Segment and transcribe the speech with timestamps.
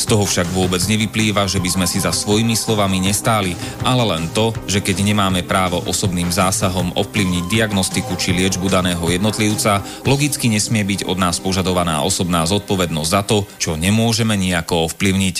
[0.00, 3.52] Z toho však vôbec nevyplýva, že by sme si za svojimi slovami nestáli,
[3.84, 9.84] ale len to, že keď nemáme právo osobným zásahom ovplyvniť diagnostiku či liečbu daného jednotlivca,
[10.08, 15.36] logicky nesmie byť od nás požadovaná osobná zodpovednosť za to, čo nemôžeme nejako ovplyvniť.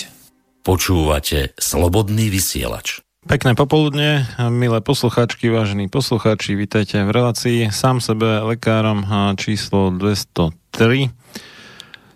[0.63, 3.03] Počúvate Slobodný vysielač.
[3.23, 9.07] Pekné popoludne, milé poslucháčky, vážení poslucháči, vítajte v relácii sám sebe lekárom
[9.39, 11.07] číslo 203.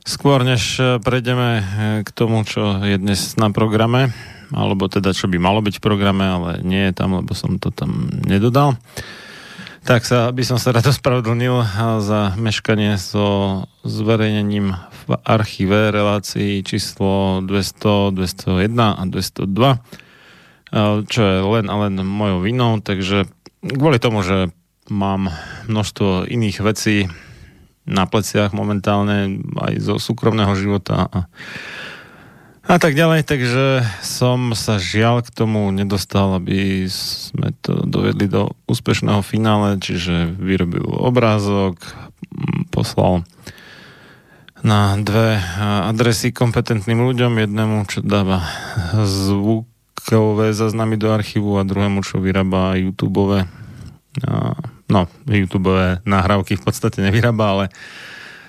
[0.08, 1.64] Skôr než e, prejdeme e,
[2.08, 4.16] k tomu, čo je dnes na programe,
[4.56, 7.76] alebo teda čo by malo byť v programe, ale nie je tam, lebo som to
[7.76, 8.80] tam nedodal.
[9.84, 11.68] Tak sa, by som sa rád ospravedlnil e,
[12.00, 21.66] za meškanie so zverejnením v archíve relácií číslo 200, 201 a 202, čo je len
[21.68, 23.24] a len mojou vinou, takže
[23.64, 24.52] kvôli tomu, že
[24.92, 25.32] mám
[25.68, 27.08] množstvo iných vecí,
[27.88, 31.20] na pleciach momentálne aj zo súkromného života a,
[32.68, 38.52] a tak ďalej, takže som sa žiaľ k tomu nedostal, aby sme to dovedli do
[38.68, 41.80] úspešného finále, čiže vyrobil obrázok,
[42.76, 43.24] poslal
[44.68, 45.40] na dve
[45.88, 48.44] adresy kompetentným ľuďom, jednému, čo dáva
[49.00, 53.48] zvukové zaznamy do archívu a druhému, čo vyrába YouTube
[54.88, 57.66] no, YouTube nahrávky v podstate nevyrába, ale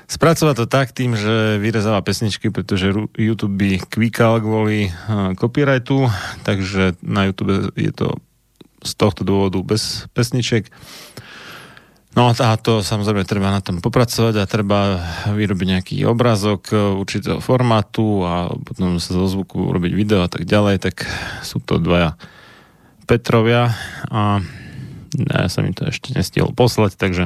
[0.08, 4.88] spracovať to tak tým, že vyrezáva pesničky, pretože YouTube by kvíkal kvôli
[5.36, 6.08] copyrightu,
[6.48, 8.16] takže na YouTube je to
[8.80, 10.72] z tohto dôvodu bez pesniček.
[12.16, 14.98] No a to samozrejme treba na tom popracovať a treba
[15.28, 20.88] vyrobiť nejaký obrázok určitého formátu a potom sa zo zvuku urobiť video a tak ďalej,
[20.88, 21.06] tak
[21.44, 22.16] sú to dvaja
[23.04, 23.70] Petrovia
[24.08, 24.40] a
[25.14, 27.24] ja som im to ešte nestihol poslať, takže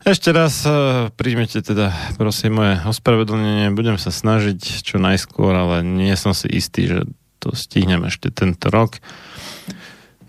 [0.00, 6.16] ešte raz e, príjmete teda prosím moje ospravedlnenie, budem sa snažiť čo najskôr, ale nie
[6.16, 6.98] som si istý, že
[7.36, 8.96] to stihnem ešte tento rok.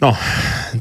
[0.02, 0.18] No,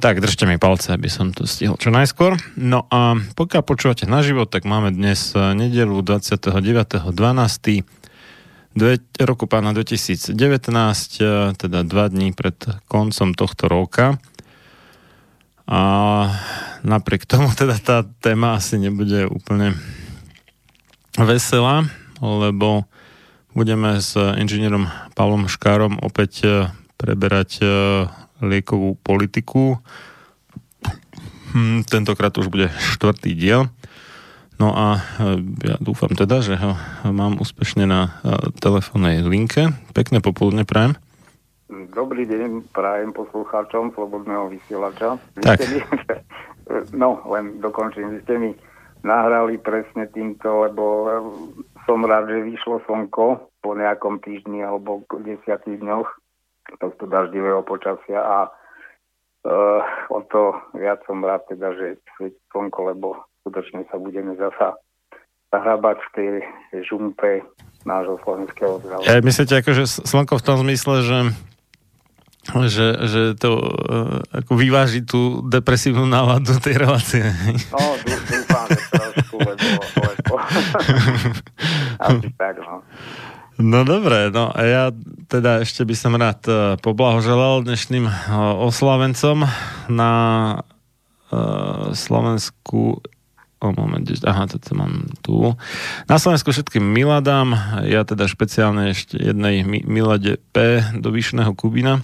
[0.02, 2.34] tak držte mi palce, aby som to stihol čo najskôr.
[2.58, 7.14] No a pokiaľ počúvate na život, tak máme dnes e, nedelu 29.12.
[9.22, 12.58] roku pána 2019, e, teda dva dní pred
[12.90, 14.18] koncom tohto roka.
[15.70, 15.80] A
[16.82, 19.78] napriek tomu teda tá téma asi nebude úplne
[21.14, 21.86] veselá,
[22.18, 22.90] lebo
[23.54, 26.50] budeme s inžinierom Pavlom Škárom opäť e,
[26.98, 27.66] preberať e,
[28.42, 29.82] liekovú politiku.
[31.50, 33.66] Hm, tentokrát už bude štvrtý diel.
[34.62, 35.00] No a e,
[35.66, 36.78] ja dúfam teda, že ho
[37.10, 38.22] mám úspešne na
[38.62, 39.74] telefónnej linke.
[39.94, 40.94] Pekné popoludne prajem.
[41.88, 45.16] Dobrý deň prajem poslucháčom Slobodného vysielača.
[45.38, 45.58] Vy Tak.
[45.64, 45.80] mi,
[47.00, 48.12] no, len dokončím.
[48.12, 48.50] Vy ste mi
[49.00, 51.14] nahrali presne týmto, lebo eh,
[51.88, 56.08] som rád, že vyšlo slnko po nejakom týždni alebo desiatých dňoch
[56.78, 63.18] tohto daždivého počasia a uh, o to viac som rád teda, že svieti slnko, lebo
[63.42, 64.78] skutočne sa budeme zasa
[65.50, 66.28] zahrabať v tej
[66.86, 67.42] žumpe
[67.82, 69.08] nášho slovenského zdravia.
[69.08, 71.18] Ja, myslíte akože slnko v tom zmysle, že
[72.66, 77.24] že, že to uh, ako vyváži tú depresívnu náladu tej relácie.
[77.70, 79.66] No, dú- dúfam, že trošku, lebo,
[80.00, 80.32] lebo
[82.04, 82.82] asi tak, no.
[83.60, 84.84] No dobre, no a ja
[85.28, 88.12] teda ešte by som rád uh, poblahoželal dnešným uh,
[88.56, 89.44] oslavencom
[89.92, 90.12] na
[91.28, 93.04] uh, Slovensku
[93.60, 95.52] o moment, aha, toto mám tu.
[96.08, 97.52] Na Slovensku všetkým Miladám,
[97.84, 102.00] ja teda špeciálne ešte jednej Mi- Milade P do Vyšného Kubina.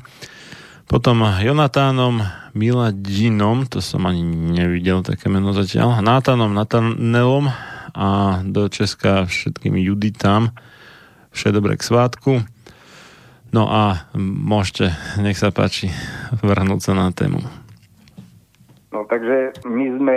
[0.87, 2.23] Potom Jonatánom
[2.55, 7.51] Miladinom, to som ani nevidel také meno zatiaľ, Nátanom Natanelom
[7.91, 10.55] a do Česka všetkým Juditám
[11.35, 12.39] vše dobré k svátku.
[13.51, 15.91] No a môžete, nech sa páči,
[16.39, 17.43] vrhnúť sa na tému.
[18.95, 20.17] No takže my sme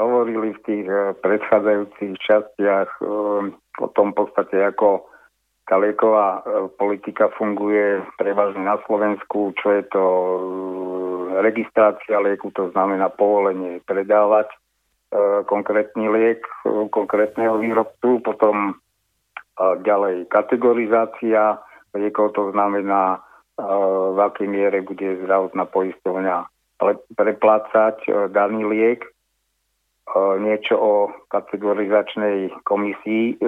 [0.00, 3.06] hovorili v tých eh, predchádzajúcich častiach eh,
[3.84, 5.12] o tom podstate, ako
[5.66, 12.70] tá lieková eh, politika funguje prevažne na Slovensku, čo je to eh, registrácia lieku, to
[12.70, 18.78] znamená povolenie predávať eh, konkrétny liek eh, konkrétneho výrobcu, potom
[19.56, 21.56] ďalej kategorizácia
[21.96, 23.24] liekov, to znamená
[24.12, 26.36] v akej miere bude zdravotná poisťovňa
[26.76, 28.04] pre- preplácať
[28.36, 29.08] daný liek,
[30.44, 30.92] niečo o
[31.32, 33.40] kategorizačnej komisii.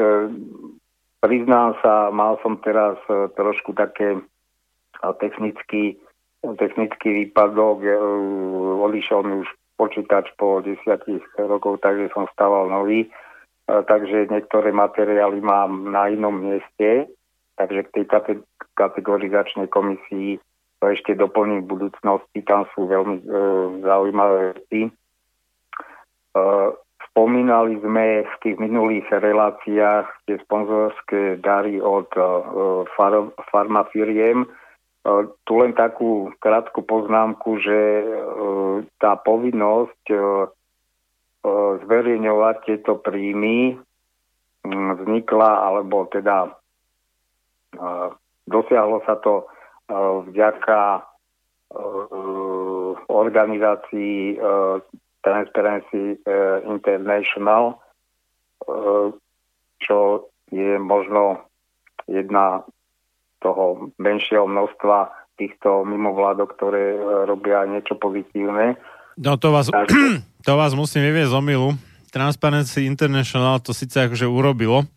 [1.18, 5.98] Priznám sa, mal som teraz eh, trošku také eh, technický,
[6.42, 7.82] technický výpadok.
[8.86, 9.48] Odišiel mi už
[9.78, 13.06] počítač po desiatich rokov, takže som stával nový.
[13.68, 17.04] Takže niektoré materiály mám na inom mieste,
[17.60, 20.40] takže k tej kate- kategorizačnej komisii
[20.78, 23.24] to ešte doplním v budúcnosti, tam sú veľmi e,
[23.82, 24.86] zaujímavé veci.
[24.86, 24.90] E,
[27.18, 32.22] spomínali sme v tých minulých reláciách tie sponzorské dary od e,
[32.94, 34.46] far, farmafiriem.
[34.46, 34.48] E,
[35.42, 38.04] tu len takú krátku poznámku, že e,
[39.02, 40.22] tá povinnosť e, e,
[41.82, 43.74] zverejňovať tieto príjmy
[44.70, 46.50] vznikla, alebo teda e,
[48.46, 49.46] dosiahlo sa to e,
[50.22, 51.00] vďaka e,
[53.10, 54.46] organizácii e,
[55.22, 56.16] Transparency e,
[56.66, 57.76] International, e,
[59.82, 61.42] čo je možno
[62.06, 62.62] jedna
[63.38, 68.78] toho menšieho množstva týchto mimovládok, ktoré e, robia niečo pozitívne.
[69.18, 69.70] No to vás,
[70.46, 71.68] to vás musím vyviezť z omilu.
[72.08, 74.88] Transparency International to síce akože urobilo,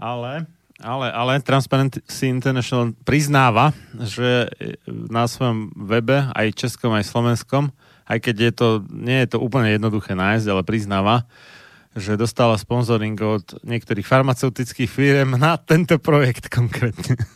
[0.00, 0.48] ale,
[0.80, 4.48] ale, ale Transparency International priznáva, že
[4.88, 7.68] na svojom webe, aj českom, aj slovenskom,
[8.08, 11.28] aj keď je to, nie je to úplne jednoduché nájsť, ale priznáva,
[11.92, 17.16] že dostala sponsoring od niektorých farmaceutických firm na tento projekt konkrétne.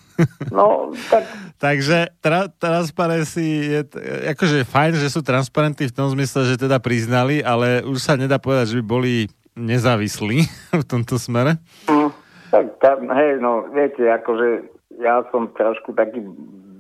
[0.53, 1.25] No, tak
[1.63, 4.03] Takže tra, transparency je, t-
[4.35, 8.43] akože fajn, že sú transparentní v tom zmysle, že teda priznali, ale už sa nedá
[8.43, 9.15] povedať, že by boli
[9.55, 10.43] nezávislí
[10.83, 11.63] v tomto smere.
[11.87, 12.11] Mm,
[12.51, 16.19] Tak, tak, hej, no, viete, akože ja som trošku taký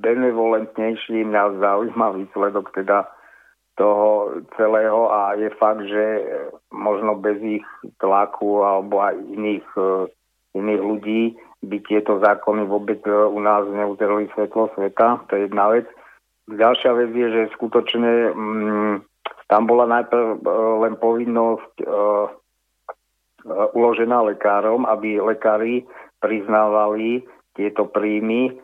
[0.02, 3.06] benevolentnejší, mňa zaujíma výsledok teda
[3.74, 6.04] toho celého a je fakt, že
[6.68, 7.66] možno bez ich
[7.98, 10.04] tlaku alebo aj iných, eh,
[10.60, 11.22] iných ľudí
[11.62, 15.86] by tieto zákony vôbec eh, u nás neuzreli svetlo sveta, to je jedna vec.
[16.50, 18.94] Ďalšia vec je, že skutočne mm,
[19.46, 20.46] tam bola najprv eh,
[20.82, 22.26] len povinnosť eh,
[23.74, 25.82] uložená lekárom, aby lekári
[26.22, 27.26] priznávali
[27.58, 28.54] tieto príjmy.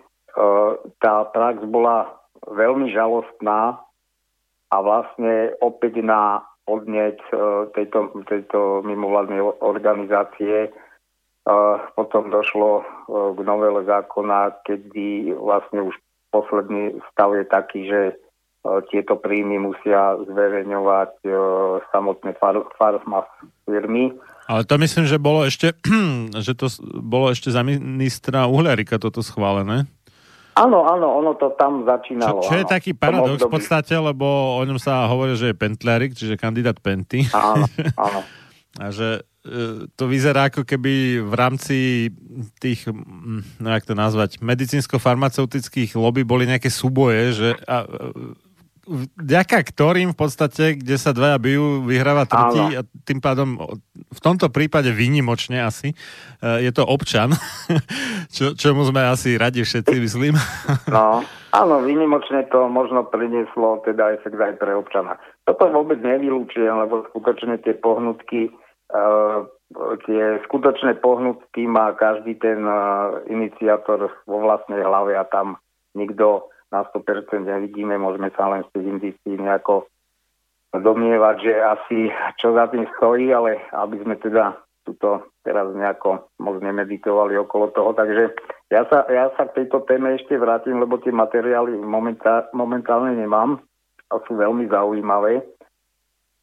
[1.03, 2.15] Tá prax bola
[2.47, 3.83] veľmi žalostná
[4.69, 7.39] a vlastne opäť na podneť eh,
[7.73, 15.97] tejto, tejto mimovládnej organizácie eh, potom došlo eh, k novele zákona, kedy vlastne už
[16.29, 18.01] posledný stav je taký, že
[18.93, 21.25] tieto príjmy musia zverejňovať
[21.89, 23.25] samotné far, farma
[23.65, 24.13] firmy.
[24.51, 25.73] Ale to myslím, že bolo ešte,
[26.45, 26.69] že to
[27.01, 29.89] bolo ešte za ministra Uhľarika toto schválené.
[30.59, 32.41] Áno, áno, ono to tam Čo, začínalo.
[32.43, 32.73] čo je áno.
[32.75, 34.27] taký paradox v podstate, lebo
[34.59, 37.23] o ňom sa hovorí, že je pentliarik, čiže kandidát Penty.
[37.31, 37.65] Áno,
[38.07, 38.21] áno.
[38.79, 39.23] A že,
[39.97, 41.79] to vyzerá ako keby v rámci
[42.61, 42.85] tých,
[43.59, 47.87] no jak to nazvať, medicínsko-farmaceutických lobby boli nejaké súboje, že a,
[49.17, 53.61] vďaka ktorým v podstate, kde sa dvaja bijú, vyhráva tretí a tým pádom
[53.93, 55.97] v tomto prípade výnimočne asi e,
[56.65, 57.37] je to občan,
[58.35, 60.35] čo, čomu sme asi radi všetci, myslím.
[60.89, 61.21] No,
[61.53, 65.21] áno, výnimočne to možno prinieslo teda efekt aj pre občana.
[65.45, 68.49] Toto vôbec nevylúčujem, lebo skutočne tie pohnutky
[68.93, 69.45] uh,
[70.09, 75.61] tie skutočné pohnutky má každý ten uh, iniciátor vo vlastnej hlave a tam
[75.93, 79.89] nikto na 100% nevidíme, môžeme sa len tých indícií nejako
[80.77, 81.99] domnievať, že asi
[82.37, 84.53] čo za tým stojí, ale aby sme teda
[84.85, 87.93] tuto teraz nejako moc nemeditovali okolo toho.
[87.93, 88.33] Takže
[88.73, 93.61] ja sa, ja sa k tejto téme ešte vrátim, lebo tie materiály momentá, momentálne nemám
[94.09, 95.45] a sú veľmi zaujímavé.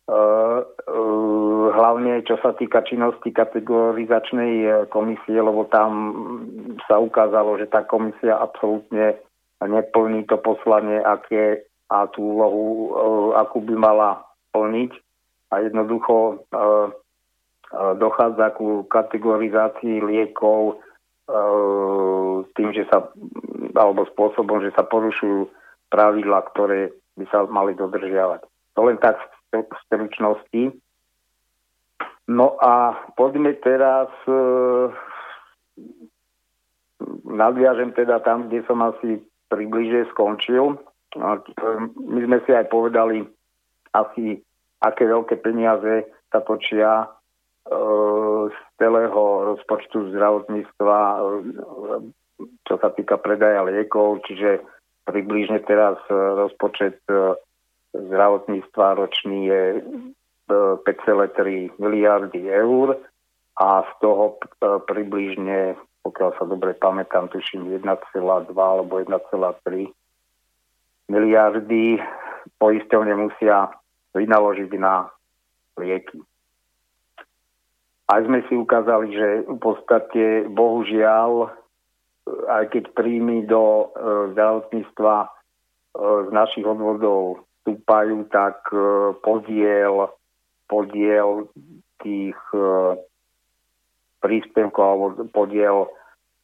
[0.06, 6.14] Uh, uh, hlavne čo sa týka činnosti kategorizačnej e, komisie, lebo tam
[6.86, 9.18] sa ukázalo, že tá komisia absolútne
[9.64, 14.92] neplní to poslanie, aké a tú úlohu, uh, akú by mala plniť
[15.54, 20.82] a jednoducho uh, uh, dochádza ku kategorizácii liekov
[22.54, 23.10] tým, že sa,
[23.74, 25.50] alebo spôsobom, že sa porušujú
[25.90, 28.46] pravidla, ktoré by sa mali dodržiavať.
[28.78, 29.18] To len tak
[29.50, 30.64] v stručnosti.
[32.30, 34.10] No a poďme teraz
[37.26, 40.80] nadviažem teda tam, kde som asi približe skončil.
[41.96, 43.24] My sme si aj povedali
[43.96, 44.44] asi,
[44.84, 47.08] aké veľké peniaze sa točia e,
[48.52, 51.20] z celého rozpočtu zdravotníctva, e,
[52.68, 54.60] čo sa týka predaja liekov, čiže
[55.08, 57.00] približne teraz e, rozpočet
[57.96, 59.64] zdravotníctva ročný je
[60.52, 63.00] 5,3 miliardy eur
[63.56, 64.36] a z toho
[64.84, 68.22] približne pokiaľ sa dobre pamätám, tuším 1,2
[68.54, 69.90] alebo 1,3
[71.10, 71.98] miliardy
[72.62, 73.74] poisťovne musia
[74.14, 75.10] vynaložiť na
[75.82, 76.22] lieky.
[78.06, 81.50] Aj sme si ukázali, že v podstate bohužiaľ,
[82.54, 83.86] aj keď príjmy do e,
[84.38, 85.30] zdravotníctva e,
[85.98, 88.78] z našich odvodov stúpajú, tak e,
[89.26, 90.14] podiel,
[90.70, 91.50] podiel
[91.98, 92.94] tých e,
[94.26, 95.94] príspevkov alebo podiel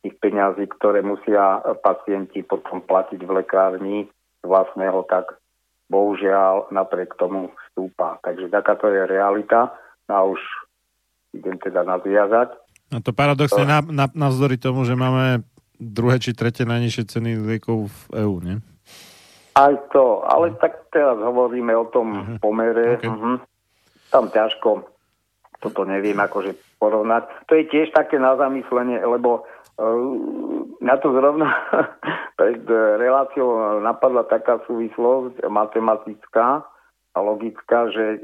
[0.05, 3.97] tých peňazí, ktoré musia pacienti potom platiť v lekárni
[4.45, 5.41] vlastného, tak
[5.89, 8.21] bohužiaľ napriek tomu stúpa.
[8.21, 9.73] Takže takáto je realita
[10.05, 10.37] a už
[11.33, 12.53] idem teda nadviazať.
[12.91, 15.41] A to paradoxne na, na, navzdory tomu, že máme
[15.81, 18.57] druhé či tretie najnižšie ceny liekov v EÚ, nie?
[19.57, 22.37] Aj to, ale tak teraz hovoríme o tom uh-huh.
[22.39, 22.99] pomere.
[22.99, 23.09] Okay.
[23.09, 23.39] Uh-huh.
[24.11, 24.91] Tam ťažko
[25.61, 27.29] toto neviem akože porovnať.
[27.45, 29.45] To je tiež také na zamyslenie, lebo
[30.81, 31.53] na to zrovna
[32.41, 32.65] pred
[32.97, 36.65] reláciou napadla taká súvislosť matematická
[37.11, 38.19] a logická, že e,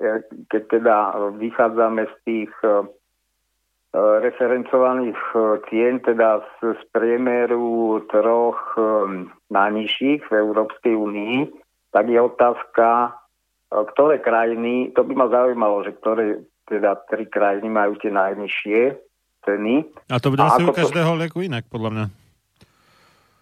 [0.47, 0.95] keď teda
[1.35, 2.87] vychádzame z tých uh,
[3.95, 5.19] referencovaných
[5.69, 8.59] cien, teda z, z priemeru troch
[9.49, 11.37] najnižších v Európskej únii,
[11.95, 13.15] tak je otázka,
[13.71, 18.79] ktoré krajiny, to by ma zaujímalo, že ktoré teda tri krajiny majú tie najnižšie
[19.47, 19.75] ceny.
[20.11, 21.19] A to bude asi u každého to...
[21.23, 22.05] lieku inak, podľa mňa.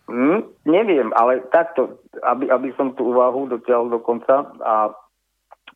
[0.06, 4.94] Mm, neviem, ale takto, aby, aby som tú úvahu dotiahol do konca a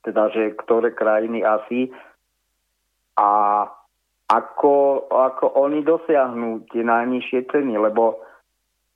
[0.06, 1.90] teda, že ktoré krajiny asi
[3.18, 3.66] a
[4.30, 8.22] ako, ako oni dosiahnu tie najnižšie ceny, lebo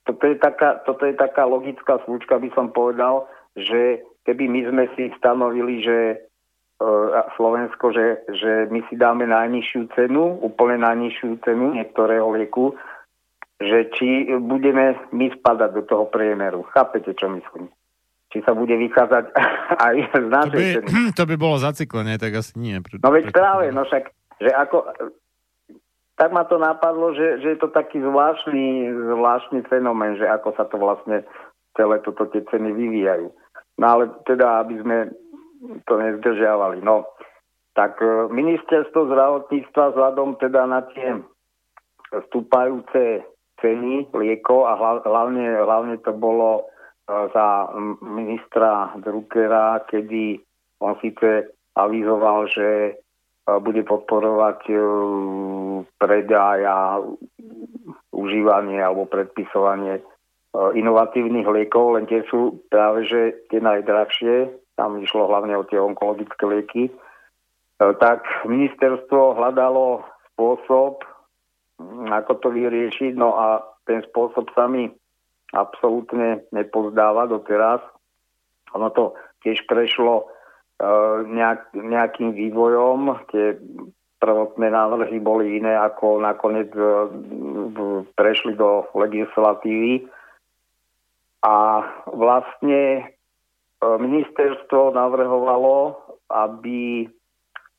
[0.06, 3.26] toto je, taká, toto je taká logická slučka, by som povedal,
[3.58, 5.98] že keby my sme si stanovili, že
[7.38, 12.74] Slovensko, že, že my si dáme najnižšiu cenu, úplne najnižšiu cenu niektorého lieku,
[13.62, 16.66] že či budeme my spadať do toho priemeru.
[16.74, 17.70] Chápete, čo myslím?
[18.34, 19.24] Či sa bude vychádzať
[19.86, 20.90] aj z našej to by, ceny.
[21.14, 22.82] To by bolo zaciklenie, tak asi nie.
[22.82, 24.04] Pre, no veď práve, no však,
[24.42, 24.76] že ako,
[26.18, 30.66] tak ma to napadlo, že, že je to taký zvláštny, zvláštny fenomén, že ako sa
[30.66, 31.22] to vlastne
[31.78, 33.30] celé toto tie ceny vyvíjajú.
[33.78, 35.10] No ale teda, aby sme
[35.84, 36.84] to nezdržiavali.
[36.84, 37.08] No,
[37.74, 41.18] tak e, ministerstvo zdravotníctva vzhľadom teda na tie
[42.14, 43.26] vstúpajúce
[43.58, 46.64] ceny liekov a hlavne, hlavne to bolo e,
[47.34, 50.38] za ministra Druckera, kedy
[50.78, 52.92] on síce avizoval, že e,
[53.58, 54.70] bude podporovať
[55.98, 57.02] predaj a
[58.14, 60.00] užívanie alebo predpisovanie
[60.54, 66.44] inovatívnych liekov, len tie sú práve že tie najdrahšie tam išlo hlavne o tie onkologické
[66.46, 66.92] lieky, e,
[67.98, 70.02] tak ministerstvo hľadalo
[70.34, 71.02] spôsob,
[72.10, 73.14] ako to vyriešiť.
[73.14, 74.90] No a ten spôsob sa mi
[75.54, 77.82] absolútne nepozdáva doteraz.
[78.74, 79.14] Ono to
[79.46, 80.34] tiež prešlo
[81.28, 83.14] nejak, nejakým vývojom.
[83.30, 83.54] Tie
[84.18, 87.12] prvotné návrhy boli iné, ako nakoniec uh,
[88.16, 90.08] prešli do legislatívy.
[91.44, 93.12] A vlastne
[93.84, 96.00] ministerstvo navrhovalo,
[96.32, 97.08] aby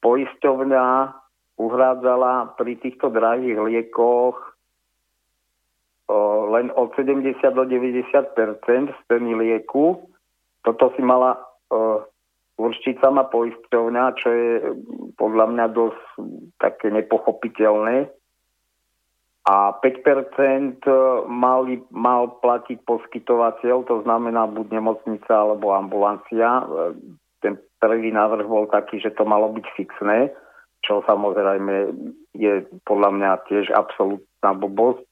[0.06, 0.86] poisťovňa
[1.58, 4.38] uhrádzala pri týchto drahých liekoch
[6.54, 8.06] len od 70 do 90
[8.94, 10.06] z ceny lieku.
[10.62, 11.42] Toto si mala
[12.56, 14.52] určiť sama poisťovňa, čo je
[15.18, 16.02] podľa mňa dosť
[16.62, 18.08] také nepochopiteľné.
[19.46, 20.82] A 5%
[21.30, 26.66] mali, mal platiť poskytovateľ, to znamená buď nemocnica alebo ambulancia.
[27.46, 30.34] Ten prvý návrh bol taký, že to malo byť fixné,
[30.82, 31.94] čo samozrejme
[32.34, 35.06] je podľa mňa tiež absolútna blbosť,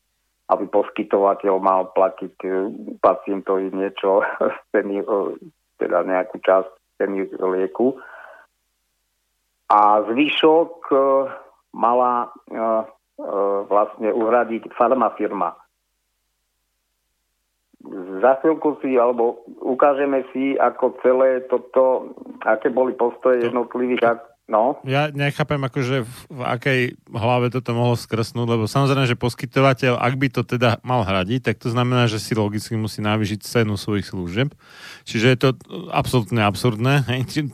[0.50, 2.50] aby poskytovateľ mal platiť e,
[3.02, 4.26] pacientovi niečo,
[4.74, 5.06] ceny, e,
[5.78, 8.02] teda nejakú časť ceny lieku.
[9.70, 10.98] A zvyšok e,
[11.74, 12.30] mala
[13.70, 15.54] vlastne uhradiť farmafirma
[18.24, 22.16] za chvíľku si, alebo ukážeme si, ako celé toto,
[22.48, 24.00] aké boli postoje jednotlivých
[24.44, 24.76] No.
[24.84, 26.80] Ja nechápem, akože v, v akej
[27.16, 31.64] hlave toto mohlo skrsnúť, lebo samozrejme, že poskytovateľ, ak by to teda mal hradiť, tak
[31.64, 34.52] to znamená, že si logicky musí navýšiť cenu svojich služieb.
[35.08, 35.50] Čiže je to
[35.96, 37.08] absolútne absurdné.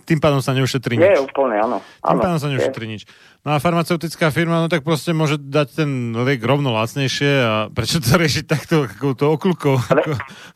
[0.09, 1.05] Tým pádom sa neušetrí nič.
[1.05, 1.77] Nie, úplne, áno.
[2.01, 3.05] Tým pádom sa neušetrí nič.
[3.45, 8.01] No a farmaceutická firma, no tak proste môže dať ten liek rovno lacnejšie a prečo
[8.01, 9.77] to riešiť takto, takouto okľukou?
[9.77, 10.03] Pre,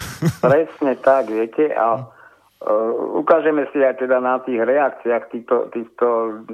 [0.50, 2.10] presne tak, viete, a
[2.64, 6.08] Uh, ukážeme si aj teda na tých reakciách týchto, týchto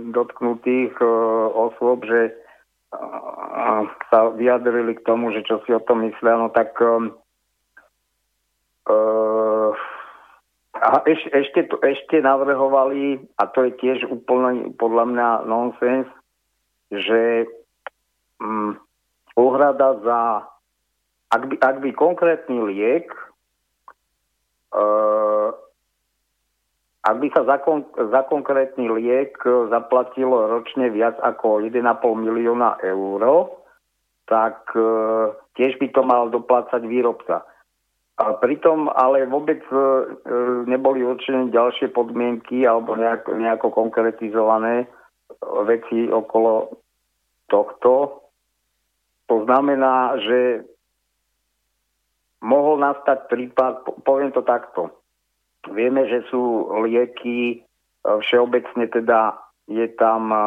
[0.10, 6.34] dotknutých uh, osôb, že uh, sa vyjadrili k tomu, že čo si o tom myslia,
[6.34, 7.14] no tak um,
[10.80, 16.10] a eš, ešte, ešte navrhovali, a to je tiež úplne podľa mňa nonsens,
[16.90, 17.46] že
[18.42, 18.74] um,
[19.38, 20.22] za
[21.30, 23.14] ak by, ak by konkrétny liek
[24.74, 25.29] uh,
[27.00, 29.40] ak by sa za, kon- za konkrétny liek
[29.72, 31.80] zaplatilo ročne viac ako 1,5
[32.20, 33.56] milióna eur,
[34.28, 34.84] tak e,
[35.56, 37.48] tiež by to mal doplácať výrobca.
[38.20, 39.80] A pritom ale vôbec e,
[40.68, 44.92] neboli určené ďalšie podmienky alebo nejako, nejako konkretizované
[45.64, 46.84] veci okolo
[47.48, 48.28] tohto.
[49.32, 50.68] To znamená, že
[52.44, 54.99] mohol nastať prípad, poviem to takto,
[55.74, 57.58] Vieme, že sú lieky, e,
[58.04, 59.38] všeobecne teda
[59.70, 60.40] je tam e,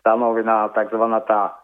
[0.00, 1.04] stanovená tzv.
[1.28, 1.60] tá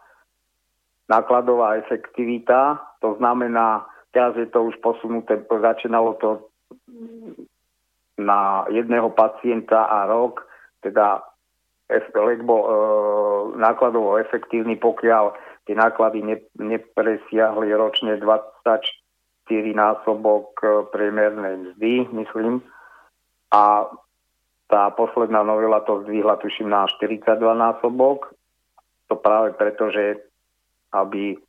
[1.07, 6.29] nákladová efektivita, to znamená, teraz je to už posunuté, začínalo to
[8.17, 10.43] na jedného pacienta a rok,
[10.81, 11.23] teda
[12.27, 12.71] liek bol e,
[13.55, 15.31] nákladovo efektívny, pokiaľ
[15.67, 19.06] tie náklady ne, nepresiahli ročne 24
[19.51, 22.59] násobok e, priemernej mzdy, myslím.
[23.51, 23.87] A
[24.67, 28.35] tá posledná novela to zdvihla, tuším, na 42 násobok.
[29.07, 30.19] To práve preto, že
[30.91, 31.39] aby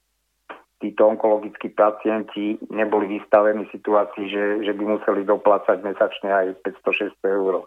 [0.78, 6.46] títo onkologickí pacienti neboli vystavení situácii, že, že by museli doplácať mesačne aj
[6.86, 7.66] 500-600 eur.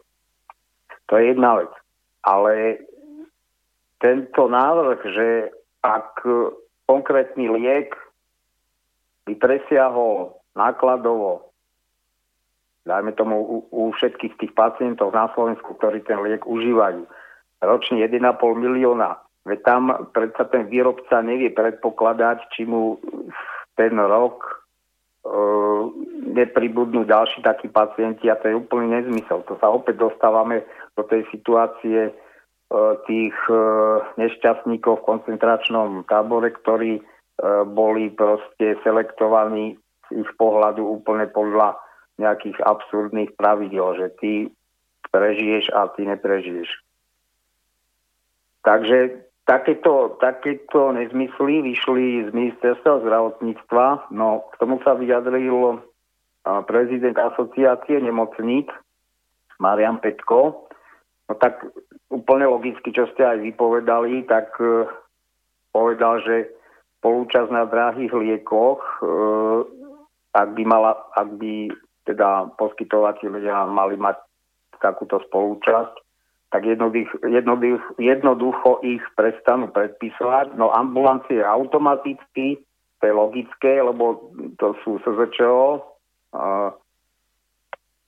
[1.12, 1.72] To je jedna vec.
[2.24, 2.80] Ale
[4.00, 5.28] tento návrh, že
[5.84, 6.24] ak
[6.88, 7.91] konkrétny liek
[9.32, 11.48] by presiahol nákladovo,
[12.84, 17.08] dajme tomu u, u všetkých tých pacientov na Slovensku, ktorí ten liek užívajú,
[17.63, 18.20] ročne 1,5
[18.60, 19.24] milióna.
[19.48, 23.02] Veď tam predsa ten výrobca nevie predpokladať, či mu
[23.74, 24.52] ten rok e,
[26.36, 29.41] nepribudnú ďalší takí pacienti a to je úplný nezmysel.
[29.50, 30.62] To sa opäť dostávame
[30.94, 32.13] do tej situácie e,
[33.10, 33.62] tých e,
[34.22, 37.02] nešťastníkov v koncentračnom tábore, ktorí
[37.65, 39.77] boli proste selektovaní
[40.10, 41.82] z ich pohľadu úplne podľa
[42.21, 44.32] nejakých absurdných pravidel, že ty
[45.10, 46.69] prežiješ a ty neprežiješ.
[48.62, 54.13] Takže takéto, takéto nezmysly vyšli z ministerstva zdravotníctva.
[54.13, 55.82] No, k tomu sa vyjadril
[56.69, 58.69] prezident asociácie nemocníc
[59.58, 60.69] Marian Petko.
[61.25, 61.65] No tak
[62.13, 64.86] úplne logicky, čo ste aj vypovedali, tak uh,
[65.71, 66.51] povedal, že
[67.02, 69.06] spolúčasť na drahých liekoch, e,
[70.38, 71.74] ak by, mala, ak by
[72.06, 74.22] teda poskytovateľia mali mať
[74.78, 75.98] takúto spolúčasť,
[76.54, 80.54] tak jednoducho, jednoducho, jednoducho ich prestanú predpisovať.
[80.60, 82.62] No ambulancie automaticky,
[83.00, 86.70] to je logické, lebo to sú SZČO uh,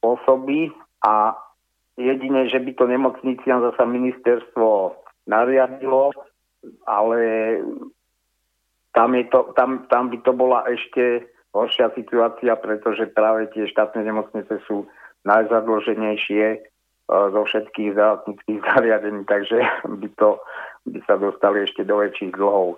[0.04, 0.70] osoby
[1.08, 1.40] a
[1.96, 6.12] jedine, že by to nemocniciam zasa ministerstvo nariadilo,
[6.84, 7.18] ale
[8.94, 14.06] tam, je to, tam, tam by to bola ešte horšia situácia, pretože práve tie štátne
[14.06, 14.90] nemocnice sú
[15.26, 16.60] najzadloženejšie e,
[17.08, 20.42] zo všetkých zdravotníckých zariadení, takže by, to,
[20.90, 22.78] by sa dostali ešte do väčších dlhov.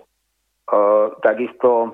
[1.24, 1.88] takisto e,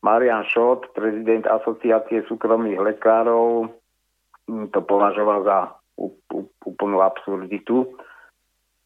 [0.00, 3.68] Marian Šot, prezident Asociácie súkromných lekárov,
[4.46, 5.58] to považoval za
[6.64, 7.84] úplnú absurditu.
[7.84, 7.88] E,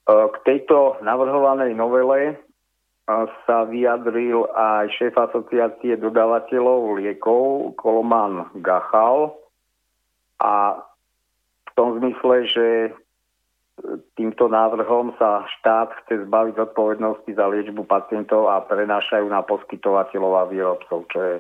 [0.06, 2.49] k tejto navrhovanej novele
[3.46, 9.34] sa vyjadril aj šéf asociácie dodávateľov liekov Koloman Gachal
[10.40, 10.80] a
[11.66, 12.66] v tom zmysle, že
[14.16, 20.44] týmto návrhom sa štát chce zbaviť zodpovednosti za liečbu pacientov a prenášajú na poskytovateľov a
[20.48, 21.36] výrobcov, čo je,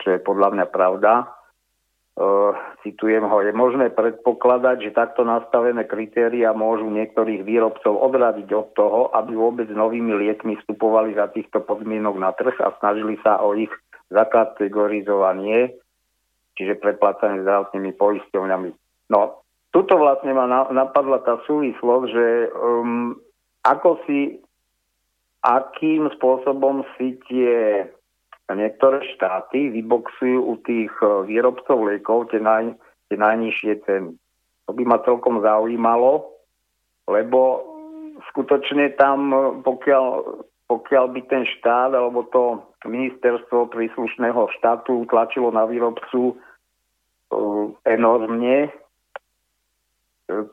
[0.00, 1.28] čo je podľa mňa pravda.
[2.12, 2.52] Uh,
[2.84, 9.00] citujem ho, je možné predpokladať, že takto nastavené kritéria môžu niektorých výrobcov odradiť od toho,
[9.16, 13.72] aby vôbec novými liekmi vstupovali za týchto podmienok na trh a snažili sa o ich
[14.12, 15.72] zakategorizovanie,
[16.52, 18.68] čiže predplácanie zdravotnými poisťovňami.
[19.08, 19.40] No,
[19.72, 23.16] tuto vlastne ma napadla tá súvislosť, že um,
[23.64, 24.36] ako si,
[25.40, 27.88] akým spôsobom si tie
[28.54, 32.74] niektoré štáty vyboxujú u tých e, výrobcov liekov tie, naj,
[33.08, 34.12] tie najnižšie ceny.
[34.66, 36.32] To by ma celkom zaujímalo,
[37.10, 37.40] lebo
[38.32, 40.04] skutočne tam, e, pokiaľ,
[40.66, 48.74] pokiaľ by ten štát alebo to ministerstvo príslušného štátu tlačilo na výrobcu uh, enormne,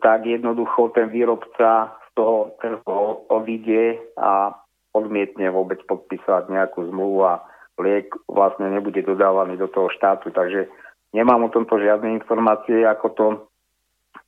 [0.01, 4.53] tak jednoducho ten výrobca z toho trhu odíde a
[4.93, 7.41] odmietne vôbec podpísať nejakú zmluvu a
[7.79, 10.67] liek vlastne nebude dodávaný do toho štátu, takže
[11.15, 13.25] nemám o tomto žiadne informácie, ako to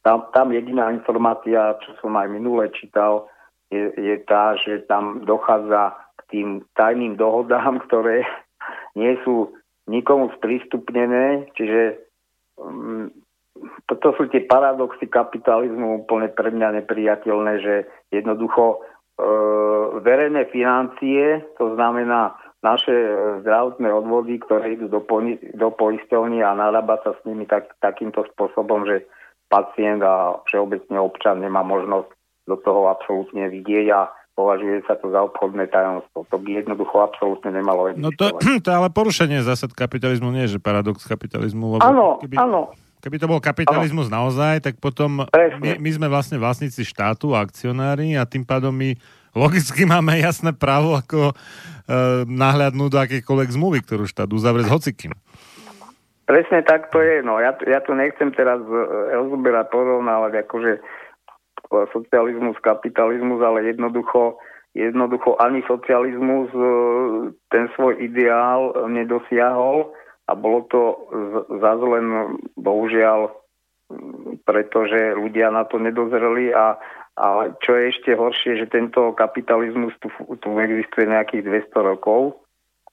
[0.01, 3.29] tam, tam jediná informácia, čo som aj minule čítal,
[3.69, 8.25] je, je tá, že tam dochádza k tým tajným dohodám, ktoré
[8.97, 9.53] nie sú
[9.89, 12.01] nikomu sprístupnené, čiže
[12.57, 13.09] um,
[13.85, 17.75] toto sú tie paradoxy kapitalizmu úplne pre mňa nepriateľné, že
[18.09, 19.27] jednoducho e,
[20.01, 25.21] verejné financie, to znamená naše e, zdravotné odvody, ktoré idú do, po,
[25.57, 29.05] do poisťovní a narába sa s nimi tak, takýmto spôsobom, že
[29.49, 32.09] pacient a všeobecne občan nemá možnosť
[32.47, 33.99] do toho absolútne vidieť a
[34.37, 36.23] považuje sa to za obchodné tajomstvo.
[36.31, 38.07] To by jednoducho absolútne nemalo existovať.
[38.07, 38.25] No to,
[38.65, 41.77] to ale porušenie zásad kapitalizmu nie je, že paradox kapitalizmu.
[41.77, 42.71] Lebo áno, keby, áno.
[43.01, 44.29] Keby to bol kapitalizmus áno.
[44.29, 48.93] naozaj, tak potom my, my sme vlastne vlastníci štátu akcionári a tým pádom my
[49.35, 51.33] logicky máme jasné právo ako e,
[52.27, 55.11] nahľadnúť do akékoľvek zmluvy, ktorú štát uzavrie s hocikým.
[56.27, 57.19] Presne tak to je.
[57.25, 58.81] No, ja, ja tu nechcem teraz e,
[59.15, 60.71] rozoberať porovnávať akože
[61.95, 64.35] socializmus, kapitalizmus, ale jednoducho,
[64.75, 66.63] jednoducho ani socializmus e,
[67.51, 69.95] ten svoj ideál nedosiahol
[70.27, 70.81] a bolo to
[71.59, 73.41] zase len bohužiaľ
[74.45, 76.79] pretože ľudia na to nedozreli a
[77.19, 80.07] ale čo je ešte horšie, že tento kapitalizmus tu,
[80.39, 82.39] tu existuje nejakých 200 rokov,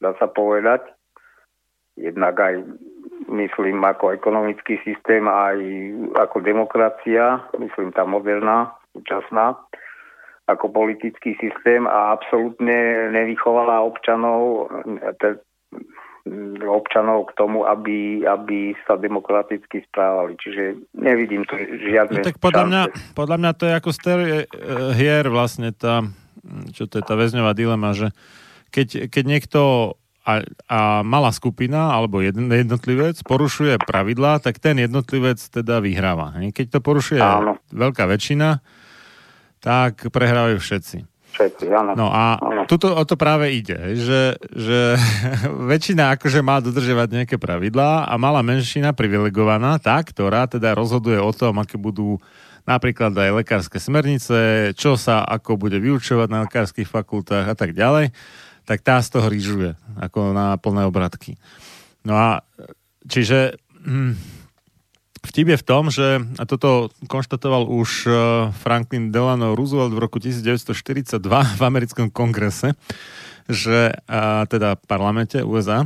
[0.02, 0.82] dá sa povedať.
[1.98, 2.62] Jednak aj,
[3.26, 5.58] myslím, ako ekonomický systém, aj
[6.14, 9.58] ako demokracia, myslím, tá moderná, súčasná,
[10.46, 14.70] ako politický systém a absolútne nevychovala občanov,
[16.64, 20.36] občanov k tomu, aby, aby sa demokraticky správali.
[20.38, 22.20] Čiže nevidím tu žiadne...
[22.20, 22.82] No, tak podľa mňa,
[23.14, 24.34] podľa mňa to je ako ster eh,
[24.94, 26.04] hier vlastne tá,
[26.72, 28.12] čo to je tá väzňová dilema, že
[28.68, 29.60] keď, keď niekto
[30.28, 36.36] a, a malá skupina alebo jeden, jednotlivec porušuje pravidlá, tak ten jednotlivec teda vyhráva.
[36.52, 37.56] Keď to porušuje Áno.
[37.72, 38.60] veľká väčšina,
[39.64, 41.94] tak prehrávajú všetci všetci, áno.
[41.94, 42.66] No a áno.
[42.66, 44.98] tuto o to práve ide, že, že
[45.70, 51.30] väčšina akože má dodržiavať nejaké pravidlá a malá menšina privilegovaná, tá, ktorá teda rozhoduje o
[51.30, 52.18] tom, aké budú
[52.66, 58.10] napríklad aj lekárske smernice, čo sa ako bude vyučovať na lekárskych fakultách a tak ďalej,
[58.68, 61.40] tak tá z toho rýžuje, ako na plné obratky.
[62.04, 62.44] No a
[63.08, 64.37] čiže hm,
[65.28, 68.10] Vtip je v tom, že, a toto konštatoval už e,
[68.64, 72.72] Franklin Delano Roosevelt v roku 1942 v americkom kongrese,
[73.44, 75.84] že, a teda v parlamente USA,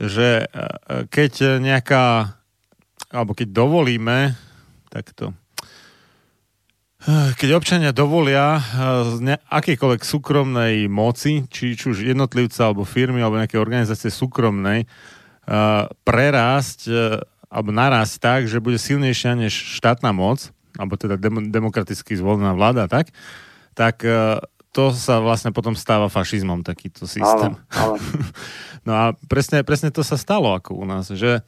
[0.00, 2.32] že e, keď nejaká,
[3.12, 4.32] alebo keď dovolíme,
[4.88, 5.36] takto,
[7.36, 8.60] keď občania dovolia
[9.16, 14.84] z akékoľvek súkromnej moci, či, či už jednotlivca, alebo firmy, alebo nejaké organizácie súkromnej,
[16.04, 16.80] prerásť
[17.50, 22.86] alebo narásť tak, že bude silnejšia než štátna moc, alebo teda dem- demokraticky zvolená vláda,
[22.86, 23.10] tak,
[23.74, 24.06] tak
[24.70, 27.58] to sa vlastne potom stáva fašizmom, takýto systém.
[27.74, 27.98] Áno, áno.
[28.86, 31.42] no a presne, presne to sa stalo ako u nás, že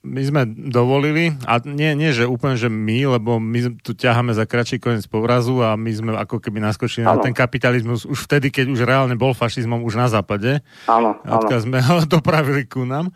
[0.00, 4.48] my sme dovolili, a nie, nie, že úplne, že my, lebo my tu ťaháme za
[4.48, 7.20] kratší koniec povrazu a my sme ako keby naskočili ano.
[7.20, 10.64] na ten kapitalizmus už vtedy, keď už reálne bol fašizmom už na západe.
[10.88, 13.12] Áno, Odkiaľ sme ho dopravili ku nám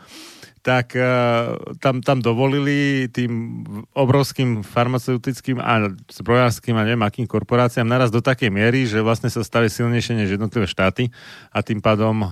[0.69, 3.65] tak uh, tam, tam dovolili tým
[3.97, 9.41] obrovským farmaceutickým a zbrojárským a neviem akým korporáciám naraz do takej miery, že vlastne sa
[9.41, 11.09] stali silnejšie než jednotlivé štáty
[11.57, 12.29] a tým pádom uh,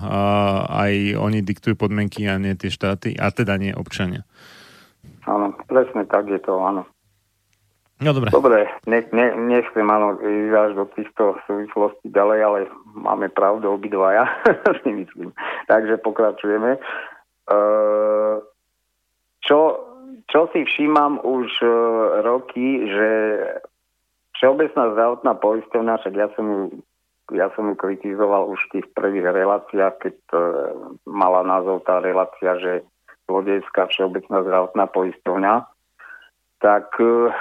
[0.69, 4.21] aj oni diktujú podmienky a nie tie štáty a teda nie občania.
[5.25, 6.85] Áno, presne tak je to, áno.
[7.97, 8.29] No dobre.
[8.29, 12.59] Dobre, ne, ne, nechcem áno ísť do týchto súvislostí ďalej, ale
[12.93, 14.29] máme pravdu obidvaja,
[14.85, 15.33] si myslím.
[15.65, 16.77] Takže pokračujeme.
[17.47, 18.43] Uh,
[19.39, 19.79] čo,
[20.27, 21.71] čo si všímam už uh,
[22.27, 23.09] roky, že
[24.37, 26.61] Všeobecná zdravotná poistovňa, však ja som ju,
[27.33, 30.39] ja som ju kritizoval už v tých prvých reláciách, keď uh,
[31.09, 32.85] mala názov tá relácia, že
[33.25, 35.65] zlodejská Všeobecná zdravotná poistovňa,
[36.61, 37.33] tak uh,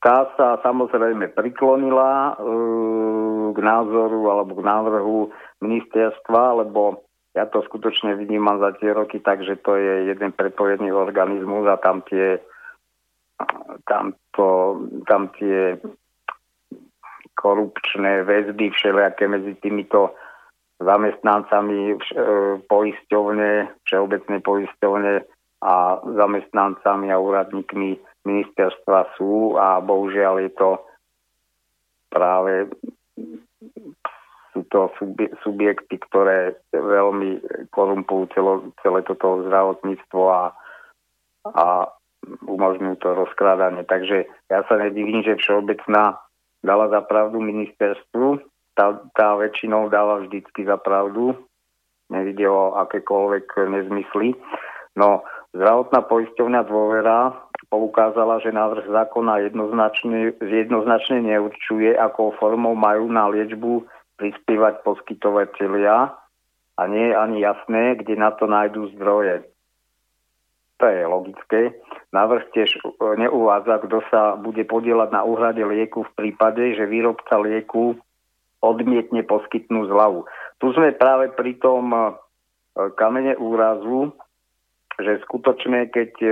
[0.00, 5.18] tá sa samozrejme priklonila uh, k názoru alebo k návrhu
[5.60, 7.05] ministerstva, lebo
[7.36, 11.76] ja to skutočne vnímam za tie roky tak, že to je jeden prepojený organizmus a
[11.76, 12.40] tam tie
[13.84, 15.76] tam, to, tam tie
[17.36, 20.16] korupčné väzby všelijaké medzi týmito
[20.80, 21.96] zamestnancami e,
[22.64, 23.50] poisťovne,
[23.84, 25.14] všeobecnej poisťovne
[25.60, 30.70] a zamestnancami a úradníkmi ministerstva sú a bohužiaľ je to
[32.08, 32.72] práve
[34.56, 34.88] sú to
[35.44, 37.44] subjekty, ktoré veľmi
[37.76, 40.56] korumpujú celo, celé toto zdravotníctvo a,
[41.52, 41.92] a
[42.48, 43.84] umožňujú to rozkrádanie.
[43.84, 46.16] Takže ja sa nedivím, že všeobecná
[46.64, 48.40] dala za pravdu ministerstvu.
[48.72, 51.36] Tá, tá väčšinou dáva vždycky za pravdu.
[52.08, 54.32] Nevidie o akékoľvek nezmysly.
[54.96, 55.20] No,
[55.52, 57.36] zdravotná poisťovňa dôvera
[57.68, 63.84] poukázala, že návrh zákona jednoznačne, jednoznačne neurčuje, akou formou majú na liečbu
[64.16, 65.96] prispievať poskytovateľia
[66.76, 69.44] a nie je ani jasné, kde na to nájdú zdroje.
[70.76, 71.60] To je logické.
[72.12, 72.80] Návrh tiež e,
[73.16, 77.96] neuvádza, kto sa bude podielať na úhrade lieku v prípade, že výrobca lieku
[78.60, 80.28] odmietne poskytnúť zľavu.
[80.60, 82.00] Tu sme práve pri tom e,
[82.92, 84.12] kamene úrazu,
[85.00, 86.28] že skutočne, keď e,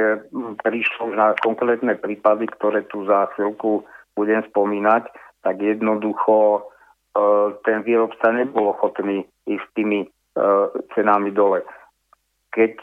[0.60, 5.08] prišlo na konkrétne prípady, ktoré tu za chvíľku budem spomínať,
[5.40, 6.68] tak jednoducho
[7.62, 10.08] ten výrobca nebol ochotný ísť tými e,
[10.98, 11.62] cenami dole.
[12.50, 12.74] Keď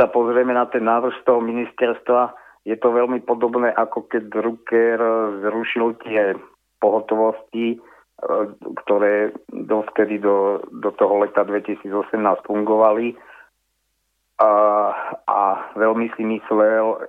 [0.00, 2.32] sa pozrieme na ten návrh z toho ministerstva,
[2.64, 4.98] je to veľmi podobné, ako keď Drucker
[5.42, 6.36] zrušil tie
[6.78, 7.80] pohotovosti,
[8.84, 11.90] ktoré dovtedy do, do toho leta 2018
[12.46, 13.18] fungovali
[14.38, 14.52] a,
[15.26, 15.40] a
[15.74, 17.02] veľmi si myslel,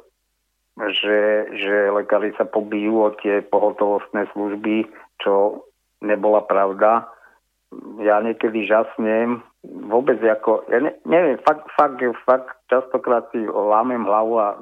[0.90, 1.20] že,
[1.54, 4.90] že lekári sa pobijú o tie pohotovostné služby,
[5.24, 5.66] čo
[6.04, 7.08] nebola pravda.
[8.04, 14.38] Ja niekedy žasnem, vôbec ako, ja ne, neviem, fakt, fakt, fakt častokrát si lámem hlavu
[14.38, 14.62] a,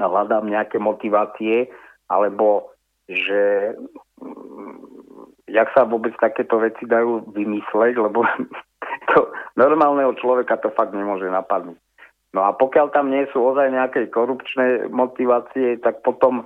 [0.00, 1.68] hľadám nejaké motivácie,
[2.08, 2.72] alebo
[3.08, 3.72] že
[5.46, 8.24] jak sa vôbec takéto veci dajú vymysleť, lebo
[9.12, 9.18] to
[9.56, 11.78] normálneho človeka to fakt nemôže napadnúť.
[12.34, 16.44] No a pokiaľ tam nie sú ozaj nejaké korupčné motivácie, tak potom,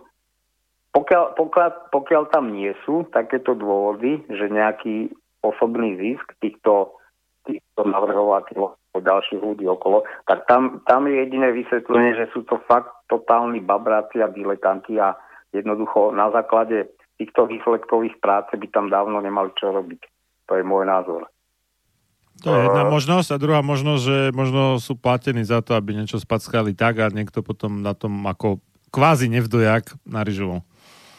[0.90, 6.98] pokiaľ, pokiaľ, pokiaľ tam nie sú takéto dôvody, že nejaký osobný zisk týchto,
[7.46, 12.90] týchto navrhovateľov ďalších ľudí okolo, tak tam, tam je jediné vysvetlenie, že sú to fakt
[13.06, 15.14] totálni babráci a diletanti a
[15.54, 20.02] jednoducho na základe týchto výsledkových práce by tam dávno nemali čo robiť.
[20.50, 21.30] To je môj názor.
[22.40, 26.16] To je jedna možnosť a druhá možnosť, že možno sú platení za to, aby niečo
[26.16, 30.64] spackali tak a niekto potom na tom ako kvázi nevdojak narižoval.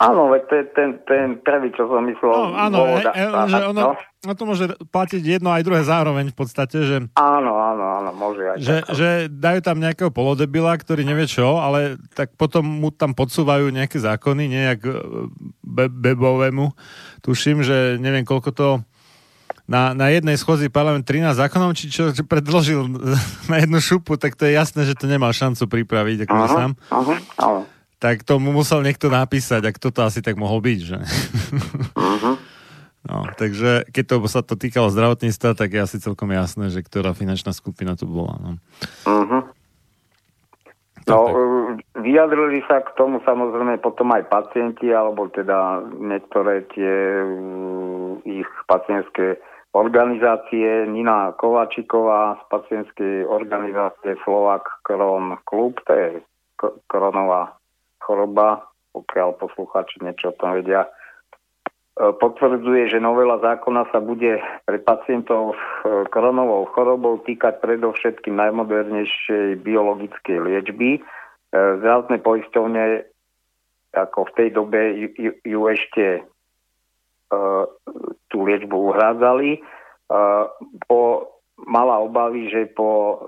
[0.02, 2.34] Áno, veď ten, ten, ten prvý, čo som myslel.
[2.34, 4.34] No, áno, he, he, že ono, no?
[4.34, 6.98] to môže platiť jedno aj druhé zároveň v podstate, že...
[7.14, 12.02] Áno, áno, áno, môže aj že, že dajú tam nejakého polodebila, ktorý nevie čo, ale
[12.18, 14.94] tak potom mu tam podsúvajú nejaké zákony, nejak e,
[15.62, 16.74] be, bebovému.
[17.22, 18.68] Tuším, že neviem, koľko to
[19.70, 22.90] na, na jednej schôzi parlament 13 zákonov, či čo, čo predložil
[23.54, 26.72] na jednu šupu, tak to je jasné, že to nemal šancu pripraviť ako aha, sám.
[26.90, 27.62] Aha, aha.
[28.02, 31.00] Tak to mu musel niekto napísať, a kto to asi tak mohol byť, že?
[31.94, 32.36] Uh-huh.
[33.06, 37.14] No, takže keď to sa to týkalo zdravotníctva, tak je asi celkom jasné, že ktorá
[37.14, 38.42] finančná skupina to bola.
[38.42, 38.52] No.
[39.06, 39.44] Uh-huh.
[41.10, 41.34] No, tak.
[42.02, 49.42] vyjadrili sa k tomu samozrejme potom aj pacienti, alebo teda niektoré tie uh, ich pacientské
[49.78, 50.90] organizácie.
[50.90, 56.08] Nina Kovačiková z pacientskej organizácie Slovak Kron Klub, to je
[56.86, 57.61] kronová
[58.02, 60.90] choroba, pokiaľ poslucháči niečo o tom vedia
[61.92, 68.32] E, potvrdzuje, že novela zákona sa bude pre pacientov s e, koronovou chorobou týkať predovšetkým
[68.40, 70.98] najmodernejšej biologickej liečby.
[70.98, 71.02] E,
[71.52, 72.84] zdravotné poisťovne
[73.92, 76.06] ako v tej dobe ju, ju, ju ešte
[78.28, 79.64] tú liečbu uhrádzali.
[80.12, 80.52] Uh,
[80.84, 81.32] po,
[81.64, 83.20] mala obavy, že po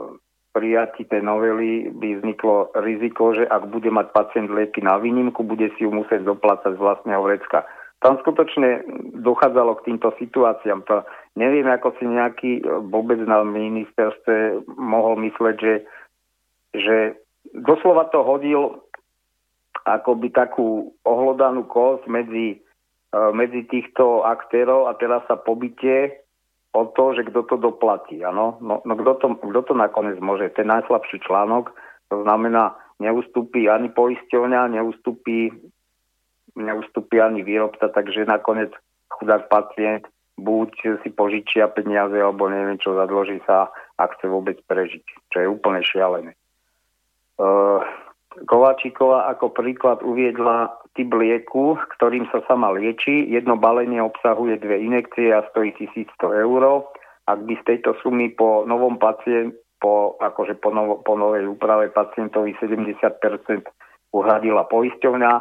[0.54, 5.74] prijatí tej novely by vzniklo riziko, že ak bude mať pacient lieky na výnimku, bude
[5.76, 7.66] si ju musieť doplácať z vlastného vrecka.
[8.00, 8.86] Tam skutočne
[9.26, 10.86] dochádzalo k týmto situáciám.
[10.86, 11.02] To
[11.40, 12.52] neviem, ako si nejaký
[12.92, 15.76] vôbec na ministerstve mohol mysleť, že,
[16.78, 16.98] že
[17.58, 18.84] doslova to hodil
[19.84, 22.60] akoby takú ohlodanú kosť medzi,
[23.12, 26.23] e, medzi týchto aktérov a teraz sa pobytie
[26.74, 28.20] o to, že kto to doplatí.
[28.26, 28.58] Ano?
[28.60, 30.50] No, no kto, to, kto to nakoniec môže?
[30.58, 31.70] Ten najslabší článok,
[32.10, 35.54] to znamená, neustúpi ani poisťovňa, neustúpi
[36.56, 38.70] neustúpi ani výrobca, takže nakoniec
[39.10, 40.06] chudák pacient
[40.38, 45.48] buď si požičia peniaze, alebo neviem čo, zadloží sa a chce vôbec prežiť, čo je
[45.50, 46.34] úplne šialené.
[47.38, 47.82] Uh,
[48.50, 53.30] Kovačíková ako príklad uviedla typ lieku, ktorým sa sama lieči.
[53.30, 56.86] Jedno balenie obsahuje dve inekcie a stojí 1100 eur.
[57.30, 61.92] Ak by z tejto sumy po novom pacient, po, akože po, novo, po novej úprave
[61.92, 62.96] pacientovi 70%
[64.16, 65.32] uhradila poisťovňa,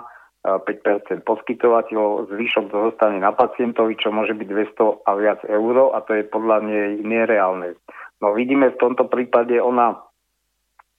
[0.43, 6.19] 5% poskytovateľov, zvyšok zostane na pacientovi, čo môže byť 200 a viac eur a to
[6.19, 7.79] je podľa nej nereálne.
[8.19, 10.03] No vidíme v tomto prípade ona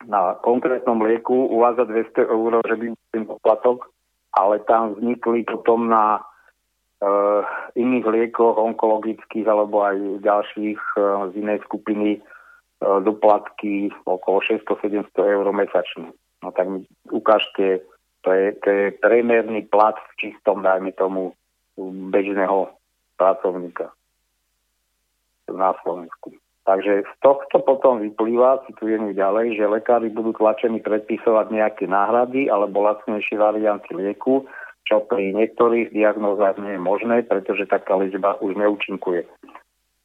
[0.08, 3.90] na konkrétnom lieku uvádza 200 eur, že by ten poplatok,
[4.34, 6.22] ale tam vznikli potom na e,
[7.78, 12.20] iných liekoch onkologických alebo aj ďalších e, z inej skupiny e,
[12.82, 16.12] doplatky okolo 600-700 eur mesačne.
[16.44, 17.86] No tak mi ukážte
[18.24, 21.36] to je, to je priemerný plat v čistom, dajme tomu,
[22.10, 22.72] bežného
[23.20, 23.92] pracovníka
[25.52, 26.32] na Slovensku.
[26.64, 32.88] Takže z tohto potom vyplýva, citujem ďalej, že lekári budú tlačení predpisovať nejaké náhrady alebo
[32.88, 34.48] lacnejšie varianty lieku,
[34.88, 39.28] čo pri niektorých diagnózach nie je možné, pretože taká liečba už neúčinkuje.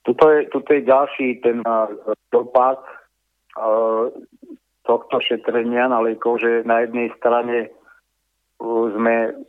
[0.03, 1.62] Tuto je, tuto je ďalší ten
[2.35, 2.83] dopad
[3.55, 4.11] uh,
[4.83, 7.71] tohto šetrenia na liekov, že na jednej strane
[8.99, 9.47] sme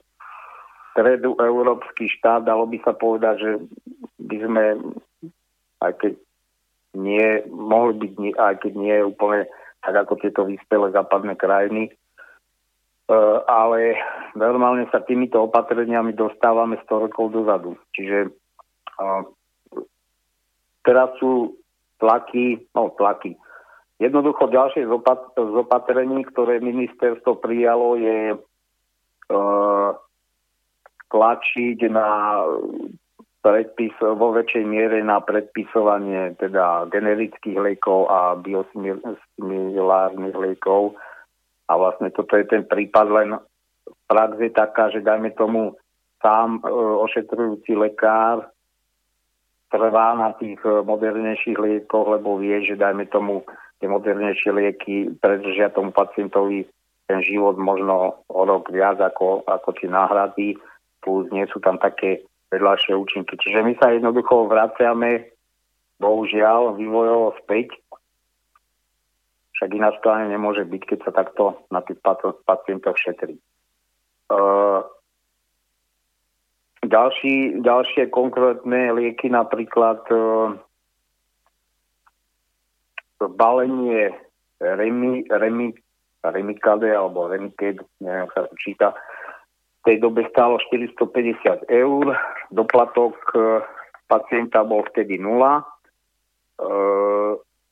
[0.94, 3.52] stredu európsky štát, dalo by sa povedať, že
[4.20, 4.66] by sme,
[5.82, 6.14] aj keď
[6.98, 9.42] nie, mohli byť, aj keď nie je úplne
[9.80, 11.92] tak ako tieto vyspelé západné krajiny, e,
[13.48, 13.96] ale
[14.36, 17.80] normálne sa týmito opatreniami dostávame 100 rokov dozadu.
[17.96, 18.30] Čiže e,
[20.84, 21.56] teraz sú
[22.02, 23.40] tlaky, no tlaky.
[24.00, 28.40] Jednoducho ďalšie z opatrení, ktoré ministerstvo prijalo, je
[29.30, 29.90] Eh,
[31.10, 32.10] tlačiť na
[33.50, 40.94] predpis vo väčšej miere na predpisovanie teda generických liekov a biosimilárnych liekov.
[41.66, 43.30] A vlastne toto je ten prípad, len
[44.06, 45.74] prax je taká, že dajme tomu
[46.22, 46.70] sám e,
[47.06, 48.54] ošetrujúci lekár
[49.70, 53.46] trvá na tých eh, modernejších liekoch, lebo vie, že dajme tomu
[53.80, 56.68] tie modernejšie lieky predržia tomu pacientovi
[57.08, 60.48] ten život možno o rok viac ako, ako tie náhrady,
[61.02, 63.38] plus nie sú tam také vedľajšie účinky.
[63.38, 65.30] Čiže my sa jednoducho vraciame,
[66.02, 67.78] bohužiaľ, vývojovo späť.
[69.58, 72.00] Však ináč to nemôže byť, keď sa takto na tých
[72.48, 73.36] pacientoch šetrí.
[74.30, 74.86] Uh,
[76.86, 80.56] ďalší, ďalšie konkrétne lieky, napríklad uh,
[83.20, 84.16] balenie
[84.64, 85.76] Remi, Remi,
[86.24, 88.96] Remikade alebo Remikade, neviem, sa to číta,
[89.90, 92.14] tej dobe stálo 450 eur,
[92.54, 93.66] doplatok e,
[94.06, 96.72] pacienta bol vtedy nula e,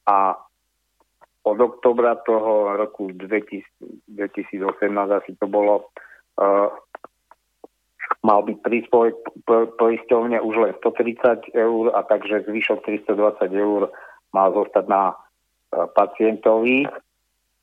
[0.09, 0.17] a
[1.45, 3.61] od oktobra toho roku 2000,
[4.09, 4.49] 2018
[5.13, 5.93] asi to bolo
[6.41, 6.49] e,
[8.25, 9.13] mal byť príspevok
[9.77, 12.81] poisťovne už len 130 eur a takže zvyšok
[13.13, 13.93] 320 eur
[14.33, 15.13] mal zostať na
[15.69, 16.89] pacientovi.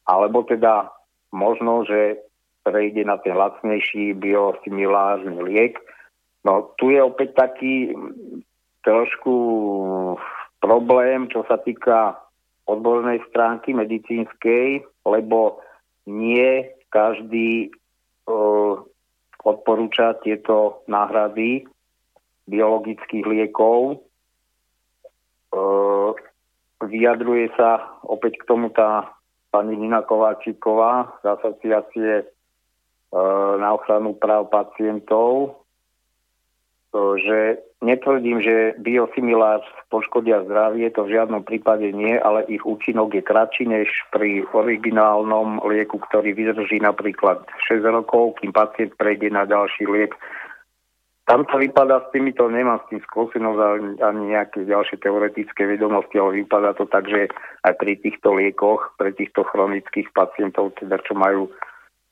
[0.04, 0.94] Alebo teda
[1.32, 2.22] možno, že
[2.64, 5.76] prejde na ten lacnejší biosimilárny liek.
[6.42, 7.92] No tu je opäť taký
[8.84, 9.34] trošku
[10.60, 12.16] problém, čo sa týka
[12.64, 15.60] odbornej stránky medicínskej, lebo
[16.08, 17.68] nie každý
[18.28, 18.80] uh,
[19.44, 21.68] odporúča tieto náhrady
[22.48, 24.00] biologických liekov.
[25.52, 26.12] Uh,
[26.84, 29.12] vyjadruje sa opäť k tomu tá
[29.54, 32.24] pani Nina Kováčiková z asociácie e,
[33.58, 35.54] na ochranu práv pacientov,
[36.90, 37.38] e, že
[37.84, 39.62] netvrdím, že biosimilár
[39.92, 45.62] poškodia zdravie, to v žiadnom prípade nie, ale ich účinok je kratší než pri originálnom
[45.68, 50.16] lieku, ktorý vydrží napríklad 6 rokov, kým pacient prejde na ďalší liek.
[51.24, 56.44] Tam to vypadá s týmito, nemám s tým skúsenosť ani nejaké ďalšie teoretické vedomosti, ale
[56.44, 57.32] vypadá to tak, že
[57.64, 61.48] aj pri týchto liekoch, pre týchto chronických pacientov, teda čo majú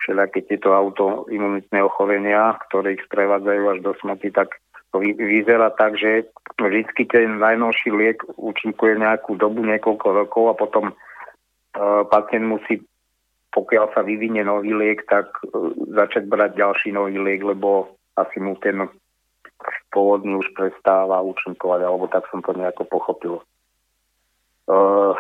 [0.02, 4.58] všelijaké tieto autoimunitné ochorenia, ktoré ich sprevádzajú až do smrti, tak
[5.00, 6.28] vyzerá tak, že
[6.60, 12.84] vždy ten najnovší liek účinkuje nejakú dobu, niekoľko rokov a potom uh, pacient musí,
[13.56, 18.58] pokiaľ sa vyvinie nový liek, tak uh, začať brať ďalší nový liek, lebo asi mu
[18.60, 18.84] ten
[19.88, 23.34] pôvodný už prestáva účinkovať, alebo tak som to nejako pochopil.
[24.68, 25.16] Uh,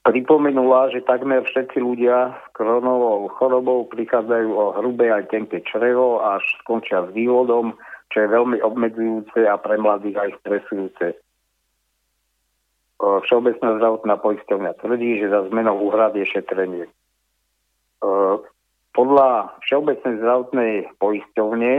[0.00, 6.40] pripomenula, že takmer všetci ľudia s kronovou chorobou prichádzajú o hrubé aj tenké črevo až
[6.64, 7.76] skončia s vývodom,
[8.10, 11.06] čo je veľmi obmedzujúce a pre mladých aj stresujúce.
[13.00, 16.84] Všeobecná zdravotná poisťovňa tvrdí, že za zmenou úhrad je šetrenie.
[18.90, 19.28] Podľa
[19.64, 21.74] Všeobecnej zdravotnej poisťovne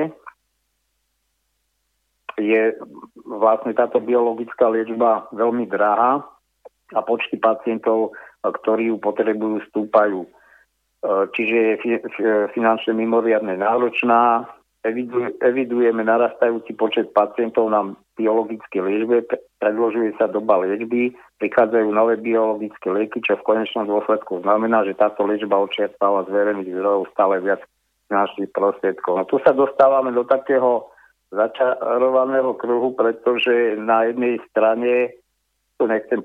[2.42, 2.64] je
[3.28, 6.26] vlastne táto biologická liečba veľmi drahá
[6.92, 10.26] a počty pacientov, ktorí ju potrebujú, stúpajú.
[10.26, 10.30] E,
[11.34, 11.98] čiže je
[12.52, 14.50] finančne mimoriadne náročná.
[15.46, 19.22] Evidujeme narastajúci počet pacientov na biologické liečbe,
[19.62, 25.22] predložuje sa doba liečby, prichádzajú nové biologické lieky, čo v konečnom dôsledku znamená, že táto
[25.26, 27.62] liečba očerpáva z verejných zdrojov stále viac
[28.10, 29.22] finančných prostriedkov.
[29.22, 30.90] No tu sa dostávame do takého
[31.32, 35.16] začarovaného kruhu, pretože na jednej strane,
[35.80, 36.20] tu nechcem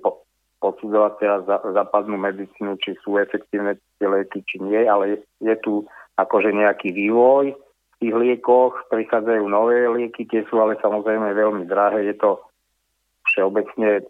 [0.60, 5.84] posudzovať teraz západnú medicínu, či sú efektívne tie lieky, či nie, ale je, tu
[6.16, 12.08] akože nejaký vývoj v tých liekoch, prichádzajú nové lieky, tie sú ale samozrejme veľmi drahé,
[12.08, 12.40] je to
[13.28, 14.04] všeobecne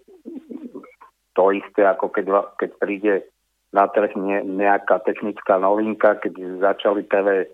[1.37, 2.27] to isté, ako keď,
[2.57, 3.15] keď príde
[3.75, 4.17] na trh
[4.47, 7.53] nejaká technická novinka, keď začali prvé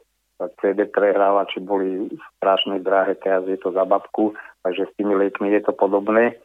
[0.62, 5.62] CD prehrávači boli strašne drahé, teraz je to za babku, takže s tými liekmi je
[5.62, 6.38] to podobné.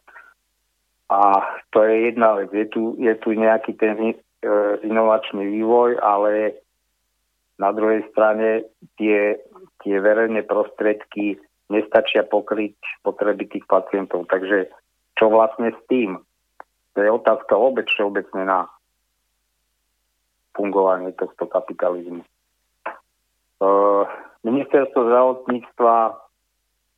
[1.08, 1.40] A
[1.72, 4.14] to je jedna vec, je tu, je tu nejaký ten e,
[4.84, 6.60] inovačný vývoj, ale
[7.56, 8.68] na druhej strane
[9.00, 9.40] tie,
[9.80, 11.40] tie verejné prostriedky
[11.72, 14.28] nestačia pokryť potreby tých pacientov.
[14.28, 14.68] Takže
[15.16, 16.20] čo vlastne s tým?
[16.94, 18.68] To je otázka vôbec všeobecne na
[20.52, 22.22] fungovanie tohto kapitalizmu.
[23.58, 24.06] Uh,
[24.46, 25.96] ministerstvo zdravotníctva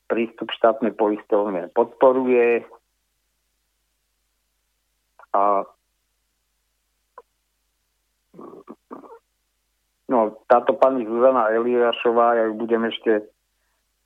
[0.08, 2.64] prístup štátnej poistovne podporuje
[5.34, 5.64] a
[10.10, 10.18] no,
[10.50, 13.30] táto pani Zuzana Eliášová, ja ju budem ešte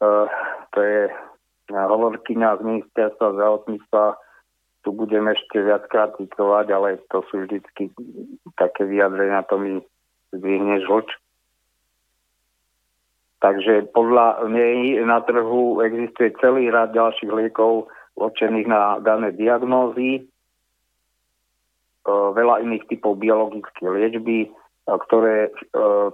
[0.05, 0.29] uh,
[0.75, 1.09] to je
[1.73, 4.05] hovorkyňa z ministerstva zdravotníctva
[4.85, 7.89] tu budem ešte viackrát citovať, ale to sú vždycky
[8.61, 9.81] také vyjadrenia, to mi
[10.37, 11.09] zdvihne žlč.
[13.41, 17.89] Takže podľa nej na trhu existuje celý rad ďalších liekov
[18.21, 20.23] určených na dané diagnózy, e,
[22.13, 24.49] veľa iných typov biologickej liečby, e,
[24.85, 25.51] ktoré e,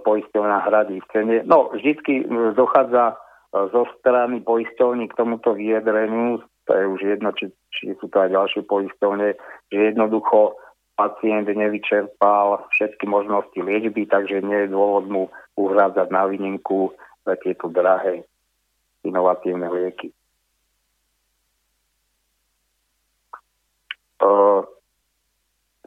[0.00, 1.36] poisťovňa hradí v cene.
[1.46, 3.18] No, vždy dochádza
[3.50, 8.30] zo strany poisťovní k tomuto vyjadreniu, to je už jedno, či, či sú to aj
[8.30, 9.34] ďalšie poisťovne,
[9.74, 10.54] že jednoducho
[10.94, 15.22] pacient nevyčerpal všetky možnosti liečby, takže nie je dôvod mu
[15.58, 16.94] uhrádzať na výnimku
[17.26, 18.22] za tieto drahé
[19.02, 20.12] inovatívne lieky.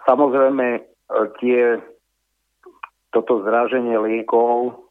[0.03, 0.81] Samozrejme, e,
[1.39, 1.79] tie,
[3.15, 4.83] toto zráženie liekov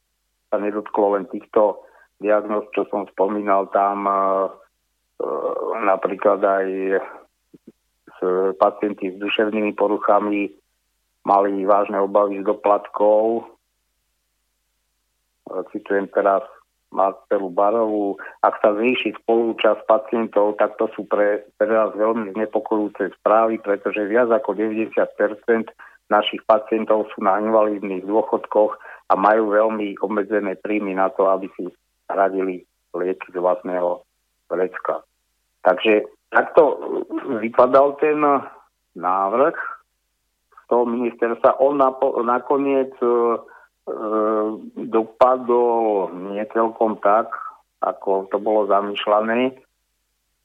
[0.49, 1.85] sa nedotklo len týchto
[2.23, 4.19] diagnóz, čo som spomínal, tam e, e,
[5.85, 6.67] napríklad aj
[8.09, 8.19] s
[8.57, 10.49] pacienti s duševnými poruchami
[11.27, 13.47] mali vážne obavy z doplatkov.
[15.75, 16.47] Citujem teraz
[16.93, 23.17] Marcelu Barovú, ak sa zvýši spolúčasť pacientov, tak to sú pre, pre nás veľmi znepokojúce
[23.19, 24.93] správy, pretože viac ako 90%
[26.13, 28.77] našich pacientov sú na invalidných dôchodkoch
[29.09, 31.73] a majú veľmi obmedzené príjmy na to, aby si
[32.13, 34.05] radili lieky z vlastného
[34.53, 35.01] vrecka.
[35.65, 36.77] Takže takto
[37.41, 38.21] vypadal ten
[38.93, 39.57] návrh
[40.69, 41.61] toho ministerstva.
[41.61, 41.77] On
[42.25, 43.09] nakoniec e,
[44.79, 47.35] dopadol nie celkom tak,
[47.83, 49.59] ako to bolo zamýšľané.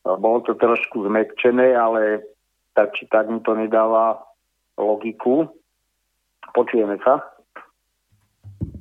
[0.02, 2.26] Bolo to trošku zmekčené, ale
[2.74, 4.22] tak či tak mi to nedáva
[4.78, 5.46] logiku.
[6.54, 7.22] Počujeme sa?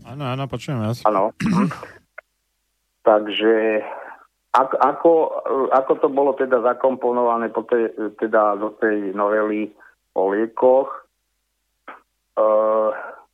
[0.07, 0.88] Áno, áno, počujeme.
[1.04, 1.34] Áno.
[3.09, 3.82] Takže
[4.57, 5.11] ako, ako,
[5.68, 9.68] ako to bolo teda zakomponované po tej, teda do tej novely
[10.16, 10.88] o liekoch?
[12.32, 12.46] E,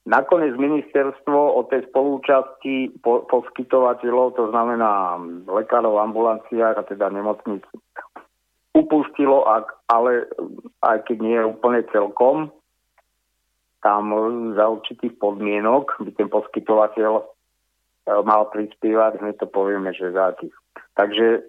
[0.06, 7.62] nakoniec ministerstvo o tej spolúčasti po, poskytovateľov, to znamená lekárov v ambulanciách a teda nemocnic,
[8.74, 9.46] upustilo,
[9.86, 10.26] ale
[10.82, 12.50] aj keď nie úplne celkom,
[13.82, 14.14] tam
[14.54, 17.24] za určitých podmienok by ten poskytovateľ e,
[18.22, 20.54] mal prispievať, my to povieme, že za akých.
[20.94, 21.40] Takže e,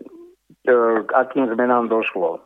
[1.06, 2.42] k akým zmenám došlo?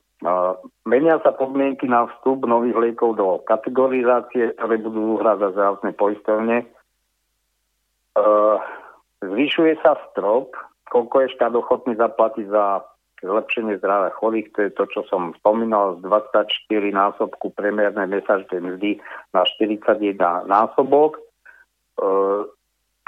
[0.88, 6.58] Menia sa podmienky na vstup nových liekov do kategorizácie, ktoré budú uhrázať zdravotné poistovne.
[9.22, 10.58] Zvyšuje sa strop,
[10.90, 12.82] koľko je štát ochotný zaplatiť za
[13.22, 16.50] zlepšenie zdravia chorých, to je to, čo som spomínal, z 24
[16.94, 19.02] násobku priemernej mesačnej mzdy
[19.34, 21.18] na 41 násobok.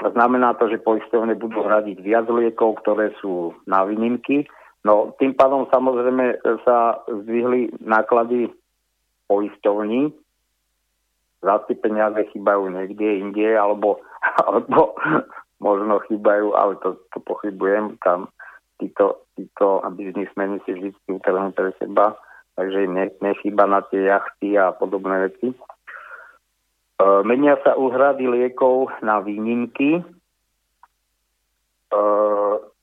[0.00, 4.50] Znamená to, že poistovne budú hradiť viac liekov, ktoré sú na výnimky.
[4.80, 8.48] No tým pádom samozrejme sa zdvihli náklady
[9.28, 10.10] poistovní,
[11.40, 14.00] zase peniaze chýbajú niekde inde, alebo,
[14.44, 14.96] alebo
[15.60, 18.32] možno chýbajú, ale to, to pochybujem, tam
[18.80, 22.16] títo, títo biznismeni si vždy utrhnú pre seba,
[22.56, 25.52] takže im nechýba na tie jachty a podobné veci.
[25.52, 25.56] E,
[27.28, 30.00] menia sa úhrady liekov na výnimky.
[30.00, 30.04] E,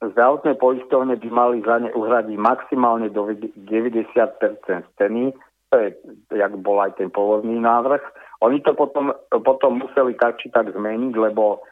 [0.02, 3.98] zdravotné poistovne by mali za ne uhradiť maximálne do 90%
[4.98, 5.24] ceny,
[5.68, 5.90] to je,
[6.32, 8.00] jak bol aj ten pôvodný návrh.
[8.46, 11.66] Oni to potom, potom museli tak či tak zmeniť, lebo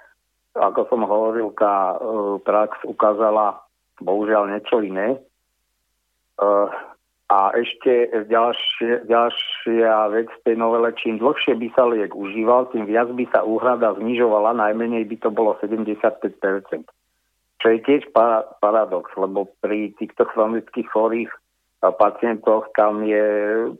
[0.55, 3.61] ako som hovoril, tá uh, prax ukázala
[3.99, 5.19] bohužiaľ niečo iné.
[6.35, 6.67] Uh,
[7.25, 12.85] a ešte ďalšie, ďalšia vec v tej novele, čím dlhšie by sa liek užíval, tým
[12.85, 16.05] viac by sa úhrada znižovala, najmenej by to bolo 75%.
[17.65, 18.13] Čo je tiež
[18.61, 21.33] paradox, lebo pri týchto chronických chorých
[21.81, 23.25] pacientoch tam je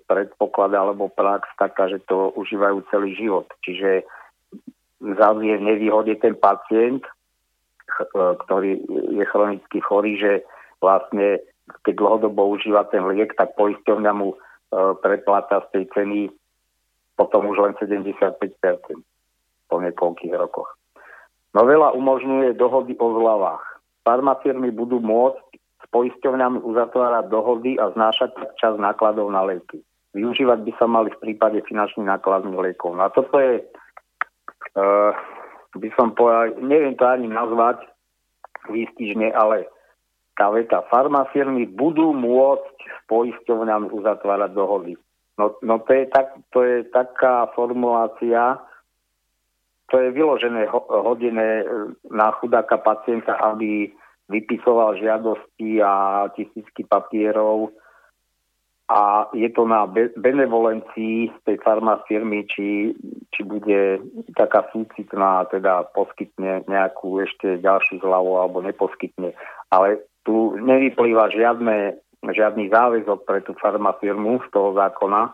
[0.09, 3.45] predpoklad alebo prax taká, že to užívajú celý život.
[3.61, 4.01] Čiže
[5.01, 7.05] zase je v nevýhode ten pacient,
[7.85, 8.03] E,
[8.43, 8.81] ktorý
[9.15, 10.31] je chronicky chorý, že
[10.81, 11.39] vlastne
[11.87, 14.37] keď dlhodobo užíva ten liek, tak poisťovňa mu e,
[14.99, 16.19] prepláta z tej ceny
[17.15, 18.19] potom už len 75%
[19.71, 20.67] po niekoľkých rokoch.
[21.55, 23.63] Novela umožňuje dohody o zľavách.
[24.05, 29.81] Farmafirmy budú môcť s poisťovňami uzatvárať dohody a znášať čas nákladov na lieky.
[30.13, 32.95] Využívať by sa mali v prípade finančných nákladných liekov.
[32.95, 33.65] No a toto je
[34.77, 35.11] uh,
[35.75, 37.83] by som povedal, neviem to ani nazvať
[38.71, 39.67] výstižne, ale
[40.35, 44.93] tá veta, farmafirmy budú môcť s poisťovňami uzatvárať dohody.
[45.35, 48.59] No, no to, je tak, to je taká formulácia,
[49.95, 51.65] to je vyložené hodené e,
[52.11, 53.87] na chudáka pacienta, aby
[54.27, 57.71] vypisoval žiadosti a tisícky papierov
[58.91, 59.87] a je to na
[60.19, 62.91] benevolencii tej farmafirmy, či,
[63.31, 64.03] či bude
[64.35, 69.31] taká súcitná, teda poskytne nejakú ešte ďalšiu zľavu alebo neposkytne.
[69.71, 75.31] Ale tu nevyplýva žiadne, žiadny záväzok pre tú farmafirmu z toho zákona,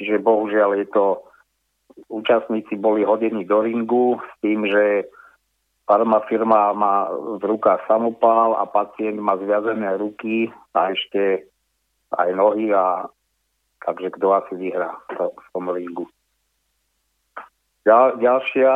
[0.00, 1.27] čiže bohužiaľ je to,
[2.06, 5.10] účastníci boli hodení do ringu s tým, že
[5.88, 7.08] farmafirma má
[7.40, 11.48] v rukách samopál a pacient má zviazené ruky a ešte
[12.14, 13.08] aj nohy a
[13.82, 16.04] takže kto asi vyhrá v tom ringu.
[17.88, 18.72] Ďal, ďalšia,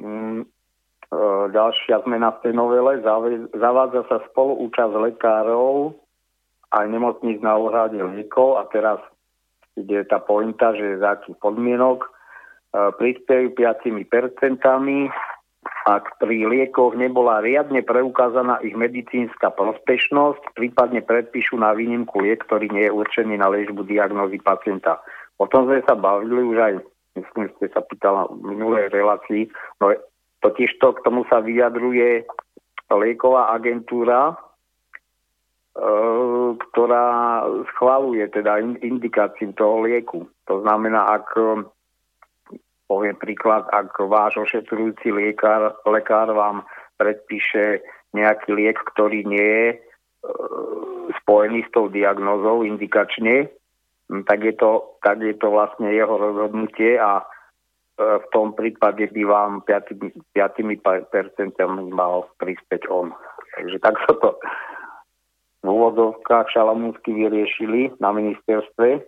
[0.00, 1.18] mm, e,
[1.52, 3.04] ďalšia zmena v tej novele,
[3.52, 5.92] zavádza sa spoluúčasť lekárov
[6.72, 9.00] aj nemocníc na úhrade liekov a teraz
[9.76, 12.08] ide tá pointa, že za akých podmienok
[12.72, 15.08] e, prispiejú 5 percentami
[15.88, 22.68] ak pri liekoch nebola riadne preukázaná ich medicínska prospešnosť, prípadne predpíšu na výnimku liek, ktorý
[22.68, 25.00] nie je určený na liečbu diagnózy pacienta.
[25.40, 26.72] O tom sme sa bavili už aj,
[27.16, 29.48] myslím, ste sa pýtala v minulej relácii,
[29.80, 29.96] no
[30.44, 32.28] totiž to k tomu sa vyjadruje
[32.92, 34.36] lieková agentúra, e,
[36.52, 37.06] ktorá
[37.76, 40.28] schváluje teda indikáciu toho lieku.
[40.52, 41.32] To znamená, ak
[42.88, 46.64] poviem príklad, ak váš ošetrujúci lekár, lekár vám
[46.96, 47.84] predpíše
[48.16, 49.76] nejaký liek, ktorý nie je e,
[51.22, 53.52] spojený s tou diagnózou indikačne,
[54.24, 57.24] tak je, to, tak je to vlastne jeho rozhodnutie a e,
[58.00, 61.12] v tom prípade by vám 5, 5%
[61.92, 63.12] mal prispäť on.
[63.54, 64.40] Takže tak sa to
[65.62, 69.04] v úvodovkách šalamúnsky vyriešili na ministerstve.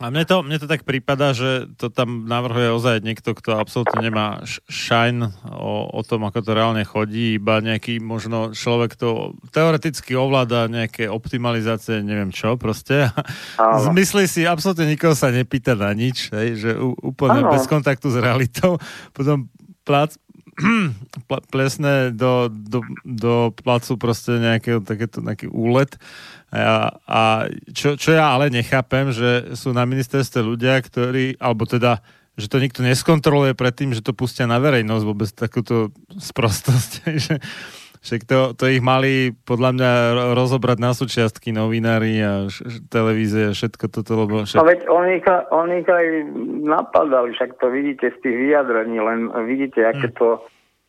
[0.00, 4.00] A mne to, mne to tak prípada, že to tam navrhuje ozaj niekto, kto absolútne
[4.00, 10.16] nemá šajn o, o tom, ako to reálne chodí, iba nejaký možno človek, kto teoreticky
[10.16, 13.12] ovláda nejaké optimalizácie, neviem čo proste.
[13.92, 17.52] Zmyslí si, absolútne nikoho sa nepýta na nič, hej, že úplne Áno.
[17.52, 18.80] bez kontaktu s realitou.
[19.12, 19.52] Potom
[19.84, 20.16] plác,
[21.52, 25.96] plesne do, do, do placu proste nejaký, takéto, nejaký úlet
[26.50, 27.20] a, a
[27.70, 32.02] čo, čo ja ale nechápem, že sú na ministerstve ľudia, ktorí, alebo teda,
[32.34, 35.94] že to nikto neskontroluje predtým, že to pustia na verejnosť vôbec takúto
[36.30, 36.92] sprostosť.
[37.06, 37.38] že,
[38.00, 39.92] že to, to ich mali podľa mňa
[40.32, 44.48] rozobrať na súčiastky novinári a š, televízie a všetko toto, lebo...
[44.48, 44.56] Však...
[44.56, 46.06] No veď oni ich, oni ich aj
[46.64, 50.16] napadali, však to vidíte z tých vyjadrení, len vidíte, aké hmm.
[50.16, 50.28] to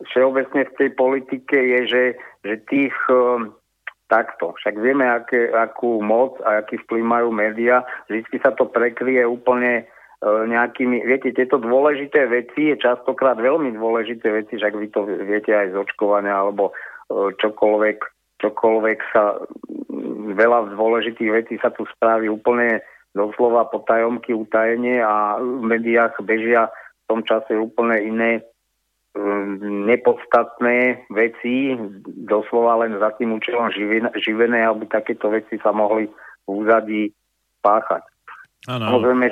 [0.07, 2.03] všeobecne v tej politike je, že,
[2.47, 2.95] že tých
[4.12, 4.51] takto.
[4.59, 7.88] Však vieme, aké, akú moc a aký vplyv majú médiá.
[8.12, 9.84] Vždy sa to prekrie úplne e,
[10.28, 15.72] nejakými, viete, tieto dôležité veci, je častokrát veľmi dôležité veci, však vy to viete aj
[15.72, 16.76] z očkovania alebo
[17.38, 17.97] čokoľvek,
[18.41, 19.38] čokoľvek sa,
[20.36, 22.82] veľa dôležitých vecí sa tu spraví úplne
[23.12, 28.32] doslova potajomky, utajenie a v médiách bežia v tom čase úplne iné
[29.91, 31.76] nepodstatné veci,
[32.07, 33.68] doslova len za tým účelom
[34.16, 37.12] živené, aby takéto veci sa mohli v úzadí
[37.59, 38.07] páchať.
[38.72, 38.88] Ano.
[38.88, 39.26] Samozrejme,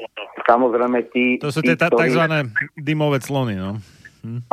[0.44, 1.40] samozrejme tí...
[1.40, 2.24] To sú tie tzv.
[2.76, 3.80] dymové clony, no.
[4.26, 4.44] Hm.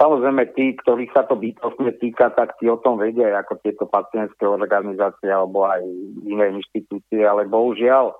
[0.00, 4.48] Samozrejme tí, ktorých sa to bytostne týka, tak tí o tom vedia, ako tieto pacientské
[4.48, 5.84] organizácie alebo aj
[6.24, 8.16] iné inštitúcie, ale bohužiaľ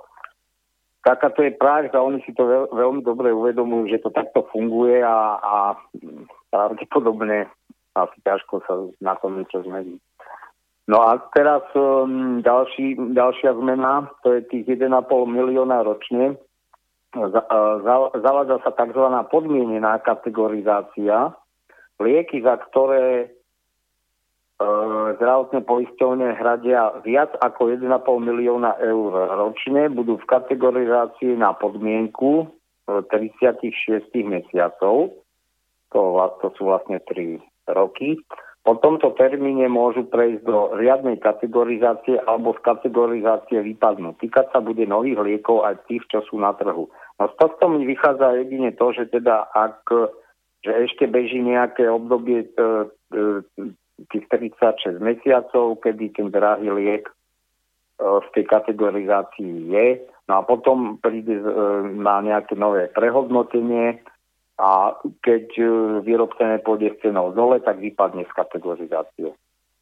[1.01, 4.45] taká to je prax a oni si to veľ, veľmi dobre uvedomujú, že to takto
[4.53, 5.57] funguje a, a
[6.53, 7.49] pravdepodobne
[7.97, 9.97] asi ťažko sa na tom niečo zmení.
[10.91, 14.91] No a teraz um, ďalší, ďalšia zmena, to je tých 1,5
[15.27, 16.35] milióna ročne.
[17.11, 17.43] Za,
[17.83, 19.07] za, zavádza sa tzv.
[19.31, 21.35] podmienená kategorizácia.
[22.01, 23.31] Lieky, za ktoré
[24.61, 24.67] E,
[25.17, 27.89] zdravotné poisťovne hradia viac ako 1,5
[28.21, 32.45] milióna eur ročne, budú v kategorizácii na podmienku
[32.85, 35.17] 36 e, mesiacov.
[35.97, 36.01] To,
[36.45, 37.41] to sú vlastne 3
[37.73, 38.21] roky.
[38.61, 44.21] Po tomto termíne môžu prejsť do riadnej kategorizácie alebo z kategorizácie vypadnúť.
[44.21, 46.85] Týkať sa bude nových liekov aj tých, čo sú na trhu.
[47.17, 49.89] No z tohto mi vychádza jedine to, že teda ak
[50.61, 52.61] že ešte beží nejaké obdobie t,
[53.13, 53.17] t,
[54.09, 57.13] tých 36 mesiacov, kedy ten drahý liek e,
[58.01, 59.87] v tej kategorizácii je.
[60.29, 61.45] No a potom príde e,
[62.01, 64.01] na nejaké nové prehodnotenie
[64.61, 65.65] a keď e,
[66.05, 69.33] výrobca nepôjde s cenou dole, tak vypadne z kategorizácie.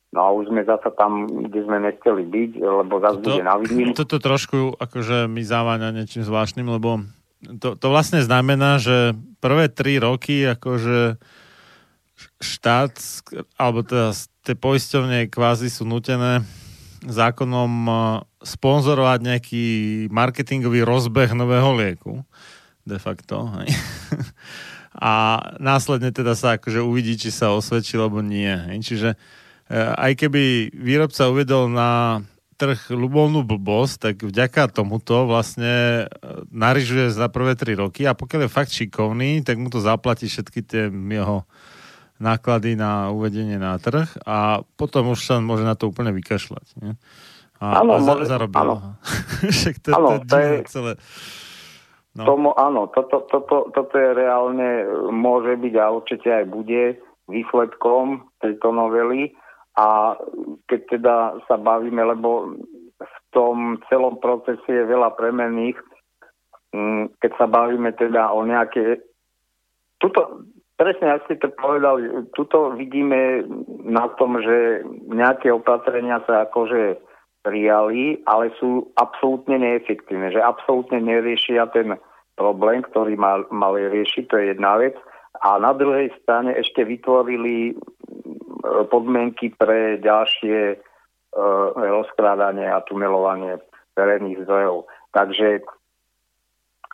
[0.08, 3.98] No a už sme zase tam, kde sme nechceli byť, lebo zase bude na výnimku.
[4.00, 7.04] Toto trošku akože mi závaňa niečím zvláštnym, lebo
[7.38, 11.18] to, to vlastne znamená, že prvé tri roky akože
[12.42, 12.98] štát,
[13.54, 14.10] alebo teda
[14.42, 16.42] tie poisťovne kvázi sú nutené
[17.06, 17.92] zákonom e,
[18.42, 19.66] sponzorovať nejaký
[20.10, 22.26] marketingový rozbeh nového lieku.
[22.82, 23.46] De facto.
[23.62, 23.70] Hej.
[24.98, 28.50] A následne teda sa akože uvidí, či sa osvedčí, alebo nie.
[28.50, 28.78] Hej.
[28.82, 29.16] Čiže e,
[29.78, 32.18] aj keby výrobca uvedol na
[32.58, 36.04] trh ľubolnú blbosť, tak vďaka tomuto vlastne e,
[36.50, 40.66] narižuje za prvé tri roky a pokiaľ je fakt šikovný, tak mu to zaplatí všetky
[40.66, 41.46] tie jeho
[42.18, 46.66] náklady na uvedenie na trh a potom už sa môže na to úplne vykašľať.
[46.82, 46.98] Nie?
[47.62, 48.58] A, áno, a za, zarobil.
[48.58, 48.98] Áno.
[49.54, 50.92] Však to, to, to je celé.
[52.18, 52.26] No.
[52.26, 54.82] Tomu, áno, toto, toto, toto je reálne,
[55.14, 56.98] môže byť a určite aj bude
[57.30, 59.30] výsledkom tejto novely
[59.78, 60.18] a
[60.66, 61.16] keď teda
[61.46, 62.58] sa bavíme, lebo
[62.98, 65.78] v tom celom procese je veľa premenných,
[66.74, 68.98] mm, keď sa bavíme teda o nejaké...
[70.02, 70.42] Tuto,
[70.78, 72.06] Presne, ak ste to povedali,
[72.38, 73.42] tuto vidíme
[73.82, 77.02] na tom, že nejaké opatrenia sa akože
[77.42, 81.98] prijali, ale sú absolútne neefektívne, že absolútne neriešia ten
[82.38, 84.94] problém, ktorý mal, mali riešiť, to je jedna vec.
[85.42, 87.74] A na druhej strane ešte vytvorili e,
[88.90, 93.62] podmienky pre ďalšie uh, rozkrádanie a tunelovanie
[93.94, 94.86] verejných zdrojov.
[95.14, 95.62] Takže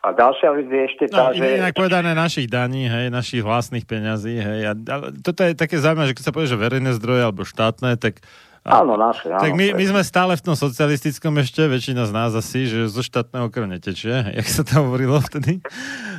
[0.05, 1.57] A ďalšia vec je ešte tá, no, že...
[1.57, 4.61] Inak povedané našich daní, hej, našich vlastných peňazí, hej.
[4.69, 7.97] A, ale toto je také zaujímavé, že keď sa povie, že verejné zdroje alebo štátne,
[7.97, 8.21] tak
[8.65, 9.29] Áno, naše.
[9.29, 12.89] Áno, tak my, my sme stále v tom socialistickom ešte, väčšina z nás asi, že
[12.89, 15.61] zo štátneho krv netečie, jak sa to hovorilo vtedy.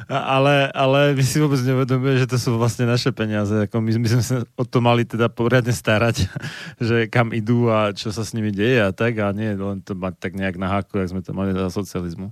[0.07, 3.67] Ale, ale my si vôbec nevedomujeme, že to sú vlastne naše peniaze.
[3.67, 6.31] Ako my, my sme sa o to mali teda poriadne starať,
[6.87, 9.99] že kam idú a čo sa s nimi deje a tak, a nie len to
[9.99, 12.31] mať tak nejak na háku, jak sme to mali za socializmu.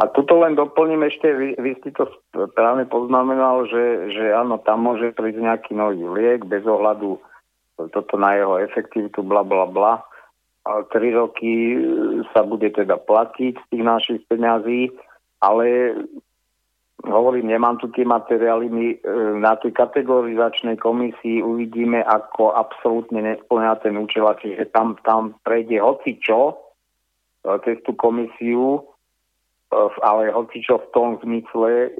[0.00, 4.88] A tuto len doplním ešte, vy, vy ste to správne poznamenal, že, že áno, tam
[4.88, 7.18] môže prísť nejaký nový liek bez ohľadu
[7.86, 10.02] toto na jeho efektivitu, bla bla bla.
[10.66, 11.78] A tri roky e,
[12.34, 14.90] sa bude teda platiť z tých našich peňazí,
[15.38, 15.94] ale
[17.06, 18.96] hovorím, nemám tu tie materiály, my e,
[19.38, 26.18] na tej kategorizačnej komisii uvidíme, ako absolútne nesplňa ten účel, čiže tam, tam prejde hoci
[26.18, 26.54] čo e,
[27.64, 28.82] cez tú komisiu,
[30.00, 31.92] ale hoci čo v tom zmysle,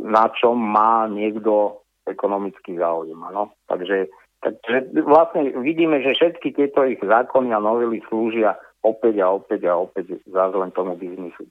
[0.00, 3.18] na čom má niekto ekonomický záujem.
[3.18, 3.52] No?
[3.68, 4.08] Takže,
[4.40, 9.76] takže vlastne vidíme, že všetky tieto ich zákony a novely slúžia opäť a opäť a
[9.76, 11.44] opäť zás len tomu biznisu.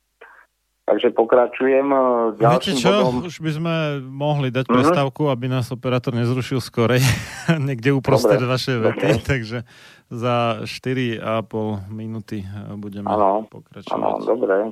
[0.88, 2.00] Takže pokračujem e,
[2.40, 2.92] ďalším Viete čo?
[2.96, 3.28] bodom.
[3.28, 3.76] Už by sme
[4.08, 4.78] mohli dať mm-hmm.
[4.88, 7.04] prestávku, aby nás operátor nezrušil skorej,
[7.68, 8.56] niekde uprostred Dobre.
[8.56, 9.28] vašej vety, Dobre.
[9.28, 9.58] takže
[10.08, 12.48] za 4,5 minúty e,
[12.80, 14.00] budeme ano, pokračovať.
[14.00, 14.72] Áno, dobre.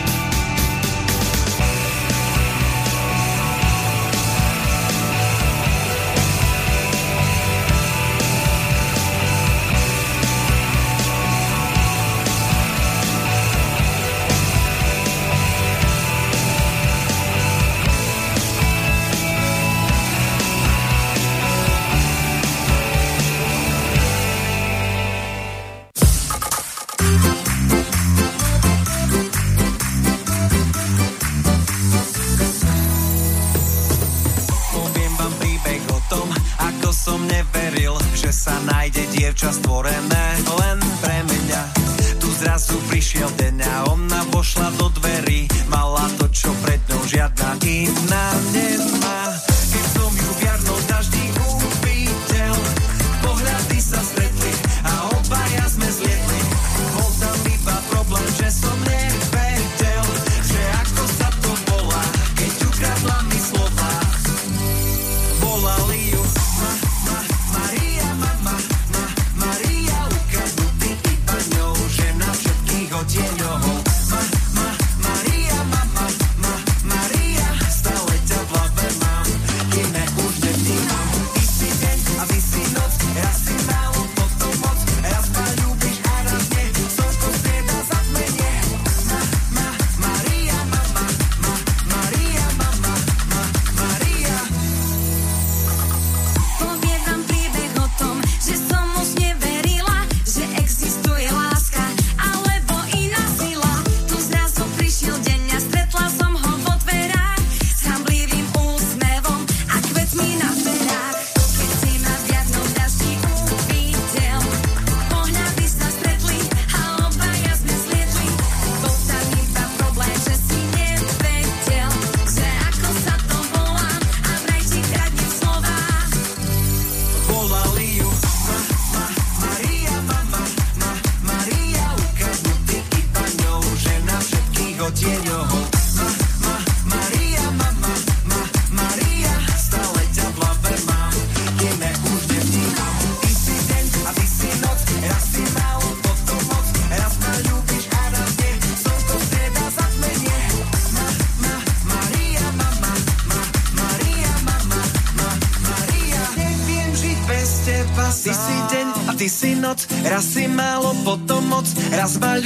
[160.21, 162.37] Si málo, potom moc, raz ma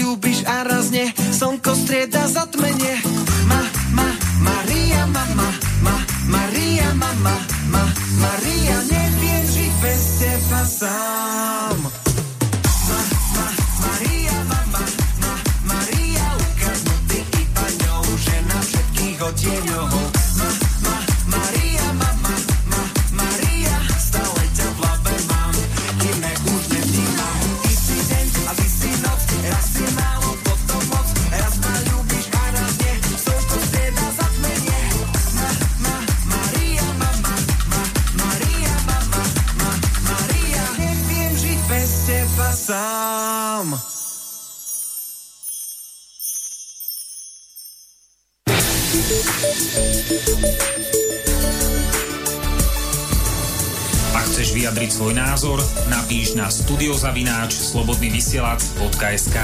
[58.36, 59.38] slobodnyvysielac.sk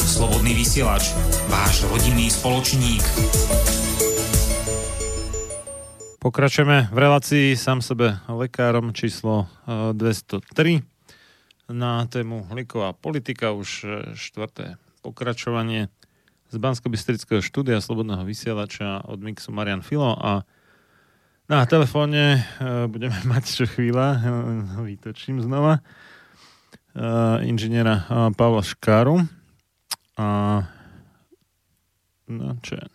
[0.00, 1.12] Slobodný vysielač,
[1.52, 3.04] váš rodinný spoločník.
[6.16, 10.80] Pokračujeme v relácii sám sebe lekárom číslo eh, 203
[11.68, 15.92] na tému liková politika, už eh, štvrté pokračovanie
[16.48, 16.88] z bansko
[17.44, 20.48] štúdia Slobodného vysielača od Mixu Marian Filo a
[21.44, 24.16] na telefóne eh, budeme mať čo chvíľa,
[24.80, 25.84] vytočím znova,
[27.46, 29.22] inžiniera eh, Pavla Škáru.
[30.18, 30.26] A
[32.26, 32.86] no čo je?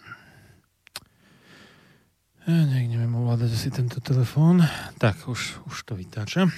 [2.44, 4.60] Ja nejak neviem ovládať asi tento telefón.
[5.00, 6.52] Tak, už, už to vytáča.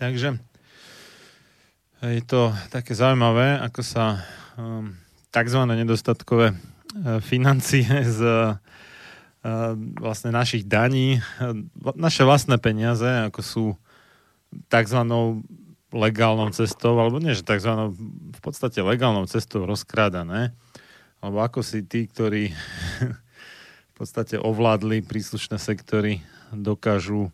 [0.00, 0.40] Takže
[2.00, 4.24] je to také zaujímavé, ako sa
[4.56, 4.96] um,
[5.28, 5.60] tzv.
[5.68, 6.56] nedostatkové
[7.20, 7.84] financie
[8.20, 8.56] z uh,
[10.00, 11.20] vlastne našich daní,
[12.00, 13.64] naše vlastné peniaze, ako sú
[14.72, 15.00] tzv.
[15.96, 17.96] Legálnou cestou, alebo nie, že tzv.
[18.36, 20.52] v podstate legálnou cestou rozkrádané,
[21.24, 22.52] alebo ako si tí, ktorí
[23.90, 26.20] v podstate ovládli príslušné sektory,
[26.52, 27.32] dokážu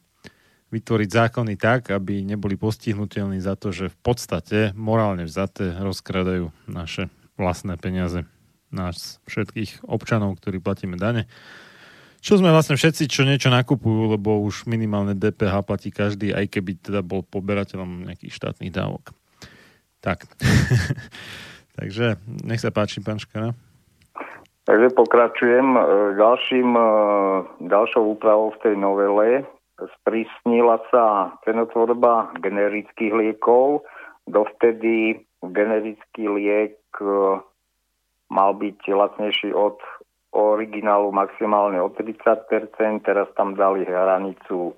[0.73, 7.13] vytvoriť zákony tak, aby neboli postihnutelní za to, že v podstate morálne vzaté rozkradajú naše
[7.37, 8.25] vlastné peniaze
[8.73, 11.29] nás všetkých občanov, ktorí platíme dane.
[12.23, 16.79] Čo sme vlastne všetci, čo niečo nakupujú, lebo už minimálne DPH platí každý, aj keby
[16.79, 19.11] teda bol poberateľom nejakých štátnych dávok.
[19.99, 20.31] Tak.
[21.79, 23.59] Takže nech sa páči, pán Škara.
[24.63, 25.75] Takže pokračujem.
[25.75, 25.81] E,
[26.15, 26.87] Ďalším, e,
[27.67, 29.29] ďalšou úpravou v tej novele
[29.83, 33.83] sprísnila sa cenotvorba generických liekov.
[34.31, 37.43] Dovtedy generický liek e,
[38.31, 39.83] mal byť lacnejší od
[40.33, 42.49] originálu maximálne o 30%,
[43.05, 44.75] teraz tam dali hranicu, e,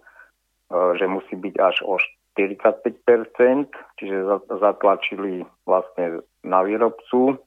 [0.99, 1.99] že musí byť až o
[2.35, 7.39] 45%, čiže za- zatlačili vlastne na výrobcu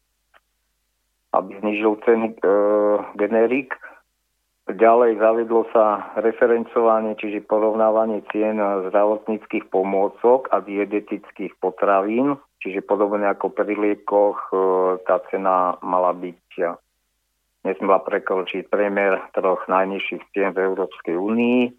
[1.37, 2.35] aby znižil ceny e,
[3.19, 3.75] generík.
[4.67, 13.53] Ďalej zavedlo sa referencovanie, čiže porovnávanie cien zdravotníckých pomôcok a dietetických potravín, čiže podobne ako
[13.55, 14.55] pri liekoch, e,
[15.07, 16.43] tá cena mala byť,
[17.67, 21.61] nesmela prekročiť priemer troch najnižších cien v Európskej únii.
[21.67, 21.71] E,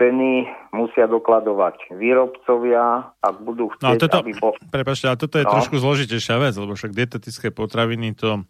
[0.00, 0.32] Ceny
[0.72, 4.56] musia dokladovať výrobcovia, ak budú chcieť, No a toto, aby bol...
[4.72, 5.52] prepáčte, ale toto je No.
[5.52, 8.48] trošku zložitejšia vec, lebo však dietetické potraviny to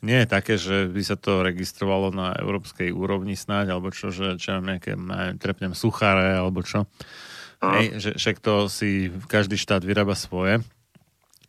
[0.00, 4.40] nie je také, že by sa to registrovalo na európskej úrovni snáď, alebo čo, že
[4.40, 6.88] čo nejaké, neviem, trepnem suchare, alebo čo.
[7.60, 10.64] Hej, že však to si každý štát vyrába svoje.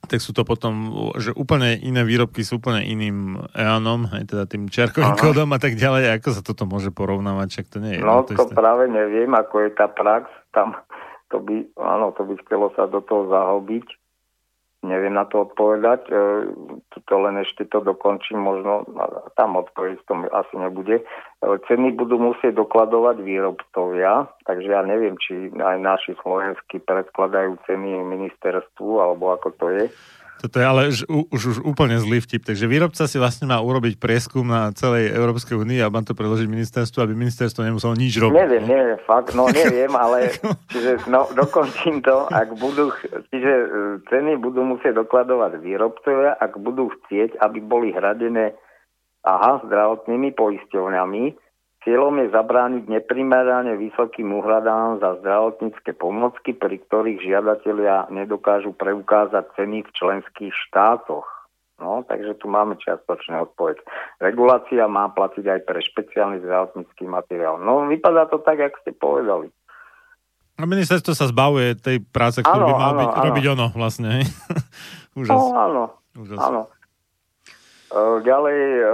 [0.02, 0.92] Tak sú to potom,
[1.22, 5.22] že úplne iné výrobky sú úplne iným EANom, aj teda tým čiarkovým Aha.
[5.22, 6.18] kódom a tak ďalej.
[6.20, 7.48] Ako sa toto môže porovnávať?
[7.54, 8.02] Však to nie je.
[8.02, 8.54] No jedno, to isté.
[8.58, 10.28] práve neviem, ako je tá prax.
[10.52, 10.76] Tam
[11.32, 13.88] to by, áno, to by chcelo sa do toho zahobiť.
[14.82, 16.10] Neviem na to odpovedať.
[16.10, 16.14] E,
[17.06, 18.82] to len ešte to dokončím, možno
[19.38, 20.98] tam odpoveď to asi nebude.
[20.98, 21.04] E,
[21.70, 29.06] ceny budú musieť dokladovať výrobcovia, takže ja neviem, či aj naši slovenskí predkladajú ceny ministerstvu,
[29.06, 29.86] alebo ako to je.
[30.42, 32.42] Toto je ale už, už, už úplne zlý vtip.
[32.42, 36.50] Takže výrobca si vlastne má urobiť prieskum na celej Európskej únii a má to predložiť
[36.50, 38.34] ministerstvu, aby ministerstvo nemuselo nič robiť.
[38.34, 40.34] Neviem, neviem, fakt, no neviem, ale
[40.74, 42.90] čiže, no, dokončím to, ak budú,
[43.30, 43.66] čiže e,
[44.10, 48.58] ceny budú musieť dokladovať výrobcovia, ak budú chcieť, aby boli hradené
[49.22, 51.24] aha, zdravotnými poisťovňami.
[51.82, 59.82] Cieľom je zabrániť neprimerane vysokým úhradám za zdravotnícke pomocky, pri ktorých žiadatelia nedokážu preukázať ceny
[59.82, 61.26] v členských štátoch.
[61.82, 63.82] No, takže tu máme čiastočný odpoveď.
[64.22, 67.58] Regulácia má platiť aj pre špeciálny zdravotnícky materiál.
[67.58, 69.50] No, vypadá to tak, jak ste povedali.
[70.62, 73.26] A ministerstvo sa zbavuje tej práce, ktorú Áno, by mal áno, byť, áno.
[73.26, 74.22] robiť ono vlastne.
[75.18, 75.34] Úžas.
[75.34, 76.38] No, áno, Úžas.
[76.38, 76.62] áno.
[77.90, 78.92] E, Ďalej, e,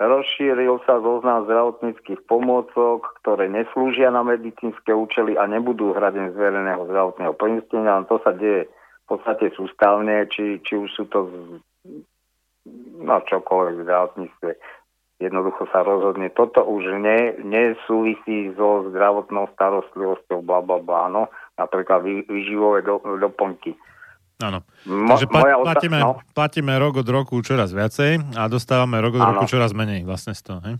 [0.00, 6.88] rozšíril sa zoznam zdravotníckých pomôcok, ktoré neslúžia na medicínske účely a nebudú hradené z verejného
[6.88, 8.06] zdravotného poistenia.
[8.10, 8.66] To sa deje
[9.04, 11.60] v podstate sústavne, či, či už sú to z-
[13.04, 14.50] no čokoľvek v zdravotníctve.
[15.22, 16.26] Jednoducho sa rozhodne.
[16.34, 21.22] Toto už ne, nesúvisí so zdravotnou starostlivosťou, bla, bla, bla, no.
[21.54, 23.78] Napríklad vy, vyživové do, doplnky.
[24.36, 24.66] Áno.
[24.84, 28.98] Mo, Takže pla- moja ota- platíme, no, platíme rok od roku čoraz viacej a dostávame
[28.98, 29.30] rok od Áno.
[29.32, 30.58] roku čoraz menej vlastne z toho.
[30.60, 30.76] Hej?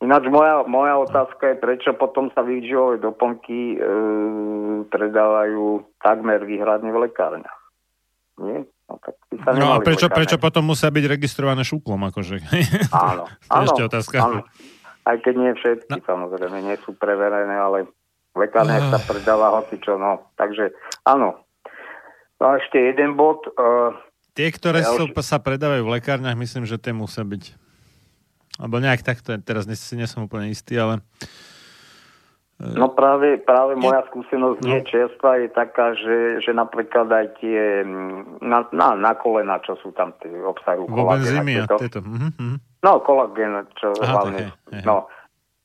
[0.00, 3.78] Ináč moja, moja otázka je, prečo potom sa výživové doplnky e,
[4.86, 5.64] predávajú
[5.98, 7.58] takmer výhradne v lekárniach.
[8.38, 8.64] Nie?
[8.86, 12.00] No, tak sa No a prečo, prečo potom musia byť registrované šuklom?
[12.06, 12.40] Akože?
[12.88, 14.16] Áno, to je áno, ešte otázka.
[14.18, 14.40] Áno.
[15.02, 16.04] Aj keď nie všetky, No.
[16.06, 17.88] samozrejme, nie sú preverené, ale
[18.30, 18.92] v lekárniach Ah.
[18.94, 20.32] sa predáva hocičo, no.
[20.34, 20.72] Takže
[21.04, 21.44] áno.
[22.40, 23.44] No a ešte jeden bod.
[23.54, 23.92] Uh,
[24.32, 27.52] Tie, ktoré Ja sú, už- sa predávajú v lekárniach, myslím, že tie musia byť.
[28.56, 31.04] Alebo nejak takto, teraz nie, si nie som úplne istý, ale...
[32.60, 37.80] No práve, práve moja skúsenosť nie čerstvá je taká, že, že napríklad aj tie
[38.44, 42.04] na, na, na kolena, čo sú tam tie obsahujú Vo kolagén a tieto.
[42.04, 42.56] Mhm, mhm.
[42.84, 44.52] No, kolagén, čo Aha, hlavne.
[44.52, 44.84] tak je, je.
[44.84, 45.08] No,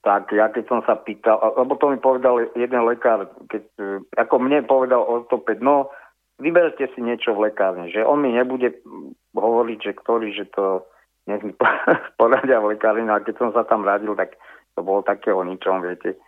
[0.08, 4.36] tak ja keď som sa pýtal, lebo to mi povedal jeden lekár, keď, e, ako
[4.40, 5.92] mne povedal ortoped, no,
[6.40, 8.76] vyberte si niečo v lekárni, že on mi nebude
[9.36, 10.86] hovoriť, že ktorý, že to
[11.26, 11.54] nech mi
[12.20, 14.38] poradia v lekárni, a keď som sa tam radil, tak
[14.76, 16.20] to bolo takého ničom, viete,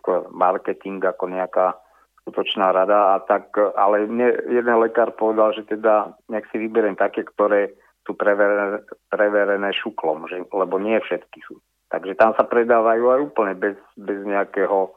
[0.00, 1.76] skôr marketing ako nejaká
[2.24, 7.24] skutočná rada, a tak, ale mne jeden lekár povedal, že teda nech si vyberiem také,
[7.24, 7.72] ktoré
[8.04, 11.60] sú preverené, preverené šuklom, že, lebo nie všetky sú.
[11.88, 14.92] Takže tam sa predávajú aj úplne bez, bez nejakého,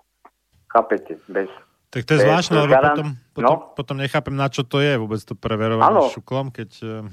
[0.72, 1.48] chápete, bez...
[1.92, 3.76] Tak to je je zvláštne, lebo garant- potom, potom, no.
[3.76, 7.04] potom nechápem, na čo to je vôbec to preverovanie šuklom, keď eh,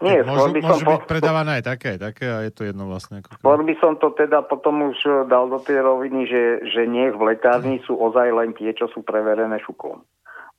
[0.00, 2.88] Nie, môžu, by som môžu po- byť predávané aj také, také a je to jedno
[2.88, 3.20] vlastne.
[3.20, 6.88] Ako Skôr by som to teda potom už eh, dal do tej roviny, že, že
[6.88, 10.00] nech v lekárni sú ozaj len tie, čo sú preverené šuklom.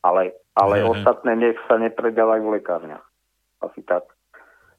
[0.06, 0.88] Ale, ale hej.
[0.94, 3.06] ostatné nech sa nepredávajú v lekárniach.
[3.66, 4.06] Asi tak.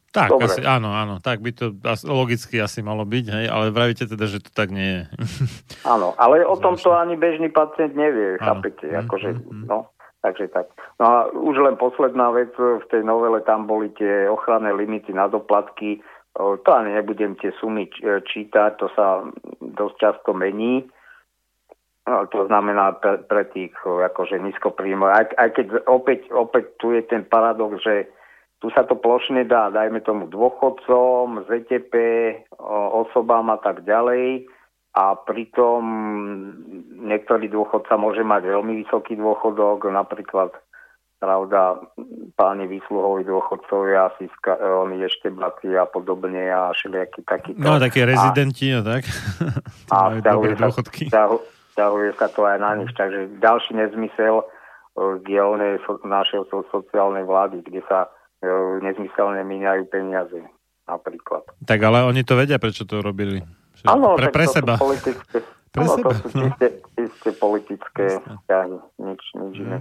[0.08, 0.48] Tak, Dobre.
[0.48, 1.76] asi, áno, áno, tak by to
[2.08, 5.02] logicky asi malo byť, hej, ale vravíte teda, že to tak nie je.
[5.94, 8.60] Áno, ale o tom to ani bežný pacient nevie, Áno.
[8.60, 9.64] chápete, Mm, akože, mm, mm.
[9.68, 9.92] no,
[10.24, 10.72] takže tak.
[10.96, 15.28] No a už len posledná vec, v tej novele tam boli tie ochranné limity na
[15.28, 16.00] doplatky,
[16.38, 19.26] O, to ani nebudem tie sumy e, čítať, to sa
[19.58, 20.86] dosť často mení.
[22.06, 25.10] No, to znamená pre, pre tých akože nízkopríjmov.
[25.10, 28.06] Aj, aj keď opäť, opäť tu je ten paradox, že
[28.58, 31.94] tu sa to plošne dá, dajme tomu dôchodcom, ZTP,
[32.94, 34.50] osobám a tak ďalej.
[34.98, 35.82] A pritom
[37.06, 40.50] niektorý dôchodca môže mať veľmi vysoký dôchodok, napríklad
[41.18, 41.82] pravda,
[42.38, 47.58] páni výsluhoví dôchodcovia, Siska, e, oni ešte blaci a podobne a všelijakí takíto.
[47.58, 49.02] No, také rezidenti a tak.
[49.02, 51.22] Tí a majú vzťahuje dobré sa,
[51.74, 52.90] vzťahuje sa to aj na nich.
[52.94, 54.44] Takže ďalší nezmysel e,
[55.26, 58.06] dielnej so, našej so, sociálnej vlády, kde sa
[58.82, 60.38] nezmyselne míňajú peniaze
[60.86, 61.42] napríklad.
[61.66, 63.42] Tak ale oni to vedia, prečo to robili.
[63.84, 64.74] Áno, pre, pre to seba.
[64.78, 66.46] Politické, Pre áno, seba, to sú no.
[66.48, 66.66] isté,
[66.96, 69.64] isté politické vzťahy, nič, nič Mhm.
[69.68, 69.78] iné.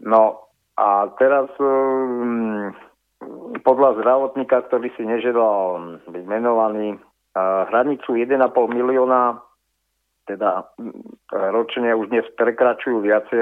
[0.00, 0.48] No
[0.80, 2.72] a teraz um,
[3.60, 6.96] podľa zdravotníka, ktorý si neželal byť menovaný,
[7.36, 8.40] uh, hranicu 1,5
[8.72, 9.36] milióna
[10.26, 13.40] teda mm, ročne už dnes prekračujú viacej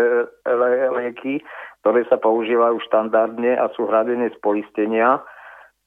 [0.97, 1.45] lieky,
[1.85, 5.21] ktoré sa používajú štandardne a sú hradené z poistenia.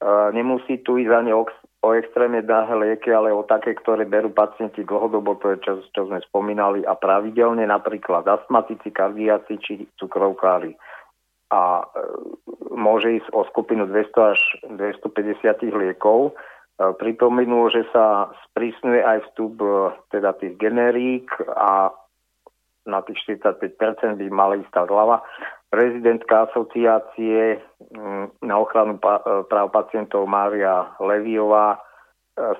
[0.04, 1.48] Uh, nemusí tu ísť ani o,
[1.84, 6.02] o extrémne drahé lieky, ale o také, ktoré berú pacienti dlhodobo, to je čo, čo
[6.12, 10.76] sme spomínali, a pravidelne napríklad astmatici, kardiaci či cukrovkári.
[11.54, 12.04] A e,
[12.74, 14.40] môže ísť o skupinu 200 až
[14.76, 16.34] 250 liekov.
[16.80, 21.94] E, Pripomenul, že sa sprísňuje aj vstup e, teda tých generík a
[22.84, 25.24] na tých 45% by mala ísť tá zľava.
[25.72, 27.62] Prezidentka asociácie
[27.94, 29.02] mm, na ochranu e,
[29.46, 31.82] práv pacientov Mária Leviová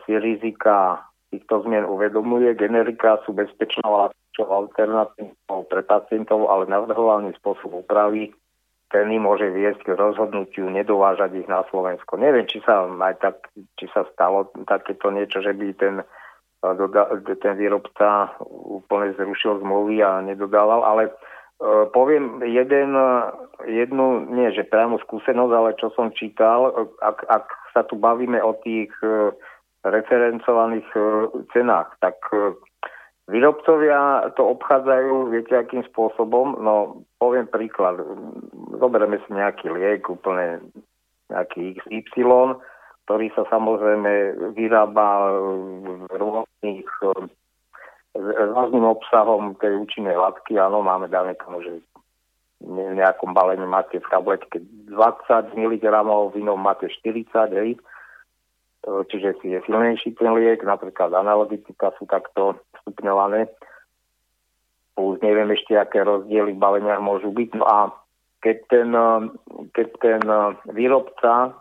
[0.06, 1.02] si rizika
[1.34, 2.54] týchto zmien uvedomuje.
[2.54, 8.30] Generika sú bezpečnou alternatívou pre pacientov, ale navrhovaný spôsob úpravy
[9.02, 12.22] im môže viesť k rozhodnutiu nedovážať ich na Slovensko.
[12.22, 13.50] Neviem, či sa aj tak,
[13.82, 16.06] či sa stalo takéto niečo, že by ten, e,
[16.78, 17.10] doda-
[17.42, 21.12] ten výrobca úplne zrušil zmluvy a nedodával, ale e,
[21.90, 22.94] poviem jeden,
[23.66, 26.70] jednu, nie že priamo skúsenosť, ale čo som čítal,
[27.02, 29.34] ak, ak sa tu bavíme o tých e,
[29.84, 30.88] referencovaných
[31.52, 32.16] cenách, tak
[33.24, 36.60] Výrobcovia to obchádzajú, viete, akým spôsobom?
[36.60, 38.04] No, poviem príklad.
[38.76, 40.60] Zoberieme si nejaký liek, úplne
[41.32, 42.60] nejaký XY,
[43.08, 44.12] ktorý sa samozrejme
[44.60, 46.84] vyrába v rôznych
[48.14, 48.20] s
[48.54, 50.60] rôznym obsahom tej účinnej látky.
[50.60, 51.82] Áno, máme dané tomu, že
[52.62, 54.62] v nejakom balení máte v tabletke
[54.92, 55.84] 20 mg,
[56.32, 57.80] v inom máte 40, hej.
[58.84, 63.50] Čiže si je silnejší ten liek, napríklad analogická sú takto stupňované.
[64.94, 67.50] Plus neviem ešte, aké rozdiely v baleniach môžu byť.
[67.58, 67.90] No a
[68.44, 68.90] keď ten,
[69.74, 70.22] keď ten
[70.70, 71.58] výrobca,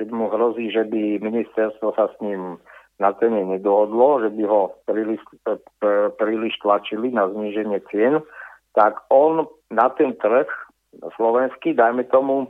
[0.00, 2.58] keď mu hrozí, že by ministerstvo sa s ním
[2.98, 5.20] na cene nedohodlo, že by ho príliš,
[6.18, 8.18] príliš tlačili na zníženie cien,
[8.72, 10.48] tak on na ten trh
[11.16, 12.48] slovenský, dajme tomu,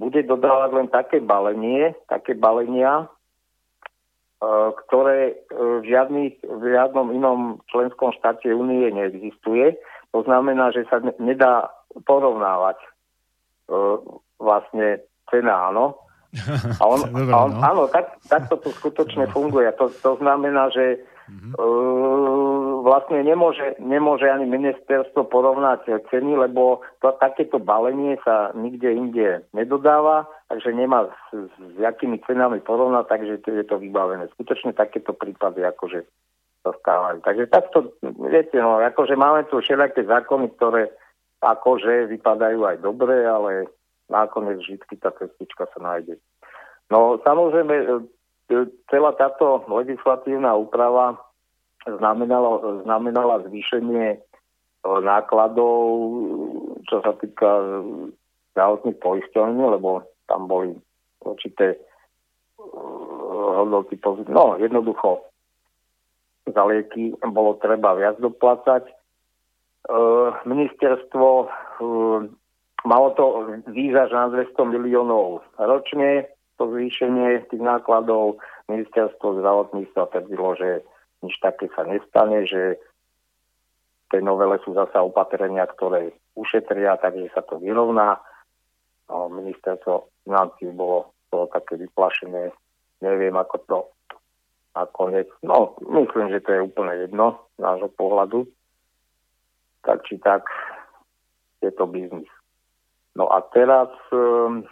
[0.00, 3.08] bude dodávať len také balenie, také balenia, e,
[4.40, 9.76] ktoré e, v, žiadnych, v žiadnom inom členskom štáte únie neexistuje.
[10.16, 11.68] To znamená, že sa nedá
[12.08, 12.88] porovnávať e,
[14.40, 16.00] vlastne cena, áno.
[16.80, 17.60] A on, Dobre, a on, no.
[17.60, 19.68] Áno, tak, tak to tu skutočne funguje.
[19.76, 21.52] To, to znamená, že mm-hmm.
[21.60, 29.44] uh, vlastne nemôže, nemôže ani ministerstvo porovnať ceny, lebo to, takéto balenie sa nikde inde
[29.52, 34.26] nedodáva, takže nemá s, s jakými cenami porovnať, takže je to vybavené.
[34.34, 36.04] Skutočne takéto prípady akože
[36.64, 37.24] sa stávajú.
[37.24, 37.78] Takže takto,
[38.28, 40.92] viete, no, akože máme tu všelijaké zákony, ktoré
[41.40, 43.68] akože vypadajú aj dobre, ale
[44.12, 46.20] nakoniec vždy tá cestička sa nájde.
[46.92, 47.86] No samozrejme, e,
[48.52, 48.56] e,
[48.90, 51.29] celá táto legislatívna úprava
[51.86, 54.18] znamenala, znamenala zvýšenie e,
[54.84, 55.80] nákladov,
[56.88, 57.80] čo sa týka
[58.52, 60.74] zdravotných poisťovní, lebo tam boli
[61.24, 61.76] určité
[63.56, 63.96] hodnoty
[64.28, 65.24] No, jednoducho
[66.44, 68.84] za lieky bolo treba viac doplácať.
[70.44, 71.48] Ministerstvo
[72.84, 73.24] Malo to
[73.68, 78.40] výzaž na 200 miliónov ročne, to zvýšenie tých nákladov.
[78.72, 80.70] Ministerstvo zdravotníctva tvrdilo, že
[81.20, 82.80] nič také sa nestane, že
[84.10, 88.18] v novele sú zasa opatrenia, ktoré ušetria, takže sa to vyrovná.
[89.06, 92.50] No, ministerstvo financí bolo, bolo také vyplašené.
[93.02, 93.78] Neviem, ako to
[94.74, 95.30] nakoniec.
[95.42, 98.46] No, myslím, že to je úplne jedno z nášho pohľadu.
[99.86, 100.46] Tak či tak
[101.62, 102.28] je to biznis.
[103.14, 104.64] No a teraz, ehm,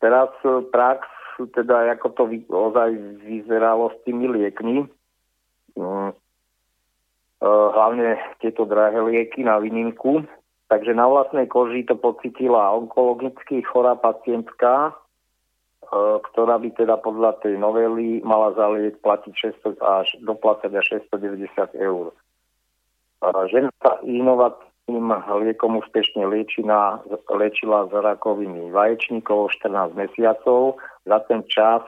[0.00, 1.04] teraz e, prax,
[1.46, 2.90] teda ako to ozaj
[3.22, 4.82] vyzeralo s tými liekmi,
[5.78, 6.14] mm, e,
[7.46, 10.26] hlavne tieto drahé lieky na výnimku.
[10.68, 14.92] Takže na vlastnej koži to pocitila onkologicky chorá pacientka, e,
[16.32, 21.78] ktorá by teda podľa tej novely mala za liek platiť 600 až, doplácať až 690
[21.78, 22.10] eur.
[23.50, 25.12] Žena sa inovac, tým
[25.44, 30.80] liekom úspešne liečina, liečila z rakoviny vaječníkov 14 mesiacov.
[31.04, 31.84] Za ten čas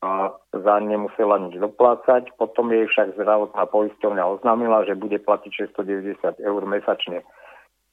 [0.00, 2.32] a za ne nemusela nič doplácať.
[2.40, 7.20] Potom jej však zdravotná poisťovňa oznámila, že bude platiť 690 eur mesačne.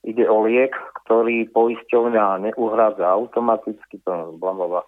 [0.07, 0.71] Ide o liek,
[1.03, 4.87] ktorý poisťovňa neuhrádza automaticky, to blablabla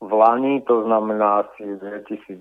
[0.00, 2.36] v Lani, to znamená asi v 2018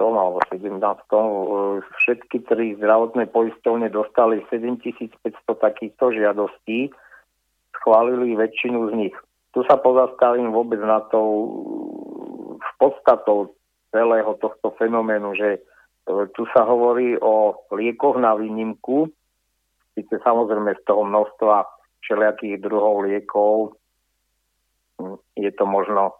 [0.00, 5.16] alebo 2017, e, všetky tri zdravotné poistovne dostali 7500
[5.48, 6.92] takýchto žiadostí,
[7.72, 9.16] schválili väčšinu z nich.
[9.56, 11.20] Tu sa pozastavím vôbec na to
[12.60, 13.56] v podstatou
[13.88, 15.60] celého tohto fenoménu, že e,
[16.36, 19.08] tu sa hovorí o liekoch na výnimku,
[19.96, 21.64] síce samozrejme z toho množstva
[22.04, 23.72] všelijakých druhov liekov
[25.38, 26.18] je to možno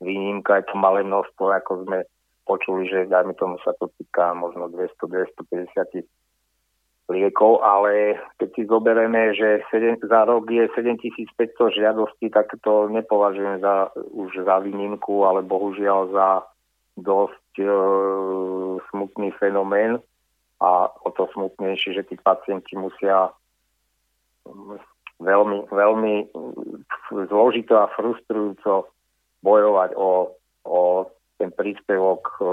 [0.00, 1.98] výnimka, je to malé množstvo, ako sme
[2.48, 6.02] počuli, že dajme tomu sa to týka možno 200-250
[7.10, 13.58] liekov, ale keď si zoberieme, že 7, za rok je 7500 žiadostí, tak to nepovažujem
[13.58, 16.28] za, už za výnimku, ale bohužiaľ za
[16.98, 17.66] dosť e,
[18.90, 19.98] smutný fenomén.
[20.60, 23.32] A o to smutnejšie, že tí pacienti musia
[25.16, 26.14] veľmi, veľmi
[27.32, 28.92] zložito a frustrujúco
[29.40, 30.80] bojovať o, o
[31.40, 32.44] ten príspevok e,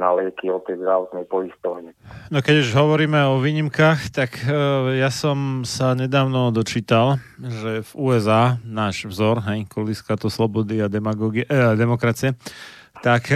[0.00, 1.92] na lieky od tej zdravotnej poistovne.
[2.32, 7.90] No keď už hovoríme o výnimkách, tak uh, ja som sa nedávno dočítal, že v
[8.00, 12.32] USA náš vzor, hej, koliska to slobody a eh, demokracie,
[13.04, 13.28] tak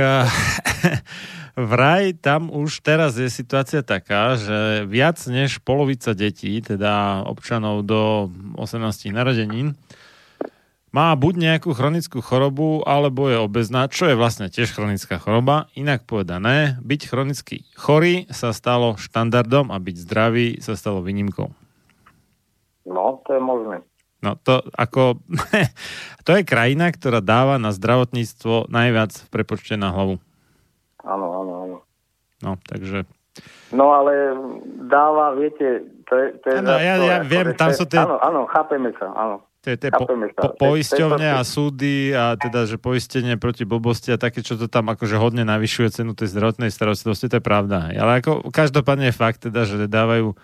[1.55, 8.33] vraj tam už teraz je situácia taká, že viac než polovica detí, teda občanov do
[8.59, 9.79] 18 narodenín,
[10.95, 15.67] má buď nejakú chronickú chorobu, alebo je obezná, čo je vlastne tiež chronická choroba.
[15.75, 21.51] Inak povedané, byť chronicky chorý sa stalo štandardom a byť zdravý sa stalo výnimkou.
[22.87, 23.83] No, to je možné.
[24.23, 25.19] No to ako,
[26.27, 30.23] to je krajina, ktorá dáva na zdravotníctvo najviac v prepočte na hlavu.
[31.03, 31.77] Áno, áno, áno.
[32.39, 33.03] No, takže...
[33.75, 34.31] No ale
[34.87, 36.27] dáva, viete, to je...
[36.39, 39.43] To je Áno, ja- ja viem, tam sú tie- Áno, áno, chápeme sa, áno.
[39.65, 44.13] To je, to je po, po, poisťovne a súdy a teda, že poistenie proti blbosti
[44.13, 47.89] a také, čo to tam akože hodne navyšuje cenu tej zdravotnej starostlivosti, to je pravda.
[47.97, 50.37] Ale ako každopádne je fakt teda, že dávajú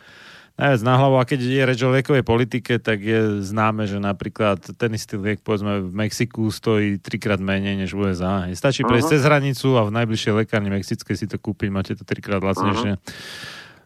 [0.56, 4.60] najviac na hlavu a keď je reč o liekovej politike, tak je známe, že napríklad
[4.76, 8.44] ten istý liek povedzme v Mexiku stojí trikrát menej než v USA.
[8.52, 9.12] Stačí prejsť Mhm.
[9.16, 12.96] cez hranicu a v najbližšej lekárni mexickej si to kúpiť, máte to trikrát lacnejšie.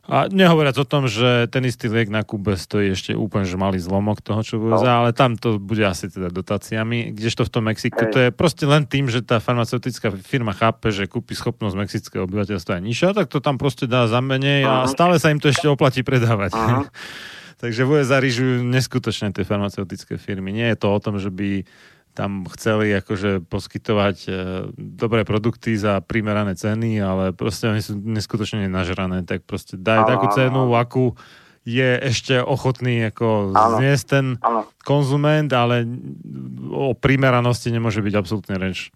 [0.05, 3.81] A nehovoriac o tom, že ten istý liek na Kube stojí ešte úplne že malý
[3.81, 7.64] zlomok toho, čo v USA, ale tam to bude asi teda dotáciami, kdežto v tom
[7.72, 8.12] Mexiku Hej.
[8.12, 12.76] to je proste len tým, že tá farmaceutická firma chápe, že kúpi schopnosť mexického obyvateľstva
[12.78, 15.64] je nižšia, tak to tam proste dá za menej a stále sa im to ešte
[15.72, 16.52] oplatí predávať.
[16.52, 16.85] Aha.
[17.64, 18.20] Takže v USA
[18.60, 20.52] neskutočne tie farmaceutické firmy.
[20.52, 21.64] Nie je to o tom, že by
[22.15, 24.31] tam chceli akože poskytovať e,
[24.78, 30.11] dobré produkty za primerané ceny, ale proste oni sú neskutočne nažrané, tak proste dajú Áno,
[30.15, 31.19] takú cenu, akú
[31.66, 33.82] je ešte ochotný ako Áno.
[33.82, 34.70] zniesť ten Áno.
[34.86, 35.82] konzument, ale
[36.70, 38.95] o primeranosti nemôže byť absolútne reč.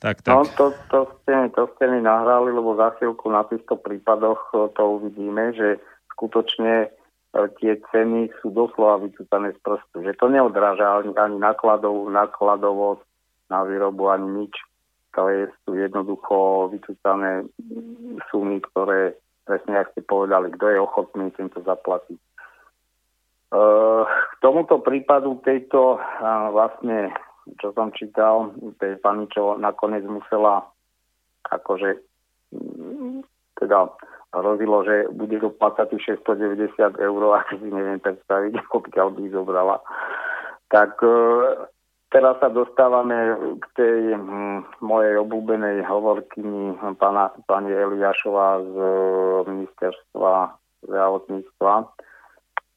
[0.00, 0.34] Tak, tak.
[0.34, 4.66] No to, to, ste, to ste mi nahrali, lebo za chvíľku na týchto prípadoch e,
[4.74, 5.78] to uvidíme, že
[6.16, 6.90] skutočne
[7.32, 10.02] tie ceny sú doslova vycútané z prstu.
[10.02, 13.06] Že to neodráža ani, ani nákladov, nákladovosť
[13.50, 14.54] na výrobu, ani nič.
[15.18, 17.46] To je, sú jednoducho vycútané
[18.30, 22.18] sumy, ktoré presne, ak ste povedali, kto je ochotný týmto zaplatiť.
[22.18, 22.28] E,
[24.06, 25.98] k tomuto prípadu tejto
[26.54, 27.10] vlastne,
[27.58, 30.70] čo som čítal, tej pani, čo nakoniec musela
[31.50, 31.98] akože
[33.58, 33.90] teda
[34.34, 39.76] hrozilo, že bude doplácať tých 690 eur, ak si neviem predstaviť, pokiaľ by zobrala.
[40.70, 41.14] Tak e,
[42.14, 48.90] teraz sa dostávame k tej hm, mojej obľúbenej hovorkyni pána, pani Eliášova z e,
[49.50, 50.32] ministerstva
[50.86, 51.74] zdravotníctva,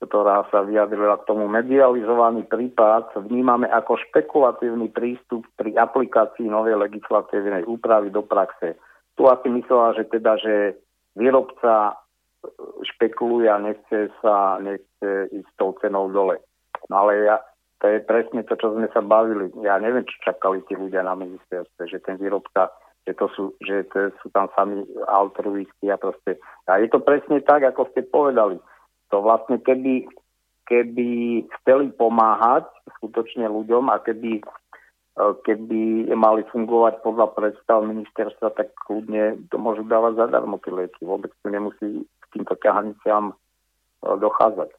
[0.03, 7.63] ktorá sa vyjadrila k tomu medializovaný prípad, vnímame ako špekulatívny prístup pri aplikácii novej legislatívnej
[7.63, 8.75] úpravy do praxe.
[9.15, 10.75] Tu asi myslela, že teda, že
[11.15, 11.93] výrobca e,
[12.93, 16.41] špekuluje a nechce sa nechce ísť tou cenou dole.
[16.89, 17.37] No ale ja,
[17.83, 19.51] to je presne to, čo sme sa bavili.
[19.59, 22.71] Ja neviem, čo čakali tí ľudia na ministerstve, že ten výrobca,
[23.03, 26.39] že to sú, že to sú tam sami altruisti a proste.
[26.71, 28.55] A je to presne tak, ako ste povedali.
[29.11, 30.07] To vlastne, keby,
[30.63, 32.65] keby chceli pomáhať
[32.99, 34.39] skutočne ľuďom a keby
[35.17, 41.05] keby mali fungovať podľa predstav ministerstva, tak kľudne to môžu dávať zadarmo tie lieky.
[41.05, 43.35] Vôbec tu nemusí k týmto ťahaniciam e,
[44.17, 44.73] dochádzať.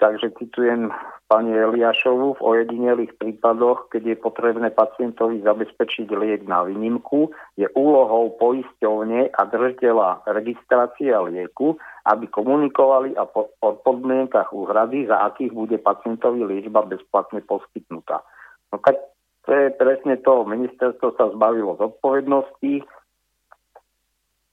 [0.00, 0.88] Takže citujem
[1.28, 7.28] pani Eliášovu, v ojedinelých prípadoch, keď je potrebné pacientovi zabezpečiť liek na výnimku,
[7.60, 11.76] je úlohou poisťovne a držiteľa registrácia lieku,
[12.08, 18.24] aby komunikovali a po, o podmienkach úhrady, za akých bude pacientovi liečba bezplatne poskytnutá.
[18.72, 18.96] No tak
[19.44, 20.48] to je presne to.
[20.48, 22.88] Ministerstvo sa zbavilo zodpovednosti,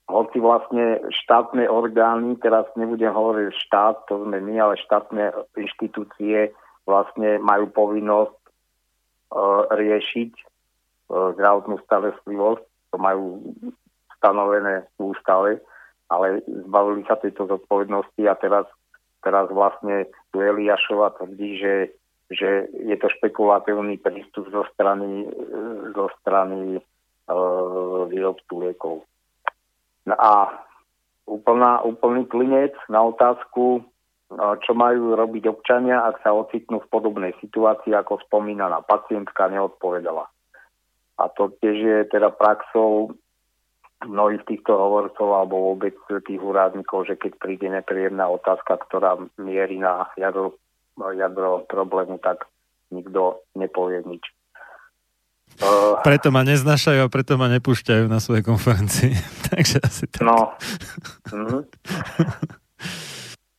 [0.08, 6.56] hoci vlastne štátne orgány, teraz nebudem hovoriť štát, to sme my, ale štátne inštitúcie
[6.88, 8.52] vlastne majú povinnosť e,
[9.68, 10.44] riešiť e,
[11.12, 13.52] zdravotnú starostlivosť, to majú
[14.16, 15.60] stanovené v ústave,
[16.08, 18.66] ale zbavili sa tejto zodpovednosti a teraz,
[19.20, 21.76] teraz vlastne tu Eliášova tvrdí, že,
[22.32, 25.30] že je to špekulatívny prístup zo strany, e,
[25.92, 26.82] zo strany e,
[28.08, 29.04] výrobcu liekov.
[30.08, 30.64] No a
[31.28, 33.84] úplná, úplný klinec na otázku,
[34.32, 40.32] no, čo majú robiť občania, ak sa ocitnú v podobnej situácii, ako spomínaná pacientka neodpovedala.
[41.20, 43.12] A to tiež je teda praxou
[44.06, 50.06] mnohých týchto hovorcov alebo vôbec tých úradníkov, že keď príde nepríjemná otázka, ktorá mierí na
[50.14, 50.56] jadro,
[50.96, 52.46] jadro problému, tak
[52.94, 54.22] nikto nepovie nič.
[55.57, 59.18] Uh, Preto ma neznášajú a preto ma nepúšťajú na svoje konferencie.
[59.49, 60.22] Takže asi tak.
[60.22, 60.53] No.
[61.34, 61.57] Mhm.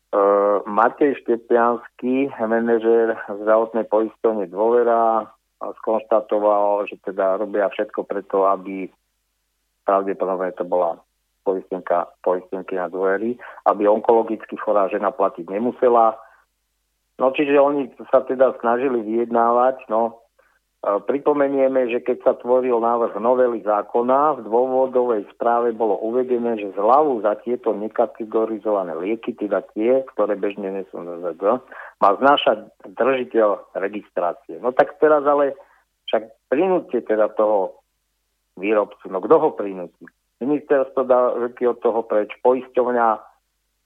[0.09, 5.29] Uh, Matej Štepiansky, manažer zdravotnej poistovne Dôvera,
[5.59, 8.87] skonštatoval, že teda robia všetko preto, aby
[9.83, 11.03] pravdepodobne to bola
[11.43, 16.15] poistenka, poistenky na dôvery, aby onkologicky chorá žena platiť nemusela.
[17.19, 20.23] No čiže oni sa teda snažili vyjednávať, no
[20.79, 27.19] Pripomenieme, že keď sa tvoril návrh novely zákona, v dôvodovej správe bolo uvedené, že zľavu
[27.27, 31.43] za tieto nekategorizované lieky, teda tie, ktoré bežne nesú NZD,
[31.99, 34.63] má znášať držiteľ registrácie.
[34.63, 35.59] No tak teraz ale
[36.07, 37.83] však prinúte teda toho
[38.55, 39.11] výrobcu.
[39.11, 40.07] No kto ho prinúti?
[40.39, 43.07] Ministerstvo dá ruky od toho preč, poisťovňa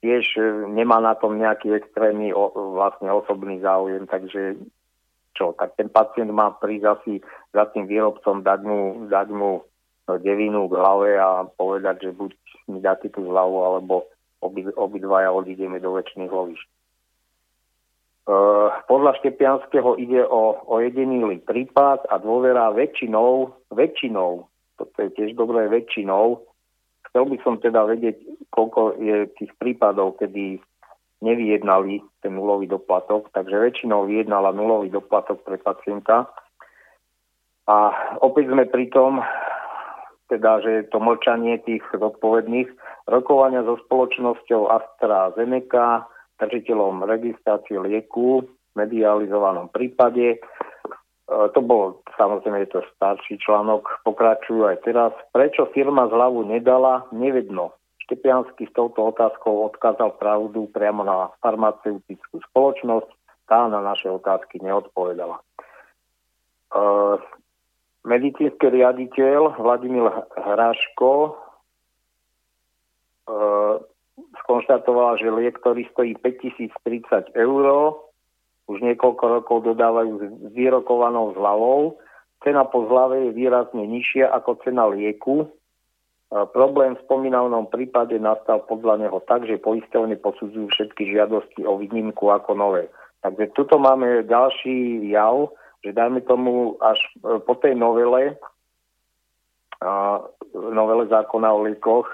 [0.05, 4.61] tiež e, nemá na tom nejaký extrémny vlastne osobný záujem, takže
[5.33, 7.13] čo, tak ten pacient má prísť asi
[7.51, 9.65] za tým výrobcom, dať mu, dať mu
[10.07, 12.31] no, devinu k hlave a povedať, že buď
[12.69, 14.07] mi dáte tú hlavu, alebo
[14.39, 16.67] obi, obidvaja odídeme do väčšných lovišť.
[18.23, 24.47] Uh, podľa Štepianského ide o, o jediný prípad a dôvera väčšinou, väčšinou,
[24.79, 26.39] toto je tiež dobré väčšinou,
[27.11, 30.63] chcel by som teda vedieť, koľko je tých prípadov, kedy
[31.23, 36.27] nevyjednali ten nulový doplatok, takže väčšinou vyjednala nulový doplatok pre pacienta.
[37.63, 39.23] A opäť sme pri tom,
[40.27, 42.67] teda, že to mlčanie tých zodpovedných,
[43.07, 46.07] rokovania so spoločnosťou AstraZeneca,
[46.43, 50.35] držiteľom registrácie lieku v medializovanom prípade.
[50.35, 50.37] E,
[51.27, 55.13] to bol, samozrejme, je to starší článok, pokračujú aj teraz.
[55.31, 57.71] Prečo firma zľavu nedala, nevedno.
[58.13, 63.09] Štepiansky s touto otázkou odkázal pravdu priamo na farmaceutickú spoločnosť,
[63.49, 65.41] tá na naše otázky neodpovedala.
[65.41, 65.43] E,
[68.05, 71.29] medicínsky riaditeľ Vladimír Hraško e,
[74.45, 77.97] skonštatovala, že liek, ktorý stojí 5030 eur,
[78.69, 81.97] už niekoľko rokov dodávajú s vyrokovanou zľavou.
[82.45, 85.49] Cena po zľave je výrazne nižšia ako cena lieku.
[86.33, 91.77] E, problém v spomínanom prípade nastal podľa neho tak, že poistovne posudzujú všetky žiadosti o
[91.77, 92.89] výnimku ako nové.
[93.21, 95.53] Takže tuto máme ďalší jav,
[95.85, 98.33] že dajme tomu až e, po tej novele,
[100.55, 102.07] novele zákona o liekoch,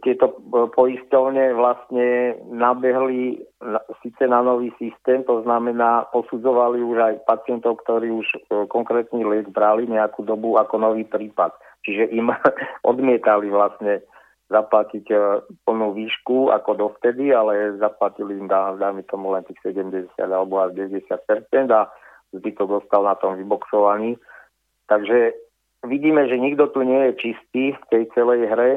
[0.00, 0.34] tieto e,
[0.72, 3.42] poisťovne vlastne nabehli
[4.00, 8.38] síce na nový systém, to znamená posudzovali už aj pacientov, ktorí už e,
[8.70, 11.52] konkrétny liek brali nejakú dobu ako nový prípad.
[11.84, 12.32] Čiže im
[12.90, 14.02] odmietali vlastne
[14.52, 15.16] zaplatiť e,
[15.64, 21.08] plnú výšku ako dovtedy, ale zaplatili im, dáme tomu len tých 70 alebo až 90%
[21.72, 21.88] a
[22.36, 24.20] zbytok dostal na tom vyboxovaní.
[24.84, 25.32] Takže
[25.88, 28.70] vidíme, že nikto tu nie je čistý v tej celej hre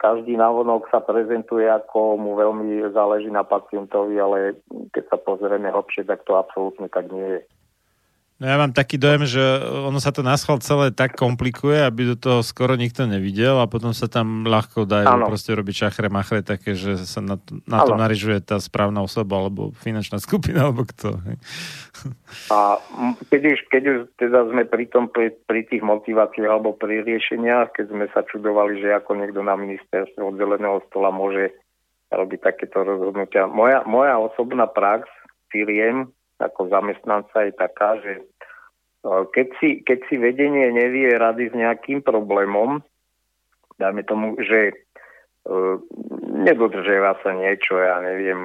[0.00, 4.56] každý návonok sa prezentuje, ako mu veľmi záleží na pacientovi, ale
[4.96, 7.40] keď sa pozrieme hlbšie, tak to absolútne tak nie je.
[8.42, 12.12] No ja mám taký dojem, že ono sa to na schvál celé tak komplikuje, aby
[12.12, 15.30] do toho skoro nikto nevidel a potom sa tam ľahko dajú ano.
[15.30, 19.70] proste robiť čachre machre také, že sa na, na to narižuje tá správna osoba alebo
[19.78, 21.22] finančná skupina alebo kto.
[22.50, 22.82] A
[23.30, 27.70] keď už, keď už teda sme pri tom, pri, pri tých motiváciách alebo pri riešeniach,
[27.70, 31.54] keď sme sa čudovali, že ako niekto na ministerstvo od zeleného stola môže
[32.10, 33.46] robiť takéto rozhodnutia.
[33.46, 35.06] Moja, moja osobná prax
[35.54, 38.22] firiem ako zamestnanca je taká, že e,
[39.30, 42.82] keď si, keď si vedenie nevie rady s nejakým problémom,
[43.78, 44.70] dajme tomu, že
[45.50, 45.76] uh,
[46.46, 48.40] nedodržiava sa niečo, ja neviem,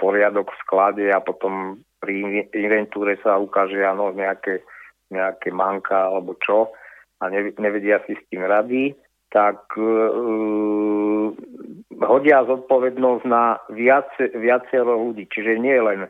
[0.00, 4.64] poriadok v sklade a potom pri inventúre sa ukáže áno, nejaké,
[5.12, 6.72] nejaké manka alebo čo
[7.22, 8.92] a nevedia si s tým rady,
[9.32, 11.32] tak uh,
[12.04, 15.26] hodia zodpovednosť na viac, viacero ľudí.
[15.30, 16.06] Čiže nie len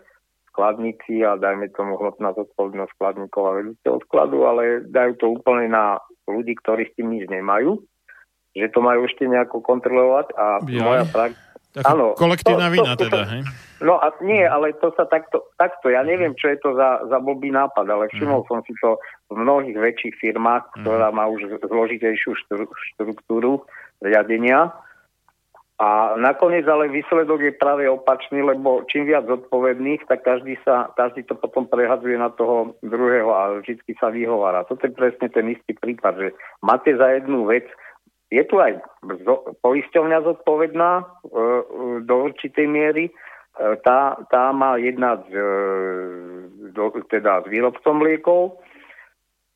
[0.55, 5.99] skladníci a dajme tomu hmotná zodpovednosť skladníkov a vedúceho skladu, ale dajú to úplne na
[6.31, 7.83] ľudí, ktorí s tým nič nemajú,
[8.55, 10.85] že to majú ešte nejako kontrolovať a ja.
[10.87, 11.35] moja prax...
[11.83, 13.43] Áno, kolektívna to, vina to, teda, hej?
[13.83, 17.19] No a nie, ale to sa takto, takto, ja neviem, čo je to za, za
[17.19, 18.49] blbý nápad, ale všimol mm.
[18.49, 18.95] som si to
[19.35, 20.87] v mnohých väčších firmách, mm.
[20.87, 22.31] ktorá má už zložitejšiu
[22.95, 23.67] štruktúru
[23.99, 24.71] riadenia
[25.75, 31.27] a nakoniec ale výsledok je práve opačný, lebo čím viac zodpovedných, tak každý, sa, každý
[31.27, 34.71] to potom prehadzuje na toho druhého a vždy sa vyhovára.
[34.71, 36.29] Toto je presne ten istý prípad, že
[36.63, 37.67] máte za jednu vec,
[38.31, 38.87] je tu aj
[39.67, 41.05] poisťovňa zodpovedná e,
[42.07, 43.13] do určitej miery, e,
[43.83, 45.39] tá, tá má jednať e,
[46.71, 48.63] do, teda s výrobcom liekov,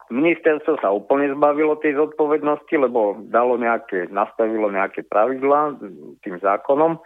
[0.09, 5.77] Ministerstvo sa úplne zbavilo tej zodpovednosti, lebo dalo nejaké, nastavilo nejaké pravidlá
[6.25, 6.97] tým zákonom,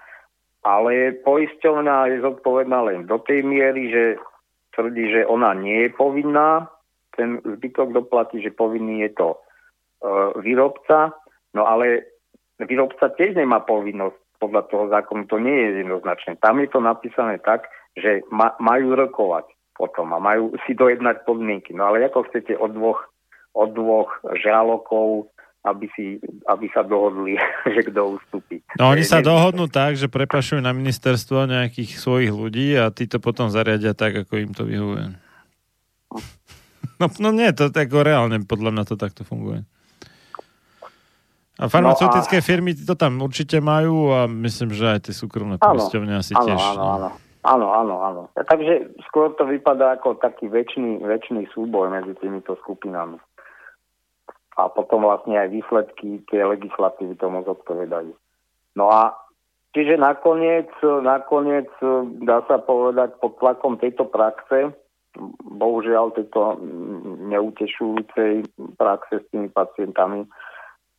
[0.62, 4.04] ale poisťovňa je zodpovedná len do tej miery, že
[4.78, 6.70] tvrdí, že ona nie je povinná,
[7.18, 9.38] ten zbytok doplatí, že povinný je to e,
[10.40, 11.12] výrobca,
[11.52, 12.08] no ale
[12.62, 16.40] výrobca tiež nemá povinnosť podľa toho zákonu, to nie je jednoznačné.
[16.40, 21.72] Tam je to napísané tak, že ma, majú rokovať potom a majú si dojednať podmienky.
[21.72, 23.00] No ale ako chcete od dvoch,
[23.56, 25.32] od dvoch žralokov
[25.62, 26.18] aby, si,
[26.50, 27.38] aby sa dohodli,
[27.74, 28.66] že kto ustúpi.
[28.78, 33.22] No oni sa dohodnú tak, že prepašujú na ministerstvo nejakých svojich ľudí a tí to
[33.22, 35.06] potom zariadia tak, ako im to vyhovuje.
[36.98, 39.66] No, no nie, to ako reálne podľa mňa to takto funguje.
[41.58, 46.30] A farmaceutické firmy to tam určite majú a myslím, že aj tie súkromné poisťovne asi
[46.38, 46.62] áno, tiež.
[46.62, 46.86] áno, no.
[46.94, 47.08] áno.
[47.42, 48.22] Áno, áno, áno.
[48.38, 53.18] A Takže skôr to vypadá ako taký väčší, väčší súboj medzi týmito skupinami.
[54.54, 58.14] A potom vlastne aj výsledky tej legislatívy tomu zodpovedajú.
[58.78, 59.16] No a
[59.74, 60.70] čiže nakoniec,
[61.02, 61.66] nakoniec
[62.22, 64.70] dá sa povedať pod tlakom tejto praxe,
[65.42, 66.62] bohužiaľ tejto
[67.26, 68.46] neutešujúcej
[68.78, 70.24] praxe s tými pacientami,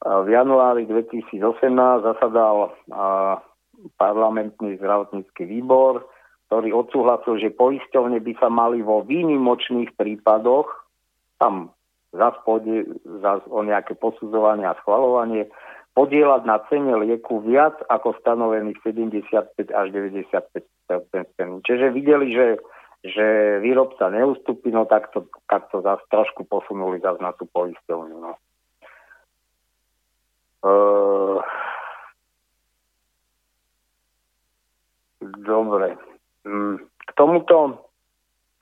[0.04, 1.40] v januári 2018
[2.04, 3.40] zasadal a,
[3.96, 6.04] parlamentný zdravotnícky výbor,
[6.54, 10.70] ktorý odsúhlasil, že poisťovne by sa mali vo výnimočných prípadoch,
[11.42, 11.74] tam
[12.14, 12.94] zas pôjde
[13.26, 15.50] zas o nejaké posudzovanie a schvalovanie,
[15.98, 20.62] podielať na cene lieku viac ako stanovených 75 až 95
[21.10, 21.56] ceny.
[21.66, 22.62] Čiže videli, že,
[23.02, 28.18] že výrobca neustúpi, no tak to, tak to zase trošku posunuli zase na tú poisťovňu.
[28.22, 28.34] No.
[30.62, 31.42] Uh,
[35.42, 36.13] dobre.
[36.44, 37.84] Mm, K tomuto,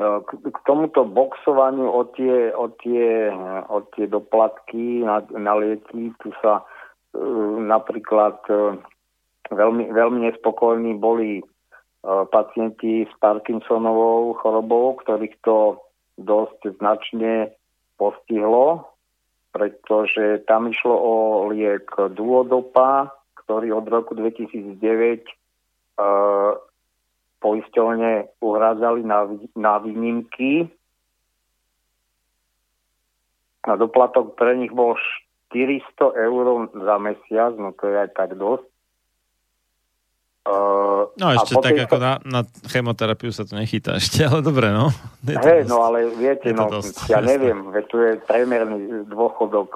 [0.01, 3.29] eh, k, tomuto boxovaniu o tie, o tie,
[3.69, 8.77] o tie doplatky na, na lieky, tu sa eh, napríklad eh,
[9.53, 15.81] veľmi, veľmi nespokojní boli eh, pacienti s Parkinsonovou chorobou, ktorých to
[16.21, 17.53] dosť značne
[18.01, 18.89] postihlo,
[19.53, 21.13] pretože tam išlo o
[21.53, 21.85] liek
[22.17, 23.13] Duodopa,
[23.45, 25.33] ktorý od roku 2009 e,
[27.41, 30.69] poisťovne uhrádzali na, na výnimky.
[33.61, 34.93] A doplatok pre nich bol
[35.49, 35.83] 400
[36.15, 38.65] eur za mesiac, no to je aj tak dosť.
[40.43, 40.57] E,
[41.11, 44.89] No ešte tak tejto- ako na, na chemoterapiu sa to nechytá ešte, ale dobre, no.
[45.21, 48.11] Je to Hej, dosť- no ale viete, to no, dosť, ja neviem, veď tu je
[48.19, 49.69] priemerný dôchodok,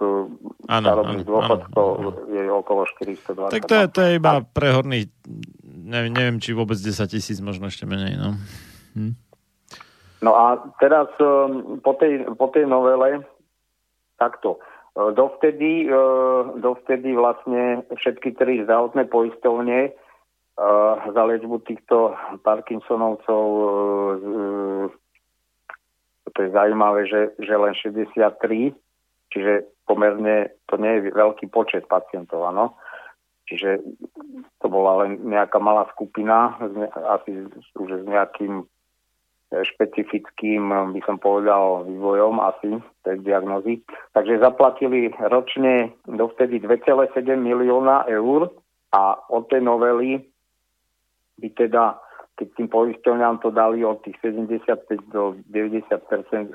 [0.66, 2.10] Áno, starobný áno, dôchod, áno, to áno.
[2.32, 3.54] je okolo 420.
[3.54, 5.06] Tak to je, to je iba pre horných,
[5.86, 8.34] neviem, neviem, či vôbec 10 tisíc, možno ešte menej, no.
[8.98, 9.14] Hm.
[10.26, 13.22] No a teraz um, po tej, po tej novele
[14.18, 14.58] takto.
[14.98, 15.94] E, Dovtedy, e,
[16.58, 19.92] dovtedy vlastne všetky tri zdravotné poistovne e,
[21.14, 23.46] za liečbu týchto Parkinsonovcov
[26.36, 28.76] to je zaujímavé, že, že len 63,
[29.32, 29.54] čiže
[29.88, 32.76] pomerne to nie je veľký počet pacientov, áno.
[33.46, 33.86] Čiže
[34.62, 36.58] to bola len nejaká malá skupina,
[37.14, 37.46] asi
[37.78, 38.66] už s nejakým e,
[39.62, 43.86] špecifickým, by som povedal, vývojom asi tej diagnozy.
[44.18, 48.50] Takže zaplatili ročne dovtedy 2,7 milióna eur
[48.90, 50.26] a od tej novely
[51.38, 52.02] by teda,
[52.42, 55.86] keď tým poisťovňám to dali od tých 75 do 90%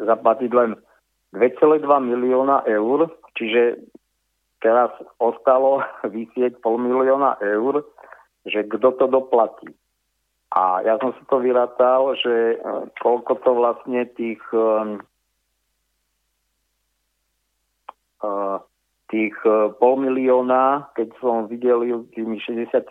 [0.03, 0.75] zaplatiť len
[1.31, 3.07] 2,2 milióna eur,
[3.39, 3.79] čiže
[4.61, 5.85] teraz ostalo
[6.17, 7.85] vysieť pol milióna eur,
[8.47, 9.73] že kto to doplatí.
[10.51, 12.67] A ja som si to vyrátal, že e,
[12.99, 14.99] koľko to vlastne tých um,
[18.19, 18.59] uh,
[19.15, 19.35] tých
[19.79, 21.83] pol milióna, keď som videl
[22.15, 22.87] tými 63,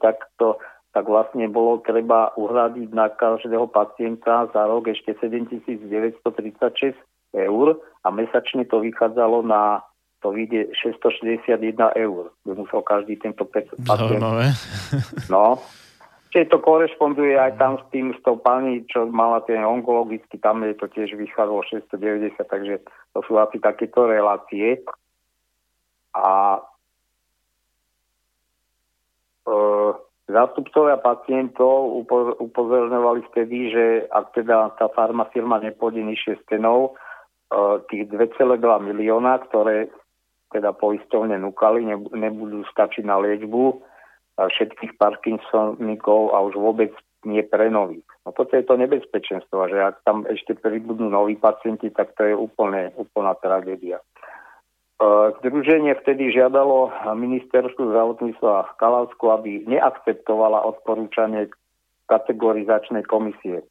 [0.00, 0.56] tak to
[0.90, 6.98] tak vlastne bolo treba uhradiť na každého pacienta za rok ešte 7936
[7.30, 9.86] eur a mesačne to vychádzalo na
[10.20, 12.30] to vyjde 661 eur.
[12.44, 14.52] By musel každý tento pacient Zaujímavé.
[15.32, 15.58] No,
[16.30, 20.62] čiže to korešponduje aj tam s tým, s tou pani, čo mala ten onkologický, tam
[20.62, 22.84] je to tiež vychádzalo 690, takže
[23.16, 24.82] to sú asi takéto relácie.
[26.14, 26.58] A
[29.46, 29.52] e,
[30.26, 36.98] zástupcovia pacientov upo- upozorňovali vtedy, že ak teda tá farmafirma nepôjde nižšie s cenou,
[37.50, 39.90] e, tých 2,2 milióna, ktoré
[40.50, 43.82] teda poisťovne núkali, ne- nebudú stačiť na liečbu
[44.48, 46.92] všetkých Parkinsonikov a už vôbec
[47.28, 48.06] nie pre nových.
[48.24, 52.32] No toto je to nebezpečenstvo, že ak tam ešte pribudnú noví pacienti, tak to je
[52.32, 54.00] úplne, úplná tragédia.
[54.00, 54.04] E,
[55.44, 61.52] Združenie vtedy žiadalo ministerstvu zdravotníctva Kalavsku, aby neakceptovala odporúčanie
[62.08, 63.68] kategorizačnej komisie.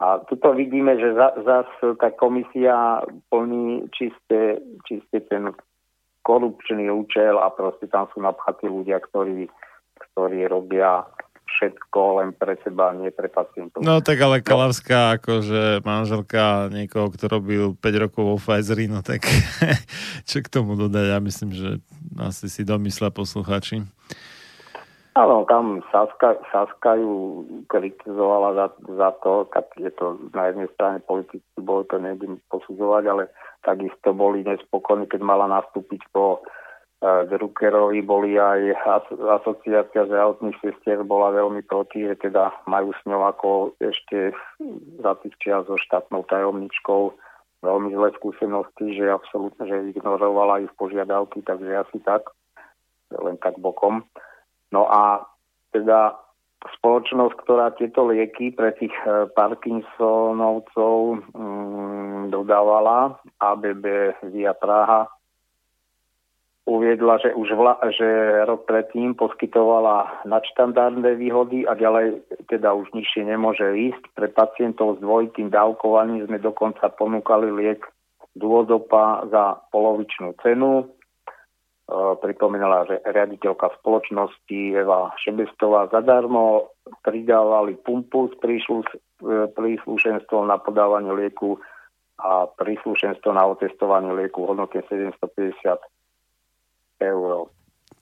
[0.00, 1.68] A tuto vidíme, že za- zas
[2.00, 5.52] tá komisia plní čisté, čisté ten
[6.22, 9.48] korupčný účel a proste tam sú napchatí ľudia, ktorí,
[9.96, 11.04] ktorí robia
[11.50, 13.82] všetko len pre seba, nie pre pacientov.
[13.82, 19.26] No tak ale Kalavská, akože manželka niekoho, kto robil 5 rokov vo Pfizeri, no tak
[20.28, 21.06] čo k tomu dodať?
[21.10, 21.82] Ja myslím, že
[22.22, 23.82] asi si domyslia posluchači.
[25.20, 31.04] Áno, tam Saska, Saska ju kritizovala za, za to, tak je to na jednej strane
[31.04, 33.22] politicky, bolo to nejdem posudzovať, ale
[33.60, 41.04] takisto boli nespokojní, keď mala nastúpiť po uh, Druckerovi, boli aj as, asociácia zdravotných sestier
[41.04, 44.32] bola veľmi proti, že teda majú s ňou ako ešte
[45.04, 47.12] za tých čias so štátnou tajomničkou
[47.60, 52.24] veľmi zlé skúsenosti, že absolútne, že ignorovala ich požiadavky, takže asi tak,
[53.12, 54.00] len tak bokom.
[54.70, 55.26] No a
[55.74, 56.14] teda
[56.78, 63.84] spoločnosť, ktorá tieto lieky pre tých e, Parkinsonovcov mm, dodávala, ABB
[64.28, 65.08] Via Praha,
[66.68, 68.06] uviedla, že už vla, že
[68.46, 74.12] rok predtým poskytovala nadštandardné výhody a ďalej teda už nižšie nemôže ísť.
[74.14, 77.82] Pre pacientov s dvojitým dávkovaním sme dokonca ponúkali liek
[78.38, 80.86] dôdopa za polovičnú cenu
[82.22, 86.70] pripomínala, že riaditeľka spoločnosti Eva Šebestová zadarmo
[87.02, 88.34] pridávali pumpu s
[89.54, 91.58] príslušenstvom na podávanie lieku
[92.20, 95.80] a príslušenstvo na otestovanie lieku v hodnote 750
[97.00, 97.48] eur.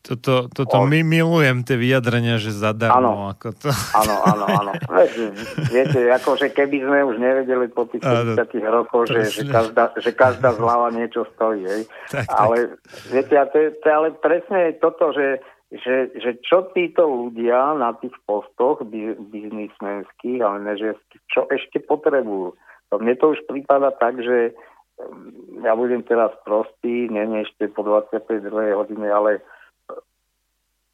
[0.08, 2.96] Toto, toto my milujem, tie vyjadrenia, že zadarmo.
[2.96, 3.68] Áno, ako to.
[3.92, 4.44] áno, áno.
[4.48, 4.72] áno.
[5.76, 8.40] Viete, akože keby sme už nevedeli po tých 50
[8.72, 11.60] rokov, že, že, každá, že každá zľava niečo stojí.
[11.60, 11.82] Hej.
[12.08, 12.40] Tak, tak.
[12.40, 12.80] Ale
[13.12, 15.44] viete, a to, je, to je ale presne toto, že,
[15.76, 18.80] že, že čo títo ľudia na tých postoch
[19.28, 22.56] biznismenských a manažerských, čo ešte potrebujú.
[22.88, 24.56] To mne to už prípada tak, že
[24.96, 28.48] mm, ja budem teraz prostý, nie, nie ešte po 22.
[28.72, 29.44] hodine, ale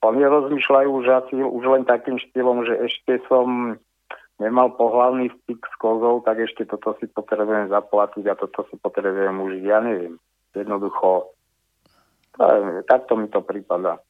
[0.04, 3.78] oni rozmýšľajú už asi už len takým štýlom, že ešte som
[4.42, 9.36] nemal pohľavný styk s kozou, tak ešte toto si potrebujem zaplatiť a toto si potrebujem
[9.38, 9.62] užiť.
[9.64, 10.18] Ja neviem.
[10.54, 11.34] Jednoducho,
[12.86, 14.02] takto mi to prípada.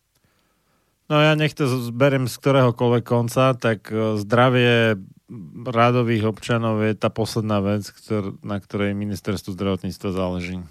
[1.05, 4.97] No ja nech to zberiem z ktoréhokoľvek konca, tak e, zdravie
[5.69, 10.65] rádových občanov je tá posledná vec, ktor- na ktorej ministerstvo zdravotníctva záleží.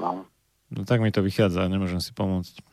[0.00, 0.24] No.
[0.72, 2.69] no tak mi to vychádza, nemôžem si pomôcť.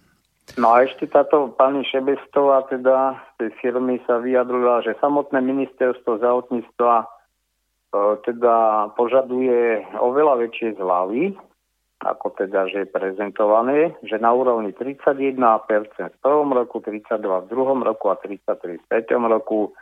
[0.56, 6.94] No a ešte táto pani Šebestová teda tej firmy sa vyjadrila, že samotné ministerstvo zdravotníctva
[7.04, 7.06] e,
[8.24, 8.56] teda
[8.96, 11.36] požaduje oveľa väčšie zľavy,
[12.00, 17.84] ako teda, že je prezentované, že na úrovni 31% v prvom roku, 32 v druhom
[17.84, 19.76] roku a 33 v treťom roku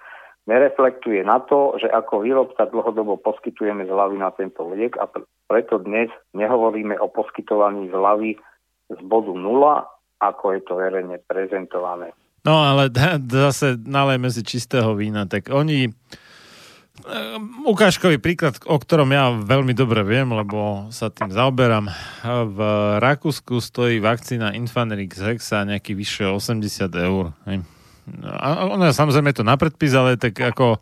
[0.49, 5.09] nereflektuje na to, že ako výrobca dlhodobo poskytujeme zľavy na tento liek a
[5.45, 8.37] preto dnes nehovoríme o poskytovaní zľavy
[8.93, 12.15] z bodu 0, ako je to verejne prezentované.
[12.45, 12.93] No ale
[13.25, 15.89] zase nalejme si čistého vína, tak oni
[17.67, 21.91] ukážkový príklad, o ktorom ja veľmi dobre viem, lebo sa tým zaoberám.
[22.23, 22.59] V
[23.03, 27.35] Rakúsku stojí vakcína Infanrix Hexa nejaký vyššie 80 eur.
[28.23, 30.79] A ono samozrejme je to na predpis, ale tak ako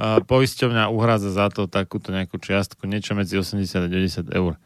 [0.00, 4.60] poisťovňa uhrádza za to takúto nejakú čiastku, niečo medzi 80 a 90 eur.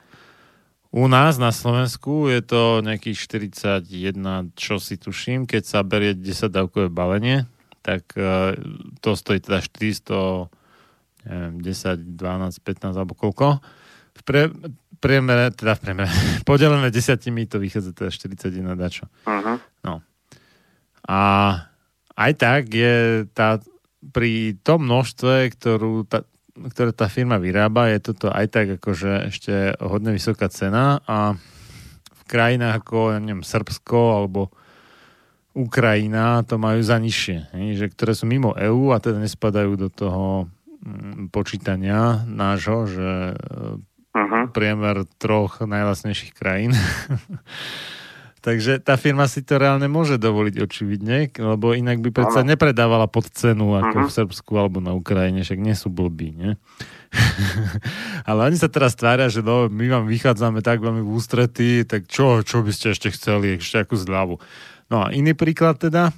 [0.94, 6.54] U nás na Slovensku je to nejakých 41, čo si tuším, keď sa berie 10
[6.54, 7.50] dávkové balenie,
[7.82, 8.54] tak uh,
[9.02, 10.46] to stojí teda 400,
[11.26, 13.58] neviem, 10, 12, 15 alebo koľko.
[14.14, 14.54] V pre,
[15.02, 16.14] priemere, teda v priemere,
[16.48, 19.10] podelené desiatimi to vychádza teda 41 dačo.
[19.26, 19.58] Uh-huh.
[19.82, 19.98] No.
[21.10, 21.20] A
[22.14, 23.58] aj tak je tá,
[24.14, 26.22] pri tom množstve, ktorú tá,
[26.54, 31.34] ktoré tá firma vyrába, je toto aj tak akože ešte hodne vysoká cena a
[32.14, 34.54] v krajinách ako, ja neviem, Srbsko alebo
[35.54, 40.50] Ukrajina to majú za nižšie, že, ktoré sú mimo EÚ a teda nespadajú do toho
[40.82, 43.38] mm, počítania nášho, že
[44.14, 44.50] uh-huh.
[44.50, 46.74] priemer troch najlasnejších krajín
[48.44, 53.32] Takže tá firma si to reálne môže dovoliť očividne, lebo inak by predsa nepredávala pod
[53.32, 54.08] cenu ako uh-huh.
[54.12, 56.52] v Srbsku alebo na Ukrajine, však nie sú blbí, nie?
[58.28, 62.04] Ale oni sa teraz tvária, že no, my vám vychádzame tak veľmi v ústretí, tak
[62.04, 64.36] čo, čo by ste ešte chceli, ešte akú zľavu.
[64.92, 66.12] No a iný príklad teda,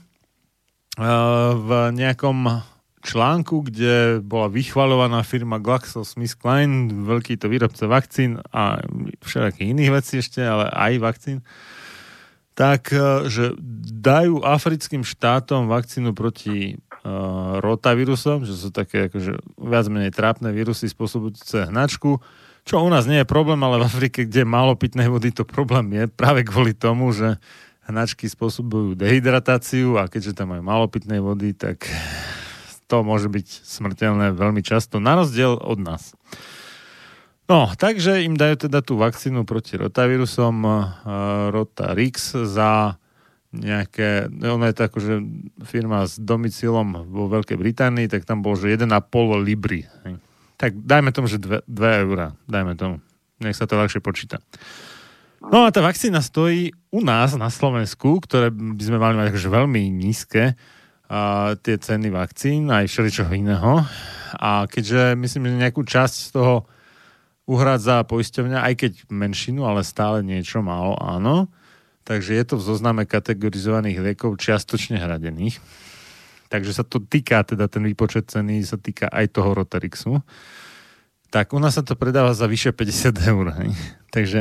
[1.55, 2.65] v nejakom
[3.05, 8.83] článku, kde bola vychvalovaná firma GlaxoSmithKline, veľký to výrobca vakcín a
[9.23, 11.39] všelijakých iných vecí ešte, ale aj vakcín,
[12.57, 13.53] tak e, že
[14.01, 20.87] dajú africkým štátom vakcínu proti uh, rotavírusom, že sú také akože viac menej trápne vírusy
[20.87, 22.23] spôsobujúce hnačku,
[22.63, 25.43] čo u nás nie je problém, ale v Afrike, kde je málo pitnej vody, to
[25.43, 27.35] problém je práve kvôli tomu, že
[27.91, 31.87] hnačky spôsobujú dehydratáciu a keďže tam majú málo pitnej vody, tak
[32.87, 36.15] to môže byť smrteľné veľmi často, na rozdiel od nás.
[37.47, 40.75] No, takže im dajú teda tú vakcínu proti rotavírusom uh,
[41.55, 42.99] Rotarix za
[43.55, 45.15] nejaké, ono je to akože
[45.65, 48.91] firma s domicilom vo Veľkej Británii, tak tam bolo, že 1,5
[49.41, 49.87] libry.
[50.59, 52.37] Tak dajme tomu, že 2, 2 eurá.
[52.49, 52.97] Dajme tomu.
[53.41, 54.41] Nech sa to ľahšie počíta.
[55.45, 59.49] No a tá vakcína stojí u nás na Slovensku, ktoré by sme mali mať akože
[59.53, 60.57] veľmi nízke
[61.07, 63.85] a tie ceny vakcín aj všeličoho iného.
[64.37, 66.67] A keďže myslím, že nejakú časť z toho
[67.47, 71.47] uhrádza poisťovňa, aj keď menšinu, ale stále niečo málo, áno.
[72.07, 75.59] Takže je to v zozname kategorizovaných liekov čiastočne hradených.
[76.47, 80.23] Takže sa to týka, teda ten výpočet ceny sa týka aj toho Rotarixu.
[81.35, 83.47] Tak u nás sa to predáva za vyše 50 eur.
[83.59, 83.71] Hej.
[84.15, 84.41] Takže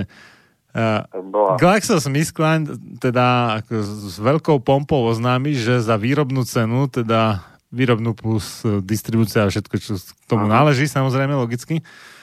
[0.77, 1.09] uh.
[1.57, 2.69] GlaxoSmithKline
[3.01, 7.41] teda ako s veľkou pompou oznámi, že za výrobnú cenu, teda
[7.73, 12.14] výrobnú plus e, distribúcia a všetko, čo k tomu náleží, samozrejme, logicky, uh,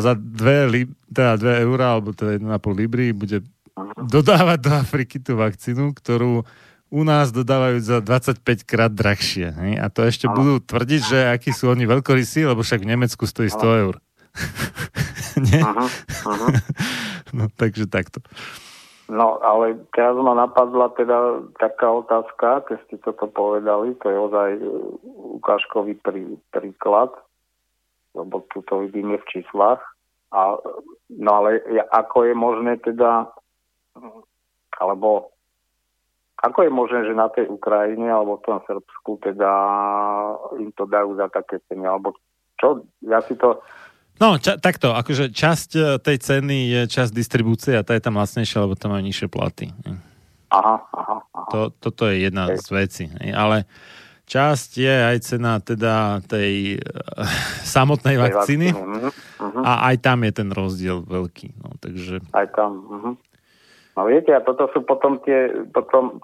[0.00, 3.44] za 2, li, teda 2 eurá, alebo teda 1,5 libry bude
[4.00, 6.42] dodávať do Afriky tú vakcínu, ktorú
[6.88, 9.52] u nás dodávajú za 25 krát drahšie.
[9.52, 9.72] Hej?
[9.76, 13.52] A to ešte budú tvrdiť, že akí sú oni veľkorysí, lebo však v Nemecku stojí
[13.52, 13.94] 100 eur.
[15.52, 15.62] Nie?
[15.62, 15.86] Aha,
[16.24, 16.48] aha.
[17.28, 18.24] No, takže takto.
[19.12, 24.50] No, ale teraz ma napadla teda taká otázka, keď ste toto povedali, to je ozaj
[24.56, 24.64] e,
[25.36, 27.12] ukážkový prí, príklad,
[28.18, 29.78] lebo tu to vidíme v číslach.
[30.34, 30.58] A,
[31.14, 31.62] no ale
[31.94, 33.30] ako je možné teda,
[34.76, 35.32] alebo
[36.38, 39.52] ako je možné, že na tej Ukrajine alebo v tom Srbsku teda
[40.60, 42.14] im to dajú za také ceny, alebo
[42.58, 43.62] čo, ja si to,
[44.18, 48.18] No, ča, takto, akože časť e, tej ceny je časť distribúcie a tá je tam
[48.18, 49.70] lacnejšia, lebo tam majú nižšie platy.
[49.70, 49.94] hej.
[50.50, 51.50] aha, aha, aha.
[51.54, 53.06] To, toto je jedna z vecí.
[53.22, 53.30] hej.
[53.30, 53.62] Ale
[54.28, 57.24] časť je aj cena teda tej uh,
[57.64, 59.62] samotnej Tej vakcíny vakcíny, mhm.
[59.62, 61.48] a aj tam je ten rozdiel veľký.
[61.60, 62.70] No, takže Aj tam.
[62.88, 63.14] Uh-huh.
[63.98, 66.22] No viete, a toto sú potom tie, potom,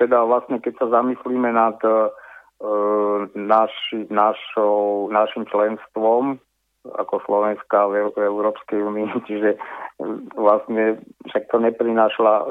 [0.00, 2.08] teda vlastne, keď sa zamyslíme nad uh,
[3.36, 6.40] naši, našou, našim členstvom
[6.84, 12.48] ako Slovenska v, v Európskej únii, čiže uh, vlastne však to neprinášla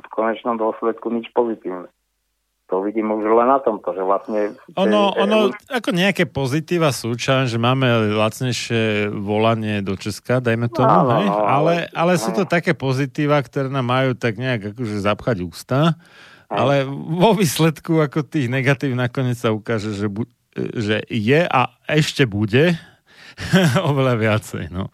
[0.00, 1.90] v konečnom dôsledku nič pozitívne.
[2.74, 4.58] To vidím už len na tomto, že vlastne...
[4.74, 5.38] ono, tej- ono
[5.70, 7.86] ako nejaké pozitíva sú, čo, že máme
[8.18, 11.30] lacnejšie volanie do Česka, dajme tomu, hej?
[11.30, 12.50] no, ale, ale sú to no.
[12.50, 15.94] také pozitíva, ktoré nám majú tak nejak akože zapchať ústa,
[16.50, 20.26] ale vo výsledku ako tých negatív nakoniec sa ukáže, že, bu-
[20.58, 22.74] že je a ešte bude
[23.90, 24.90] oveľa viacej, no.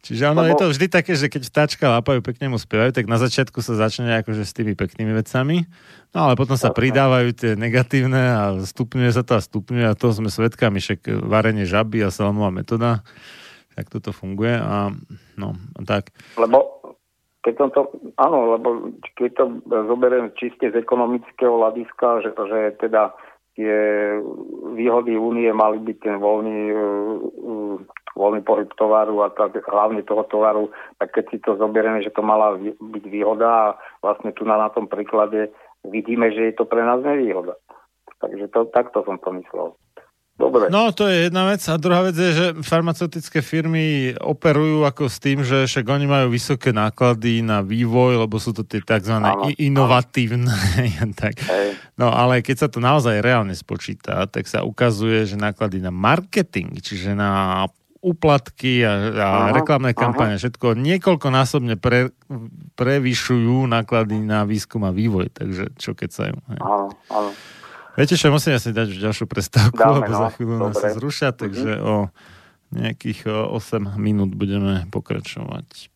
[0.00, 3.04] Čiže ono Lebo- je to vždy také, že keď vtáčka lápajú, pekne mu spievajú, tak
[3.04, 5.68] na začiatku sa začne akože s tými peknými vecami,
[6.16, 10.08] no ale potom sa pridávajú tie negatívne a stupňuje sa to a stupňuje a to
[10.08, 13.04] sme svedkami, však varenie žaby a salamová metóda,
[13.76, 14.88] tak toto funguje a
[15.36, 15.48] no,
[15.84, 16.16] tak.
[16.40, 16.80] Lebo
[17.40, 17.88] keď som to,
[18.20, 23.16] áno, lebo keď to zoberiem čiste z ekonomického hľadiska, že, že teda
[23.58, 23.76] tie
[24.74, 27.76] výhody únie mali byť ten voľný, uh, uh,
[28.14, 32.22] voľný pohyb tovaru a tak, hlavne toho tovaru, tak keď si to zoberieme, že to
[32.22, 33.66] mala byť výhoda a
[34.02, 35.50] vlastne tu na, na tom príklade
[35.86, 37.56] vidíme, že je to pre nás nevýhoda.
[38.20, 39.72] Takže to, takto som to myslel.
[40.40, 40.72] Dobre.
[40.72, 41.60] No, to je jedna vec.
[41.68, 46.32] A druhá vec je, že farmaceutické firmy operujú ako s tým, že však oni majú
[46.32, 49.20] vysoké náklady na vývoj, lebo sú to tie tzv.
[49.20, 50.48] Áno, inovatívne.
[51.20, 51.44] tak.
[51.44, 51.76] Hej.
[52.00, 56.80] No, ale keď sa to naozaj reálne spočíta, tak sa ukazuje, že náklady na marketing,
[56.80, 57.68] čiže na
[58.00, 60.00] úplatky a, a Aha, reklamné aha.
[60.00, 62.16] kampane, všetko niekoľkonásobne pre,
[62.80, 65.28] prevyšujú náklady na výskum a vývoj.
[65.36, 66.36] Takže čo keď sa ju.
[66.64, 67.30] Áno, áno.
[68.00, 70.20] Viete čo, musím asi dať už ďalšiu prestávku, Dáme, lebo no.
[70.24, 72.08] za chvíľu nás sa zrušia, takže o
[72.72, 75.92] nejakých o, 8 minút budeme pokračovať.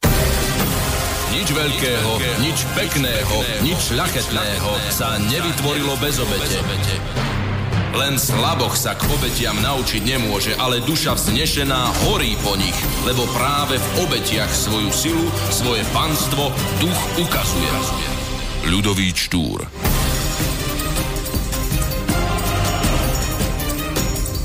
[1.33, 2.11] Nič veľkého,
[2.45, 6.61] nič pekného, nič šľachetného sa nevytvorilo bez obete.
[7.97, 12.77] Len slaboch sa k obetiam naučiť nemôže, ale duša vznešená horí po nich,
[13.09, 16.53] lebo práve v obetiach svoju silu, svoje panstvo
[16.85, 17.73] duch ukazuje.
[18.69, 19.65] Ľudový Štúr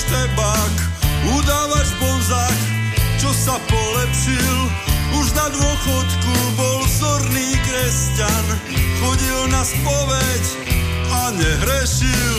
[0.00, 0.76] Eštebák,
[1.28, 2.60] udávač Bonzák,
[3.20, 4.56] čo sa polepšil.
[5.20, 8.46] Už na dôchodku bol vzorný kresťan,
[8.96, 10.44] chodil na spoveď
[11.12, 12.36] a nehrešil.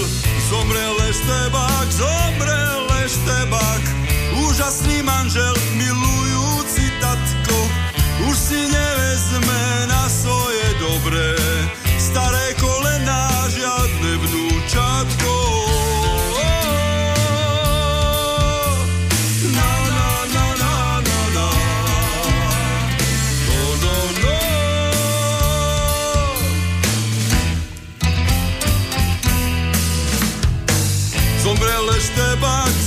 [0.50, 3.84] Zomrel Eštebák, zomrel Eštebák,
[4.42, 7.60] úžasný manžel, milujúci tatko,
[8.26, 11.38] už si nevezme na svoje dobré,
[12.02, 15.41] staré kolená, žiadne vnúčatko.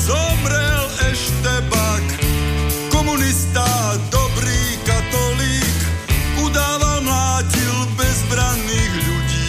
[0.04, 2.06] Zomrel Eštebák,
[2.92, 3.64] komunista,
[4.12, 5.78] dobrý katolík,
[6.44, 9.48] udával, mlátil bezbranných ľudí.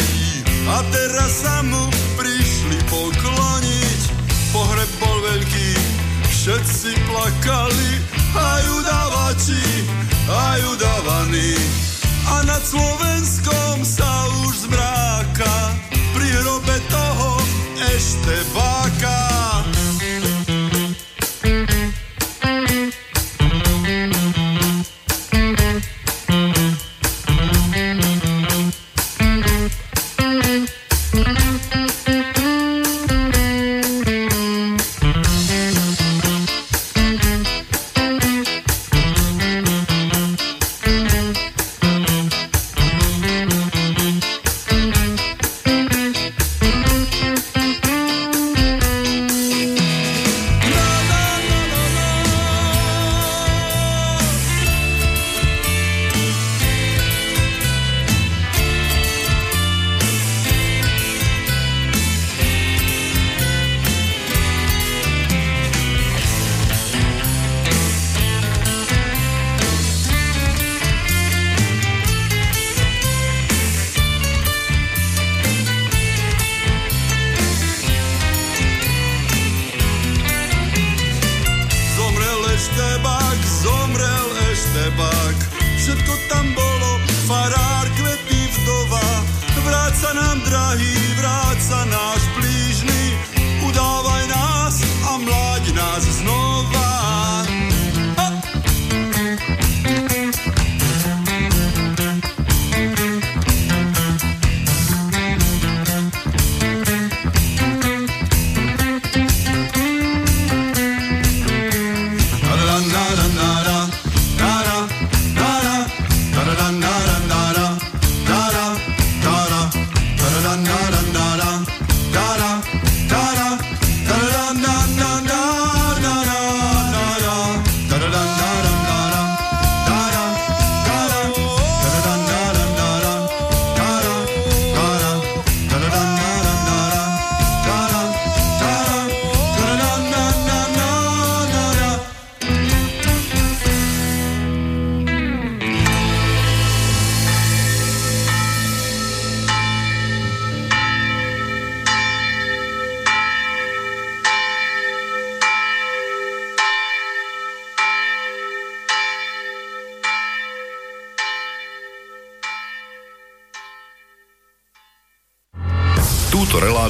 [0.72, 4.02] A teraz sa mu prišli pokloniť,
[4.56, 5.70] pohreb bol veľký,
[6.32, 7.92] všetci plakali,
[8.32, 9.66] aj udávači,
[10.32, 11.60] aj udávaní.
[12.26, 14.10] A nad Slovenskom sa
[14.48, 15.54] už zmráka,
[16.16, 17.44] pri hrobe toho
[17.92, 19.35] Eštebáka.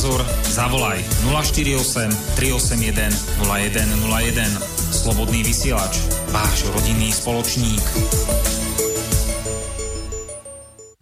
[0.00, 0.24] Názor?
[0.48, 2.08] Zavolaj 048
[2.40, 3.12] 381
[3.44, 4.48] 0101.
[4.96, 6.00] Slobodný vysielač.
[6.32, 7.84] Váš rodinný spoločník.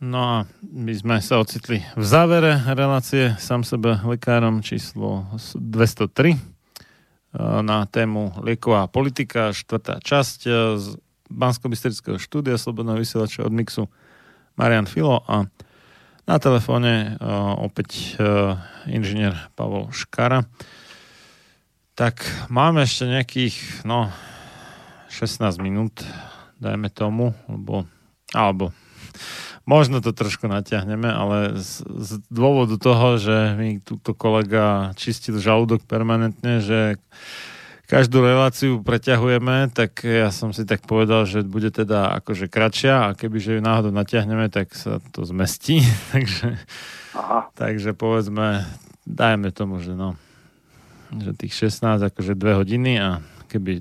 [0.03, 6.35] No a my sme sa ocitli v závere relácie sám sebe lekárom číslo 203
[7.63, 10.39] na tému lieková politika, štvrtá časť
[10.75, 10.99] z
[11.31, 11.71] bansko
[12.19, 13.87] štúdia Slobodného vysielača od Mixu
[14.59, 15.47] Marian Filo a
[16.29, 17.17] na telefóne
[17.65, 18.21] opäť
[18.85, 20.45] inžinier Pavol Škara.
[21.97, 22.21] Tak
[22.53, 23.57] máme ešte nejakých
[23.89, 24.13] no,
[25.09, 26.05] 16 minút,
[26.61, 27.89] dajme tomu, lebo,
[28.37, 28.77] alebo
[29.69, 35.85] Možno to trošku natiahneme, ale z, z dôvodu toho, že mi túto kolega čistil žalúdok
[35.85, 36.97] permanentne, že
[37.89, 43.17] každú reláciu preťahujeme, tak ja som si tak povedal, že bude teda akože kratšia a
[43.17, 45.81] kebyže ju náhodou natiahneme, tak sa to zmestí.
[46.13, 46.61] takže,
[47.17, 47.49] Aha.
[47.57, 48.69] takže povedzme,
[49.09, 50.21] dajme tomu, že no,
[51.17, 53.81] že tých 16 akože 2 hodiny a keby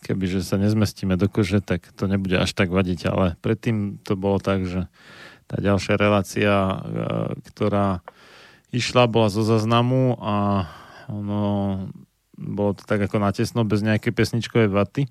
[0.00, 4.40] kebyže sa nezmestíme do kože, tak to nebude až tak vadiť, ale predtým to bolo
[4.40, 4.88] tak, že
[5.44, 6.74] tá ďalšia relácia, e,
[7.52, 8.00] ktorá
[8.72, 10.66] išla, bola zo zaznamu a
[11.10, 11.44] ono,
[12.40, 15.04] bolo to tak ako natesno, bez nejakej pesničkovej vaty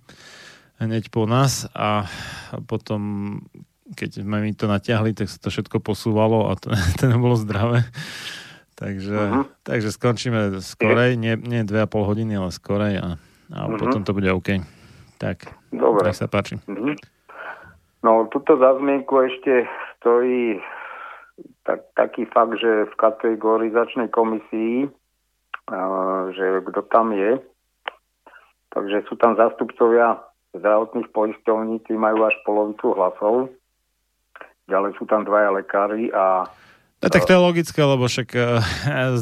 [0.80, 2.08] hneď po nás a
[2.66, 3.38] potom
[3.94, 7.86] keď sme mi to natiahli, tak sa to všetko posúvalo a to, to nebolo zdravé.
[8.80, 9.44] Takže, uh-huh.
[9.68, 13.20] takže skončíme skorej, nie, nie 2,5 hodiny, ale skorej a,
[13.52, 13.76] a uh-huh.
[13.76, 14.64] potom to bude OK.
[15.20, 16.08] Tak, Dobre.
[16.08, 16.56] nech sa páči.
[16.64, 16.96] Uh-huh.
[18.00, 19.68] No, tuto za zmienku ešte
[20.00, 20.64] stojí
[21.68, 24.88] tak, taký fakt, že v kategorizačnej komisii,
[26.34, 27.38] že kto tam je,
[28.74, 30.22] takže sú tam zástupcovia
[30.58, 33.54] zdravotných poisťovní, tí majú až polovicu hlasov.
[34.70, 36.50] Ďalej sú tam dvaja lekári a
[37.00, 38.60] No, tak to je logické, lebo však uh,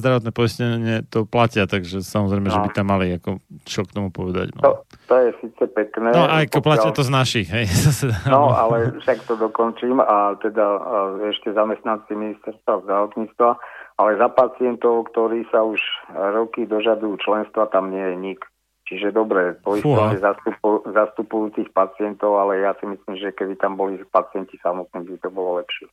[0.02, 2.54] zdravotné poistenie to platia, takže samozrejme, no.
[2.58, 3.38] že by tam mali ako,
[3.70, 4.50] čo k tomu povedať.
[4.58, 4.62] No.
[4.66, 4.72] To,
[5.06, 6.10] to je síce pekné.
[6.10, 6.66] No aj pokiaľ...
[6.66, 7.48] platia to z našich.
[7.54, 7.70] Hej.
[8.34, 10.96] no, ale však to dokončím a teda a
[11.30, 13.50] ešte zamestnanci ministerstva zdravotníctva,
[13.98, 15.82] ale za pacientov, ktorí sa už
[16.14, 18.42] roky dožadujú členstva, tam nie je nik.
[18.88, 24.00] Čiže dobre, poistenie zastupu, zastupujú tých pacientov, ale ja si myslím, že keby tam boli
[24.08, 25.92] pacienti samotní, by to bolo lepšie.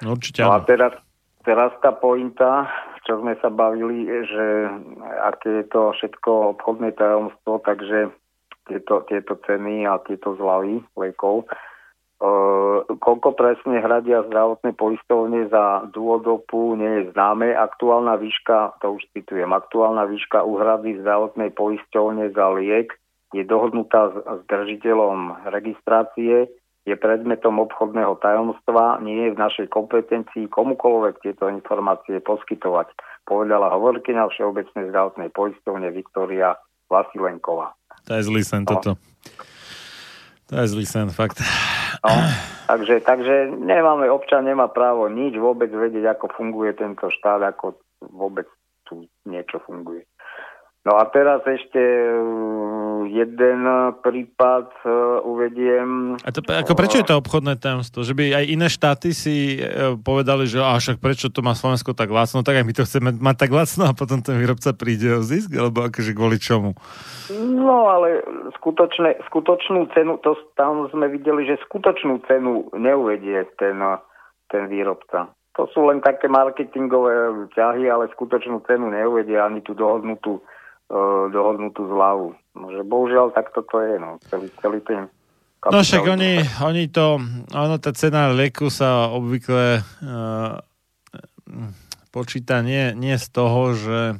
[0.00, 0.40] No, určite.
[0.40, 0.96] No a teraz,
[1.40, 2.68] Teraz tá pointa,
[3.08, 4.68] čo sme sa bavili, že
[5.24, 8.12] aké je to všetko obchodné tajomstvo, takže
[8.68, 11.69] tieto, tieto ceny a tieto zľavy lekov, Uh,
[13.00, 17.56] koľko presne hradia zdravotné poistovne za dôvodopu nie je známe.
[17.56, 22.92] Aktuálna výška, to už citujem, aktuálna výška úhrady zdravotnej poistovne za liek
[23.32, 26.50] je dohodnutá s, držiteľom registrácie
[26.88, 32.88] je predmetom obchodného tajomstva, nie je v našej kompetencii komukoľvek tieto informácie poskytovať,
[33.28, 36.56] povedala hovorkyňa Všeobecnej zdravotnej poistovne Viktória
[36.88, 37.76] Vasilenková.
[38.08, 38.96] To je zlý sen, no.
[40.50, 41.38] To je zlý sen, fakt.
[42.02, 42.10] No,
[42.66, 47.78] takže, takže nemáme, občan nemá právo nič vôbec vedieť, ako funguje tento štát, ako
[48.10, 48.50] vôbec
[48.82, 50.09] tu niečo funguje.
[50.80, 53.60] No a teraz ešte uh, jeden
[54.00, 56.16] prípad uh, uvediem.
[56.24, 58.00] A to, ako prečo je to obchodné tajomstvo?
[58.00, 61.92] Že by aj iné štáty si uh, povedali, že a však prečo to má Slovensko
[61.92, 65.12] tak lacno, tak aj my to chceme mať tak lacno a potom ten výrobca príde
[65.12, 66.72] o zisk, alebo akože kvôli čomu?
[67.36, 68.24] No ale
[68.56, 73.76] skutočne, skutočnú cenu, to tam sme videli, že skutočnú cenu neuvedie ten,
[74.48, 75.28] ten výrobca.
[75.60, 80.40] To sú len také marketingové ťahy, ale skutočnú cenu neuvedie ani tú dohodnutú
[81.30, 82.34] dohodnutú zľavu.
[82.58, 85.06] No, že bohužiaľ takto to je, no, celý, celý ten
[85.60, 87.20] No však oni, oni to,
[87.52, 90.56] ono tá cena lieku sa obvykle uh,
[92.08, 94.16] počíta nie, nie z toho, že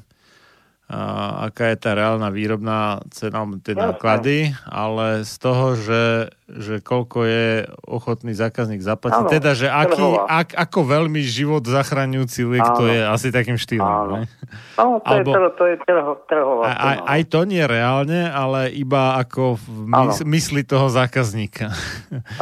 [1.46, 7.70] aká je tá reálna výrobná cena, tie náklady, ale z toho, že, že koľko je
[7.86, 9.22] ochotný zákazník zaplatiť.
[9.22, 12.74] Ano, teda, že aký, ak, ako veľmi život zachraňujúci liek ano.
[12.74, 13.86] to je asi takým štýlom.
[13.86, 14.26] Áno,
[14.74, 18.20] no, to, Albo, je, trho, to je trho, trhová a, aj, aj to nie reálne,
[18.26, 21.70] ale iba ako v mys, mysli toho zákazníka.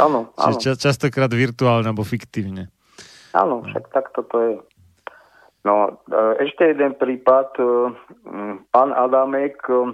[0.00, 0.56] Áno, áno.
[0.56, 2.72] Ča, častokrát virtuálne alebo fiktívne.
[3.36, 4.52] Áno, však takto to je.
[5.68, 7.52] No, e, ešte jeden prípad.
[7.60, 7.64] E,
[8.72, 9.92] pán Adamek, e,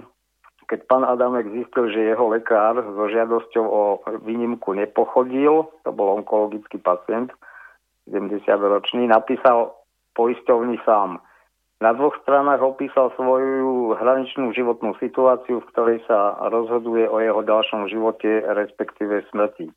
[0.71, 3.83] keď pán Adamek zistil, že jeho lekár so žiadosťou o
[4.23, 7.35] výnimku nepochodil, to bol onkologický pacient,
[8.07, 9.75] 70-ročný, napísal
[10.15, 11.19] poisťovni sám.
[11.83, 17.91] Na dvoch stranách opísal svoju hraničnú životnú situáciu, v ktorej sa rozhoduje o jeho ďalšom
[17.91, 19.67] živote, respektíve smrti.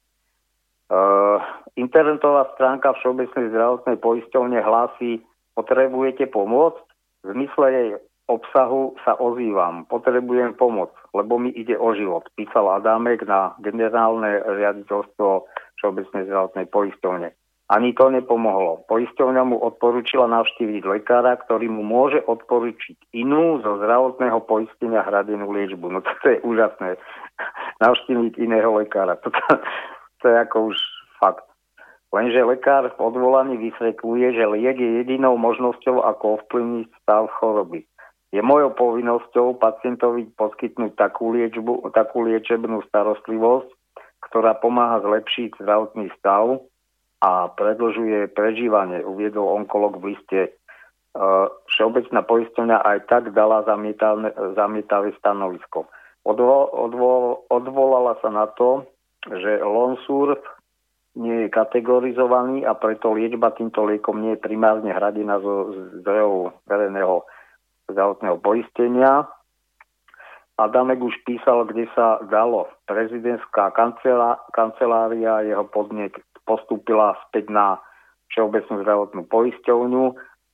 [0.88, 1.42] Uh,
[1.76, 5.20] internetová stránka Všeobecnej zdravotnej poisťovne hlási
[5.59, 6.86] Potrebujete pomôcť?
[7.26, 7.89] V zmysle jej
[8.30, 9.90] obsahu sa ozývam.
[9.90, 12.30] Potrebujem pomoc, lebo mi ide o život.
[12.39, 15.51] Písal Adámek na generálne riaditeľstvo
[15.82, 17.35] Všeobecnej zdravotnej poistovne.
[17.68, 18.89] Ani to nepomohlo.
[18.89, 25.93] Poisťovňa mu odporúčila navštíviť lekára, ktorý mu môže odporučiť inú zo zdravotného poistenia hradenú liečbu.
[25.93, 26.97] No to je úžasné.
[27.85, 29.20] navštíviť iného lekára.
[29.20, 29.28] To,
[30.22, 30.78] to je ako už.
[32.09, 37.85] Lenže lekár v odvolaní vysvetľuje, že liek je jedinou možnosťou, ako ovplyvniť stav choroby.
[38.32, 43.68] Je mojou povinnosťou pacientovi poskytnúť takú, liečbu, takú liečebnú starostlivosť,
[44.28, 46.60] ktorá pomáha zlepšiť zdravotný stav
[47.24, 50.40] a predlžuje prežívanie, uviedol onkolog v liste.
[50.44, 50.51] E,
[51.72, 53.64] Všeobecná poisťovňa aj tak dala
[54.56, 55.89] zamietavé stanovisko.
[56.28, 58.85] Odvo, odvo, odvolala sa na to,
[59.24, 60.36] že Lonsur
[61.19, 67.27] nie je kategorizovaný a preto liečba týmto liekom nie je primárne hradená zo zdrojov verejného
[67.90, 69.27] zdravotného poistenia.
[70.59, 72.70] Adamek už písal, kde sa dalo.
[72.86, 77.78] Prezidentská kancelá, kancelária jeho podnik postúpila späť na
[78.35, 80.05] Všeobecnú zdravotnú poisťovňu.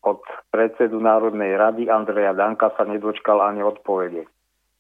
[0.05, 0.21] Od
[0.53, 4.29] predsedu Národnej rady Andreja Danka sa nedočkal ani odpovede.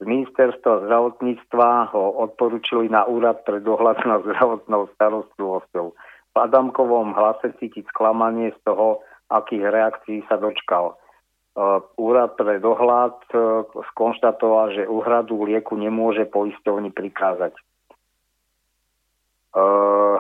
[0.03, 5.87] Z ministerstva zdravotníctva ho odporučili na úrad pre dohľad nad zdravotnou starostlivosťou.
[6.35, 10.99] V Adamkovom hlase cítiť sklamanie z toho, akých reakcií sa dočkal.
[11.55, 13.63] Uh, úrad pre dohľad uh,
[13.95, 17.55] skonštatoval, že úhradu lieku nemôže poisťovni prikázať.
[19.55, 20.19] Uh.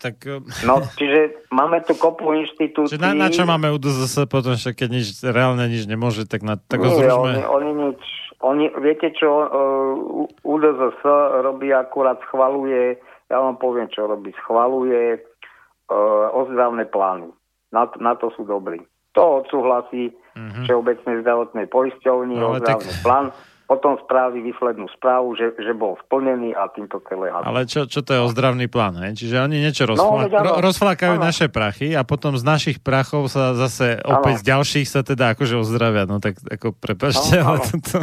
[0.00, 2.96] Tak, eh, no, čiže máme tu kopu inštitúcií.
[2.96, 6.56] Čiže na, na čo máme UDZS potom, že keď nič, reálne nič nemôže, tak, na,
[6.56, 8.00] tak ho Nie, oni, oni nič.
[8.40, 11.04] Oni, viete čo, uh, UDZS
[11.44, 12.96] robí akurát, schvaluje,
[13.28, 17.28] ja vám poviem, čo robí, schvaluje uh, ozdravné plány.
[17.68, 18.80] Na, na to sú dobrí.
[19.12, 20.64] To odsúhlasí mm-hmm.
[20.64, 23.26] Všeobecnej zdravotnej poisťovni, No, ozdravný tak- plán,
[23.70, 27.46] potom spraví výslednú správu, že, že bol splnený a týmto celé hasí.
[27.46, 28.98] Ale čo, čo to je ozdravný plán?
[28.98, 29.14] He?
[29.14, 30.42] Čiže oni niečo No, rozfla- veď áno.
[30.42, 31.22] ro- rozflákajú Áno.
[31.22, 35.54] naše prachy a potom z našich prachov sa zase opäť z ďalších sa teda akože
[35.56, 36.02] ozdravia.
[36.02, 37.64] No tak ako prepačte, ale áno.
[37.64, 37.98] toto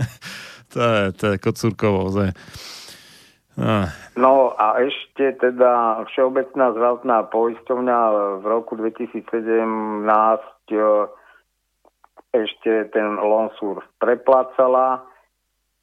[0.72, 2.08] to je, to je kocúrkovo.
[2.08, 2.32] ozaj.
[3.54, 7.98] No, No a ešte teda Všeobecná zdravotná poisťovňa
[8.38, 9.28] v roku 2017
[10.66, 10.76] e,
[12.44, 15.06] ešte ten Lonsur preplácala,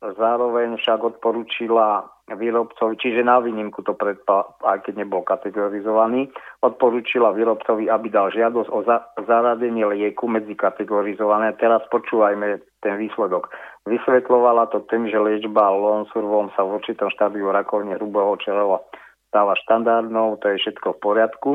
[0.03, 6.31] zároveň však odporúčila výrobcovi, čiže na výnimku to predpa, aj keď nebol kategorizovaný,
[6.63, 11.51] odporúčila výrobcovi, aby dal žiadosť o za, zaradenie lieku medzi kategorizované.
[11.59, 13.51] Teraz počúvajme ten výsledok.
[13.83, 18.79] Vysvetlovala to tým, že liečba Lonsurvom sa v určitom štádiu rakoviny hrubého čreva
[19.27, 21.51] stáva štandardnou, to je všetko v poriadku.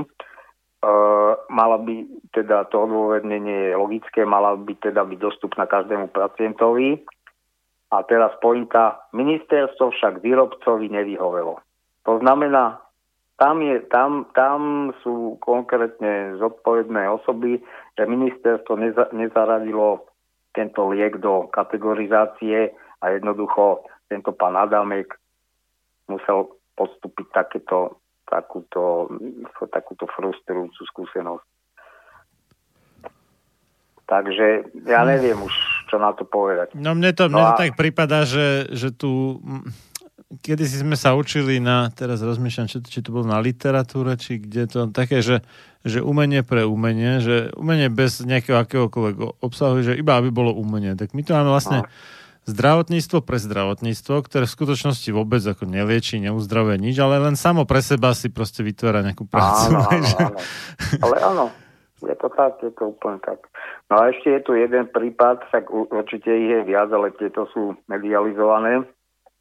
[0.78, 0.90] E,
[1.50, 7.02] mala by teda to odôvodnenie je logické, mala by teda byť dostupná každému pacientovi.
[7.88, 11.56] A teraz pointa, ministerstvo však výrobcovi nevyhovelo.
[12.04, 12.84] To znamená,
[13.38, 17.62] tam, je, tam, tam sú konkrétne zodpovedné osoby,
[17.96, 20.04] že ministerstvo neza, nezaradilo
[20.52, 25.14] tento liek do kategorizácie a jednoducho tento pán Adamek
[26.10, 29.08] musel podstúpiť takéto, takúto,
[29.72, 31.46] takúto frustrujúcu skúsenosť.
[34.08, 34.46] Takže
[34.88, 35.52] ja neviem už,
[35.84, 36.72] čo na to povedať.
[36.72, 39.40] no mne to, No mne to a- tak prípada, že, že tu...
[40.28, 44.36] Kedy si sme sa učili na, teraz rozmýšľam, či, či to bolo na literatúre, či
[44.36, 45.40] kde to, také, že,
[45.88, 50.92] že umenie pre umenie, že umenie bez nejakého akéhokoľvek obsahu, že iba aby bolo umenie.
[50.92, 51.88] Tak my tu máme vlastne No.
[52.48, 57.84] Zdravotníctvo pre zdravotníctvo, ktoré v skutočnosti vôbec ako nelieči, neuzdravuje nič, ale len samo pre
[57.84, 59.70] seba si proste vytvára nejakú prácu.
[59.70, 60.38] Áno, áno, áno.
[61.04, 61.44] Ale áno,
[62.02, 63.44] je to tak, je to úplne tak.
[63.92, 67.76] No a ešte je tu jeden prípad, tak určite ich je viac, ale tieto sú
[67.86, 68.88] medializované.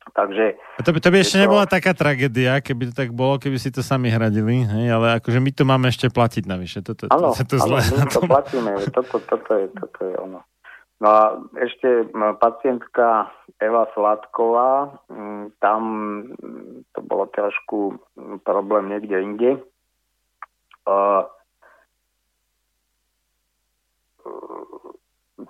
[0.08, 3.36] Takže A to by, to by ešte to- nebola taká tragédia, keby to tak bolo,
[3.36, 6.80] keby si to sami hradili, hej, ale akože my to máme ešte platiť navyše.
[6.80, 10.00] Toto, áno, to, to, to áno zlé my na to platíme, toto, toto, je, toto
[10.08, 10.40] je ono.
[10.98, 11.22] No a
[11.62, 12.10] ešte
[12.42, 13.30] pacientka
[13.62, 14.98] Eva Sladková,
[15.62, 15.82] tam
[16.94, 18.02] to bolo trošku
[18.42, 19.52] problém niekde inde.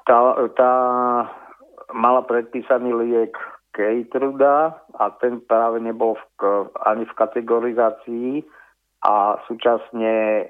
[0.03, 0.19] Tá,
[0.55, 0.73] tá
[1.95, 3.35] mala predpísaný liek
[3.71, 6.23] Keytruda a ten práve nebol v,
[6.83, 8.43] ani v kategorizácii
[9.05, 10.45] a súčasne e,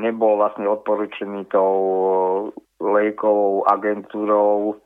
[0.00, 1.76] nebol vlastne odporučený tou
[2.84, 4.76] liekovou agentúrou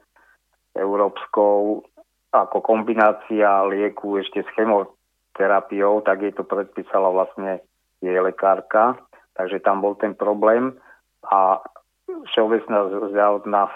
[0.78, 1.82] európskou
[2.30, 7.64] ako kombinácia lieku ešte s chemoterapiou, tak jej to predpísala vlastne
[7.98, 8.94] jej lekárka.
[9.34, 10.76] takže tam bol ten problém
[11.26, 11.62] a
[12.08, 13.68] Všeobecná zdravotná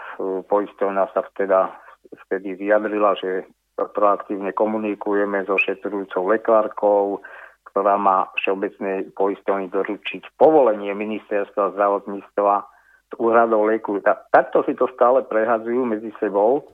[0.48, 1.68] poistovňa sa vteda,
[2.26, 3.44] vtedy vyjadrila, že
[3.76, 7.20] proaktívne komunikujeme so šetrujúcou lekárkou,
[7.68, 12.71] ktorá má všeobecnej poistovni doručiť povolenie ministerstva zdravotníctva
[13.18, 14.00] úhradov lieku.
[14.00, 16.64] Ta, takto si to stále prehadzujú medzi sebou.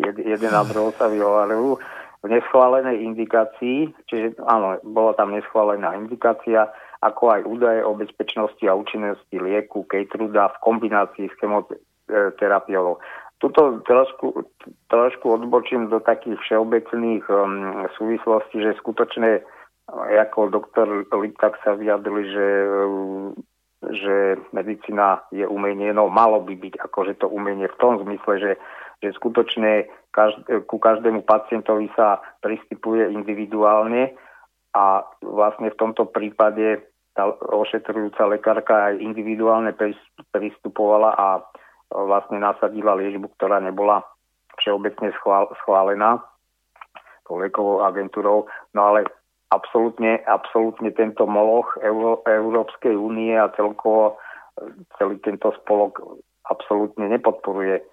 [0.00, 1.78] Jed, jeden a druhou sa vyhovarujú
[2.24, 6.72] v neschválenej indikácii, čiže áno, bola tam neschválená indikácia,
[7.04, 12.96] ako aj údaje o bezpečnosti a účinnosti lieku Keytruda v kombinácii s chemoterapiou.
[13.44, 14.40] Tuto trošku,
[14.88, 19.44] trošku odbočím do takých všeobecných um, súvislostí, že skutočne
[19.92, 22.46] ako doktor Liptak sa vyjadrili, že,
[23.92, 28.52] že medicína je umenie, no malo by byť akože to umenie v tom zmysle, že,
[29.04, 34.14] že skutočne každ- ku každému pacientovi sa pristupuje individuálne
[34.74, 36.82] a vlastne v tomto prípade
[37.14, 39.70] tá ošetrujúca lekárka aj individuálne
[40.34, 41.28] pristupovala a
[41.94, 44.02] vlastne nasadila liečbu, ktorá nebola
[44.58, 45.14] všeobecne
[45.62, 46.18] schválená
[47.24, 48.50] tou liekovou agentúrou.
[48.74, 49.06] No ale
[49.50, 54.16] absolútne, absolútne tento moloch Euró- Európskej únie a celkovo
[54.98, 55.98] celý tento spolok
[56.46, 57.84] absolútne nepodporuje e,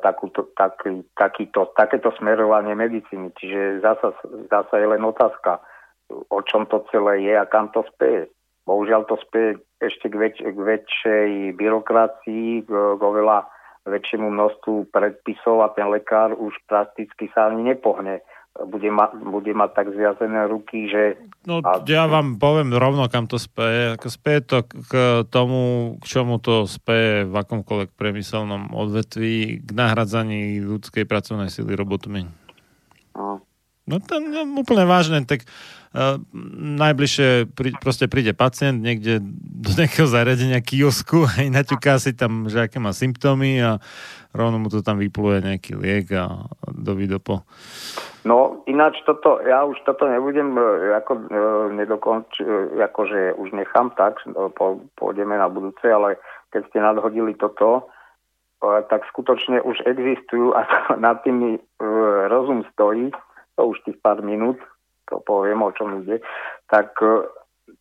[0.00, 3.34] takúto, taký, takýto, takéto smerovanie medicíny.
[3.36, 4.14] Čiže zasa,
[4.48, 5.60] zasa je len otázka,
[6.08, 8.32] o čom to celé je a kam to speje.
[8.64, 13.48] Bohužiaľ to spie ešte k, väč- k väčšej byrokracii, k, k oveľa
[13.88, 18.20] väčšiemu množstvu predpisov a ten lekár už prakticky sa ani nepohne.
[18.58, 21.14] Bude, ma, bude mať tak zviazené ruky, že...
[21.46, 21.78] No a...
[21.86, 23.94] ja vám poviem rovno, kam to speje.
[24.02, 31.06] Speje to k tomu, k čomu to speje v akomkoľvek priemyselnom odvetví, k nahradzaní ľudskej
[31.06, 32.47] pracovnej sily robotmi.
[33.88, 35.48] No, to no, úplne vážne, tak
[35.88, 36.20] Uh,
[36.76, 42.68] najbližšie prí, proste príde pacient niekde do nejakého zariadenia kiosku a naťuká si tam, že
[42.68, 43.80] aké má symptómy a
[44.36, 47.40] rovno mu to tam vypluje nejaký liek a dovidopo.
[48.28, 51.22] No ináč toto, ja už toto nebudem e, ako e,
[51.80, 52.36] nedokonč,
[52.76, 54.20] akože už nechám tak,
[54.60, 56.20] po, pôjdeme na budúce, ale
[56.52, 57.88] keď ste nadhodili toto,
[58.60, 60.68] tak skutočne už existujú a
[61.00, 61.56] nad tými
[62.28, 63.08] rozum stojí,
[63.58, 64.62] to už tých pár minút,
[65.10, 66.22] to poviem, o čom ide,
[66.70, 67.26] tak e,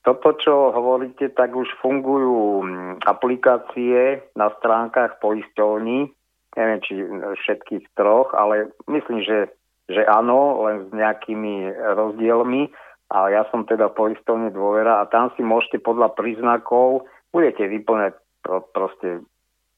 [0.02, 2.66] toto, čo hovoríte, tak už fungujú
[3.06, 6.10] aplikácie na stránkach poisťovní,
[6.58, 7.06] neviem, či
[7.46, 9.54] všetkých troch, ale myslím, že,
[9.86, 12.74] že áno, len s nejakými rozdielmi.
[13.08, 18.68] A ja som teda poistovne dôvera a tam si môžete podľa príznakov, budete vyplňať pro,
[18.76, 19.24] proste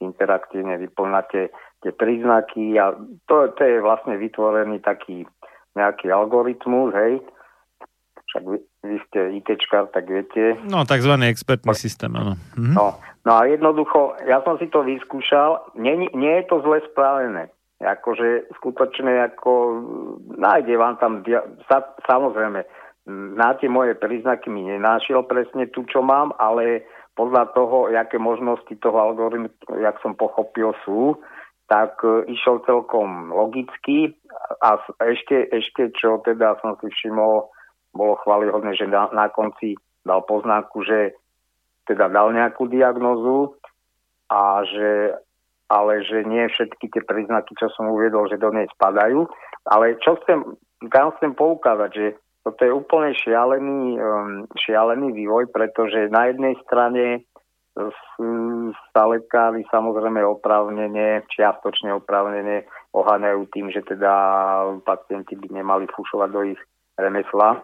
[0.02, 1.54] interaktívne vyplňate
[1.84, 2.96] tie príznaky a
[3.28, 5.30] to, to je vlastne vytvorený taký
[5.80, 7.24] nejaký algoritmus, hej,
[8.30, 10.60] však vy, vy ste ITčkár, tak viete.
[10.68, 12.38] No, takzvaný expertný systém, áno.
[12.54, 12.74] Mhm.
[12.78, 17.50] No, no a jednoducho, ja som si to vyskúšal, nie, nie je to zle spravené.
[17.80, 19.52] Akože skutočne ako
[20.36, 21.24] nájde vám tam,
[21.72, 22.68] sa, samozrejme,
[23.40, 26.86] na tie moje príznaky mi nenášiel presne tu, čo mám, ale
[27.18, 29.50] podľa toho, aké možnosti toho algoritmu,
[29.82, 31.18] jak som pochopil, sú,
[31.70, 34.18] tak e, išiel celkom logicky
[34.60, 37.48] a ešte, ešte čo teda som si všimol,
[37.94, 41.14] bolo chválihodné, že na, na konci dal poznámku, že
[41.86, 43.58] teda dal nejakú diagnozu
[44.30, 45.18] a že,
[45.70, 49.26] ale že nie všetky tie príznaky, čo som uviedol, že do nej spadajú.
[49.70, 50.58] Ale čo chcem,
[50.90, 52.08] tam chcem poukázať, že
[52.46, 57.26] toto je úplne šialený, um, šialený vývoj, pretože na jednej strane
[58.92, 64.12] sa lekári samozrejme opravnene, čiastočne opravnene oháňajú tým, že teda
[64.84, 66.62] pacienti by nemali fušovať do ich
[67.00, 67.64] remesla,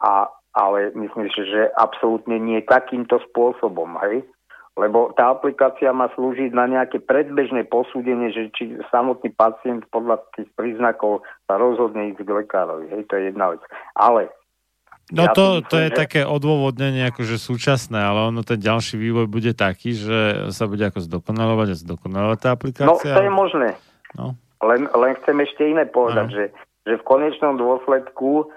[0.00, 0.26] a,
[0.56, 4.24] ale myslím si, že absolútne nie takýmto spôsobom, hej?
[4.72, 10.48] Lebo tá aplikácia má slúžiť na nejaké predbežné posúdenie, že či samotný pacient podľa tých
[10.56, 12.88] príznakov sa rozhodne ísť k lekárovi.
[12.88, 13.60] Hej, to je jedna vec.
[14.00, 14.32] Ale
[15.12, 15.96] No ja to, to je že...
[15.96, 21.04] také odôvodnenie akože súčasné, ale ono ten ďalší vývoj bude taký, že sa bude ako
[21.04, 22.88] zdokonalovať a zdokonalovať tá aplikácia.
[22.88, 23.68] No to je možné.
[24.16, 24.32] No.
[24.64, 26.34] Len, len chcem ešte iné povedať, no.
[26.34, 26.44] že,
[26.88, 28.48] že v konečnom dôsledku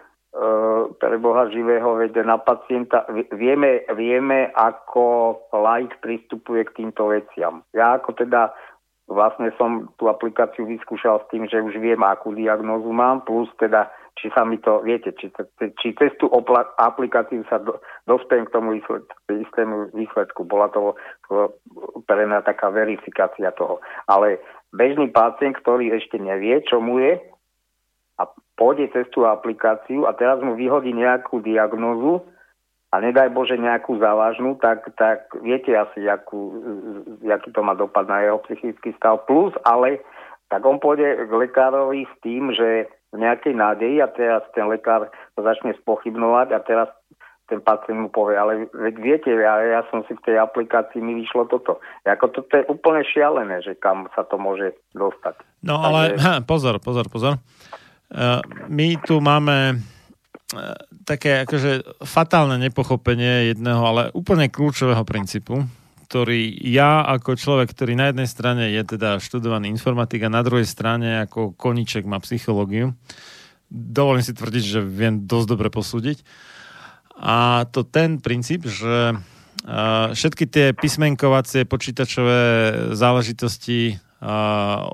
[1.00, 7.64] pre Boha živého, veď na pacienta, vieme, vieme, ako laik pristupuje k týmto veciam.
[7.72, 8.52] Ja ako teda
[9.08, 13.88] vlastne som tú aplikáciu vyskúšal s tým, že už viem, akú diagnózu mám, plus teda,
[14.16, 15.28] či sa mi to, viete, či,
[15.80, 17.76] či cez tú opla- aplikáciu sa do,
[18.08, 18.80] dospiem k tomu
[19.28, 20.48] istému výsledku.
[20.48, 20.96] Bola to,
[21.28, 21.52] to
[22.08, 23.84] pre mňa taká verifikácia toho.
[24.08, 24.40] Ale
[24.72, 27.20] bežný pacient, ktorý ešte nevie, čo mu je,
[28.16, 28.24] a
[28.56, 32.24] pôjde cez tú aplikáciu a teraz mu vyhodí nejakú diagnózu
[32.96, 36.56] a nedaj Bože nejakú závažnú, tak, tak viete asi, jakú,
[37.20, 39.28] jaký to má dopad na jeho psychický stav.
[39.28, 40.00] Plus, ale
[40.48, 42.88] tak on pôjde k lekárovi s tým, že
[43.18, 46.90] nejakej nádeji a teraz ten lekár to začne spochybnovať a teraz
[47.46, 51.14] ten pacient mu povie, ale veď viete, ja, ja som si v tej aplikácii, mi
[51.22, 51.78] vyšlo toto.
[52.02, 55.38] Ako toto je úplne šialené, že kam sa to môže dostať.
[55.62, 57.38] No ale ha, pozor, pozor, pozor.
[58.10, 60.74] Uh, my tu máme uh,
[61.06, 65.62] také akože fatálne nepochopenie jedného, ale úplne kľúčového princípu,
[66.06, 70.70] ktorý ja ako človek, ktorý na jednej strane je teda študovaný informatik a na druhej
[70.70, 72.94] strane ako koniček má psychológiu,
[73.74, 76.22] dovolím si tvrdiť, že viem dosť dobre posúdiť,
[77.16, 79.16] a to ten princíp, že
[80.12, 82.42] všetky tie písmenkovacie počítačové
[82.92, 83.98] záležitosti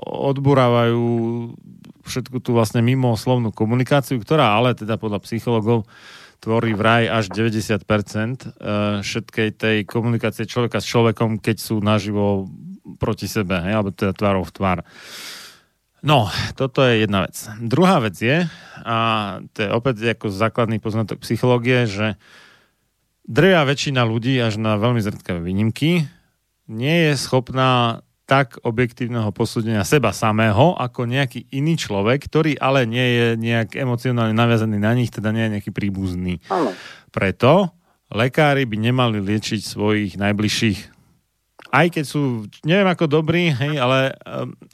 [0.06, 1.02] odburávajú
[2.04, 5.86] všetku tú vlastne mimo slovnú komunikáciu, ktorá ale teda podľa psychologov
[6.42, 7.86] tvorí vraj až 90%
[9.06, 12.50] všetkej tej komunikácie človeka s človekom, keď sú naživo
[12.98, 14.78] proti sebe, hej, alebo teda tvárov v tvár.
[16.02, 16.26] No,
[16.58, 17.38] toto je jedna vec.
[17.62, 18.50] Druhá vec je,
[18.82, 18.96] a
[19.54, 22.18] to je opäť ako základný poznatok psychológie, že
[23.22, 26.10] drvia väčšina ľudí, až na veľmi zredkavé výnimky,
[26.66, 33.02] nie je schopná tak objektívneho posúdenia seba samého, ako nejaký iný človek, ktorý ale nie
[33.02, 36.38] je nejak emocionálne naviazaný na nich, teda nie je nejaký príbuzný.
[36.46, 36.70] Áno.
[37.10, 37.74] Preto
[38.12, 40.92] lekári by nemali liečiť svojich najbližších
[41.72, 44.12] aj keď sú, neviem ako dobrí, hej, ale,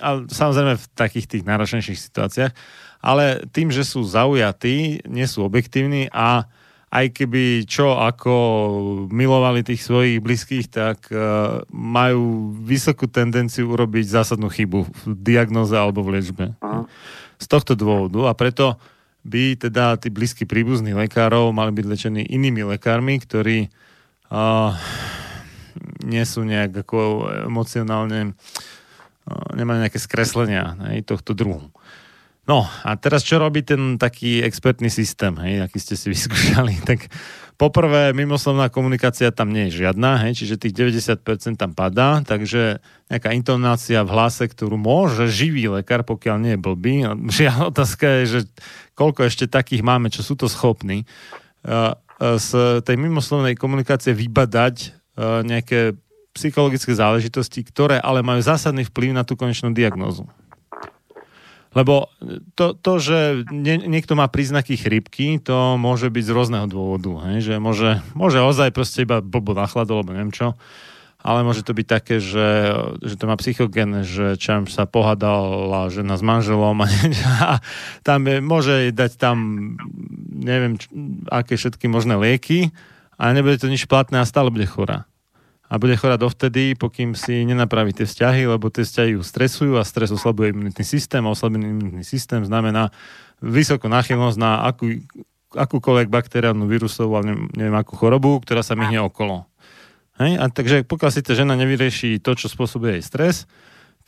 [0.02, 2.52] ale samozrejme v takých tých náročnejších situáciách,
[2.98, 6.50] ale tým, že sú zaujatí, nie sú objektívni a
[6.88, 8.32] aj keby čo ako
[9.12, 16.00] milovali tých svojich blízkych, tak uh, majú vysokú tendenciu urobiť zásadnú chybu v diagnoze alebo
[16.00, 16.56] v liečbe.
[16.64, 16.88] Aha.
[17.36, 18.80] Z tohto dôvodu a preto
[19.22, 23.68] by teda tí blízky príbuzní lekárov mali byť lečení inými lekármi, ktorí
[24.32, 24.72] uh,
[26.02, 28.34] nie sú nejak ako emocionálne,
[29.28, 31.68] nemajú nejaké skreslenia hej, tohto druhu.
[32.48, 36.80] No a teraz čo robí ten taký expertný systém, hej, aký ste si vyskúšali?
[36.88, 37.12] Tak
[37.60, 42.80] poprvé, mimoslovná komunikácia tam nie je žiadna, hej, čiže tých 90% tam padá, takže
[43.12, 46.94] nejaká intonácia v hlase, ktorú môže živý lekár, pokiaľ nie je blbý.
[47.28, 48.40] Žiaľ, otázka je, že
[48.96, 51.04] koľko ešte takých máme, čo sú to schopní
[52.18, 52.48] z
[52.82, 54.96] tej mimoslovnej komunikácie vybadať
[55.44, 55.94] nejaké
[56.32, 60.24] psychologické záležitosti, ktoré ale majú zásadný vplyv na tú konečnú diagnózu.
[61.76, 62.08] Lebo
[62.56, 63.18] to, to že
[63.52, 67.28] nie, niekto má príznaky chrypky, to môže byť z rôzneho dôvodu.
[67.28, 67.36] Hej?
[67.44, 70.56] Že môže, môže ozaj proste iba blbo nachladol, alebo neviem čo.
[71.18, 72.72] Ale môže to byť také, že,
[73.02, 76.86] že to má psychogen, že čam sa pohádala žena s manželom a,
[77.42, 77.54] a
[78.06, 79.36] tam je, môže dať tam
[80.30, 80.78] neviem,
[81.28, 82.70] aké všetky možné lieky
[83.18, 85.07] a nebude to nič platné a stále bude chorá
[85.68, 89.84] a bude chorá dovtedy, pokým si nenapraví tie vzťahy, lebo tie vzťahy ju stresujú a
[89.84, 92.88] stres oslabuje imunitný systém a oslabený imunitný systém znamená
[93.44, 94.96] vysokú náchylnosť na akú,
[95.52, 99.44] akúkoľvek bakteriálnu vírusovú, ale neviem, akú chorobu, ktorá sa myhne okolo.
[100.16, 100.40] Hej?
[100.40, 103.36] A takže pokiaľ si tá žena nevyrieši to, čo spôsobuje jej stres,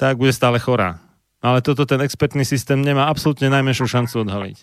[0.01, 0.97] tak bude stále chorá.
[1.41, 4.59] Ale toto ten expertný systém nemá absolútne najmenšiu šancu odhaliť.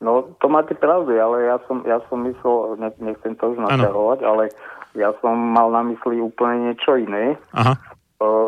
[0.00, 4.48] No, to máte pravdu, ale ja som, ja som myslel, nechcem to už naťahovať, ale
[4.94, 7.38] ja som mal na mysli úplne niečo iné.
[7.54, 7.74] Aha.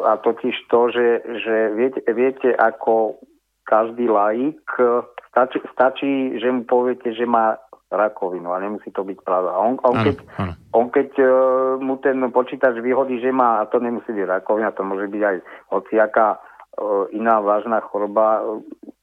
[0.05, 3.17] A totiž to, že, že viete, viete, ako
[3.65, 4.61] každý laik,
[5.33, 7.57] stačí, stačí, že mu poviete, že má
[7.93, 9.53] rakovinu a nemusí to byť pravda.
[9.57, 10.53] On, on, ano, keď, ano.
[10.73, 11.31] on keď uh,
[11.81, 15.37] mu ten počítač vyhodí, že má, a to nemusí byť rakovina, to môže byť aj
[15.73, 18.41] hociaká uh, iná vážna choroba,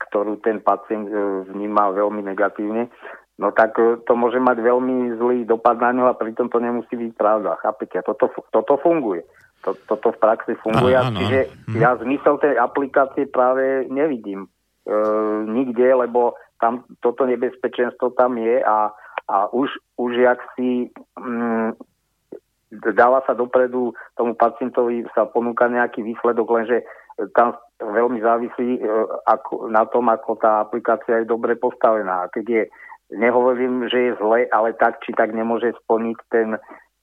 [0.09, 2.89] ktorú ten pacient uh, vníma veľmi negatívne,
[3.39, 6.93] no tak e, to môže mať veľmi zlý dopad na ňo a pritom to nemusí
[6.93, 7.55] byť pravda.
[7.63, 8.03] Chápete?
[8.03, 9.23] Toto, toto funguje.
[9.63, 10.95] Toto v praxi funguje.
[10.95, 11.19] Áno, áno.
[11.23, 11.39] Čiže
[11.71, 11.75] hm.
[11.79, 14.49] ja zmysel tej aplikácie práve nevidím e,
[15.47, 18.91] nikde, lebo tam toto nebezpečenstvo tam je a,
[19.31, 21.71] a už, už jak si mm,
[22.91, 26.83] dáva sa dopredu tomu pacientovi sa ponúka nejaký výsledok, lenže
[27.33, 28.81] tam veľmi závisí e,
[29.27, 32.27] ako, na tom, ako tá aplikácia je dobre postavená.
[32.31, 32.63] Keď je
[33.13, 36.57] nehovorím, že je zle, ale tak či tak nemôže splniť ten,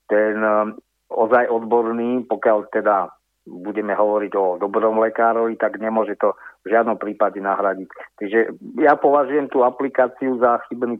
[0.07, 0.78] ten um,
[1.11, 3.11] ozaj odborný, pokiaľ teda
[3.47, 6.35] budeme hovoriť o dobrom lekárovi, tak nemôže to
[6.66, 7.89] v žiadnom prípade nahradiť.
[8.19, 8.39] Takže
[8.83, 10.99] ja považujem tú aplikáciu za chybný,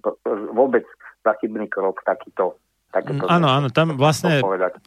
[0.55, 0.87] vôbec
[1.27, 2.55] za chybný krok takýto.
[2.95, 4.39] takýto áno, áno, tam vlastne,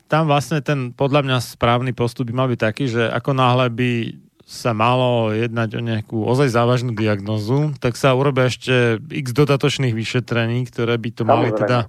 [0.07, 3.91] tam vlastne ten podľa mňa správny postup by mal byť taký, že ako náhle by
[4.49, 10.65] sa malo jednať o nejakú ozaj závažnú diagnozu, tak sa urobia ešte x dodatočných vyšetrení,
[10.65, 11.85] ktoré by to mali teda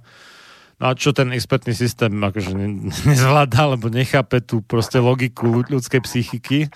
[0.81, 5.69] No a čo ten expertný systém akože ne- nezvláda, alebo nechápe tú proste logiku ľud-
[5.69, 6.73] ľudskej psychiky,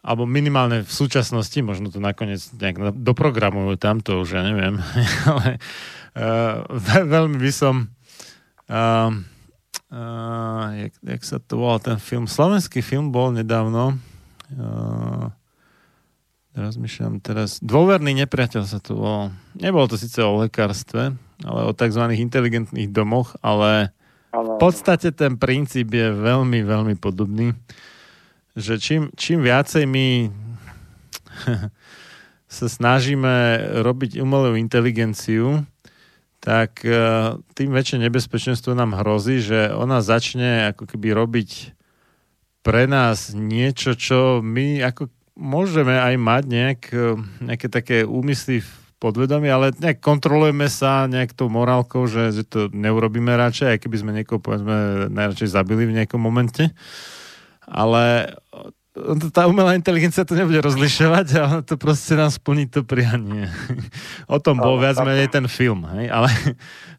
[0.00, 4.80] alebo minimálne v súčasnosti, možno to nakoniec nejak doprogramujú tam, to už ja neviem,
[5.28, 5.60] ale
[6.16, 7.92] uh, ve- veľmi by som
[8.72, 9.12] uh,
[9.92, 14.00] uh, jak, jak sa to volal ten film, slovenský film bol nedávno
[14.56, 15.28] uh,
[16.58, 19.30] rozmýšľam teraz, dôverný nepriateľ sa to volal.
[19.54, 21.14] Nebolo to síce o lekárstve,
[21.44, 22.02] ale o tzv.
[22.14, 23.94] inteligentných domoch, ale
[24.34, 27.56] v podstate ten princíp je veľmi, veľmi podobný.
[28.58, 30.06] Že čím, čím viacej my
[32.58, 33.34] sa snažíme
[33.86, 35.62] robiť umelú inteligenciu,
[36.42, 41.77] tak eh, tým väčšie nebezpečenstvo nám hrozí, že ona začne ako keby robiť
[42.68, 45.08] pre nás niečo, čo my ako
[45.40, 48.70] môžeme aj mať nejak, eh, nejaké také úmysly v
[49.00, 53.96] podvedomí, ale nejak kontrolujeme sa nejak tou morálkou, že, že to neurobíme radšej, aj keby
[53.96, 56.68] sme niekoho povedzme najradšej zabili v nejakom momente.
[57.64, 62.84] Ale eh, tá umelá inteligencia to nebude rozlišovať a ona to proste nám splní to
[62.84, 63.48] prianie.
[64.28, 65.88] o tom bol viac menej ten film.
[65.96, 66.12] Hej?
[66.12, 66.28] Ale,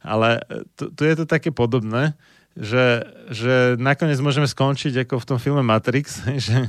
[0.02, 0.30] ale
[0.74, 2.18] tu, tu je to také podobné,
[2.60, 6.68] že, že nakoniec môžeme skončiť ako v tom filme Matrix, že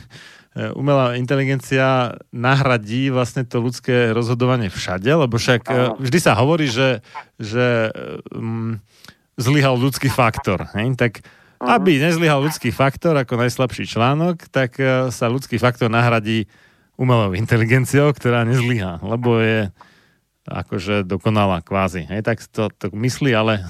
[0.54, 6.70] e, umelá inteligencia nahradí vlastne to ľudské rozhodovanie všade, lebo však e, vždy sa hovorí,
[6.70, 7.02] že,
[7.42, 7.90] že
[8.30, 8.78] um,
[9.34, 10.70] zlyhal ľudský faktor.
[10.78, 10.94] Hej?
[10.94, 11.26] Tak
[11.60, 16.48] aby nezlyhal ľudský faktor ako najslabší článok, tak e, sa ľudský faktor nahradí
[16.96, 19.68] umelou inteligenciou, ktorá nezlyhá, lebo je
[20.48, 22.08] akože dokonalá kvázi.
[22.08, 23.60] Hej, tak to, to myslí, ale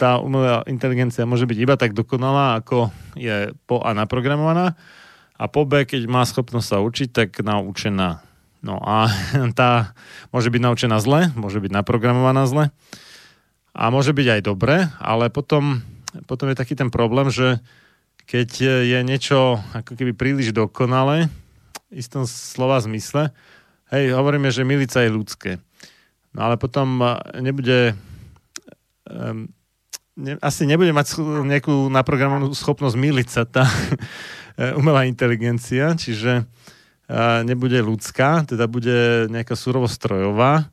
[0.00, 2.88] tá umelá inteligencia môže byť iba tak dokonalá, ako
[3.18, 4.72] je po A naprogramovaná
[5.36, 8.24] a po B, keď má schopnosť sa učiť, tak naučená.
[8.62, 9.10] No a
[9.58, 9.92] tá
[10.32, 12.64] môže byť naučená zle, môže byť naprogramovaná zle
[13.72, 15.80] a môže byť aj dobre, ale potom,
[16.28, 17.60] potom je taký ten problém, že
[18.24, 18.48] keď
[18.86, 21.28] je niečo ako keby príliš dokonalé,
[21.92, 23.34] v istom slova zmysle,
[23.92, 25.50] hej, hovoríme, že milica je ľudské.
[26.32, 27.96] No ale potom eh, nebude
[29.08, 29.48] um,
[30.16, 33.64] ne, asi nebude mať nejakú naprogramovanú schopnosť miliť sa tá
[34.60, 40.72] eh, umelá inteligencia, čiže uh, nebude ľudská, teda bude nejaká surovo strojová,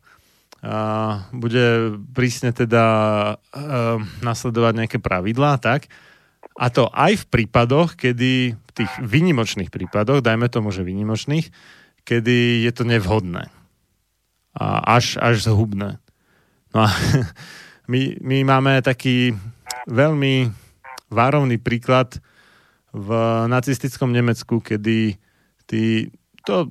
[0.60, 2.84] a bude prísne teda
[3.40, 5.88] uh, nasledovať nejaké pravidlá, tak.
[6.60, 11.48] A to aj v prípadoch, kedy, v tých výnimočných prípadoch, dajme tomu, že výnimočných,
[12.03, 13.48] kedy je to nevhodné.
[14.58, 16.02] A až, až zhubné.
[16.74, 16.90] No a
[17.92, 19.34] my, my máme taký
[19.90, 20.50] veľmi
[21.10, 22.22] várovný príklad
[22.90, 23.10] v
[23.50, 25.18] nacistickom Nemecku, kedy
[25.70, 26.10] tí,
[26.46, 26.70] to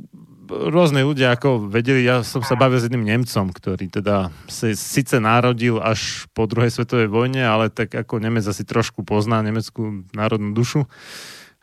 [0.48, 5.20] rôzne ľudia ako vedeli, ja som sa bavil s jedným Nemcom, ktorý teda sa síce
[5.20, 10.56] narodil až po druhej svetovej vojne, ale tak ako Nemec asi trošku pozná nemeckú národnú
[10.56, 10.88] dušu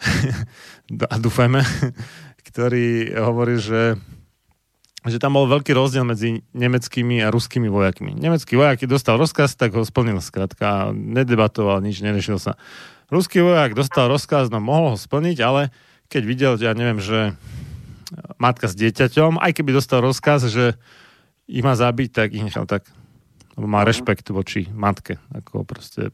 [1.14, 1.66] a dúfajme,
[2.48, 3.98] ktorý hovorí, že
[5.06, 8.18] že tam bol veľký rozdiel medzi nemeckými a ruskými vojakmi.
[8.18, 10.90] Nemecký vojak, keď dostal rozkaz, tak ho splnil skrátka.
[10.94, 12.58] Nedebatoval, nič, nerešil sa.
[13.14, 15.70] Ruský vojak dostal rozkaz, no mohol ho splniť, ale
[16.10, 17.38] keď videl, ja neviem, že
[18.42, 20.74] matka s dieťaťom, aj keby dostal rozkaz, že
[21.46, 22.90] ich má zabiť, tak ich nechal tak.
[23.56, 25.22] Lebo má rešpekt voči matke.
[25.32, 26.12] Ako proste...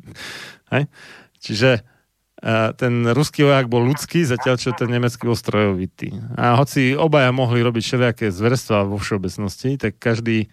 [0.74, 0.90] Hej?
[1.38, 1.86] Čiže
[2.76, 6.12] ten ruský vojak bol ľudský, zatiaľ čo ten nemecký bol strojovitý.
[6.36, 10.52] A hoci obaja mohli robiť všelijaké zverstva vo všeobecnosti, tak každý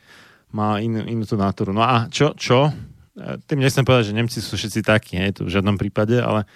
[0.55, 1.75] má inú, inú tú nátoru.
[1.75, 2.71] No a čo, čo?
[3.19, 6.47] Tým nechcem povedať, že Nemci sú všetci takí, hej, to v žiadnom prípade, ale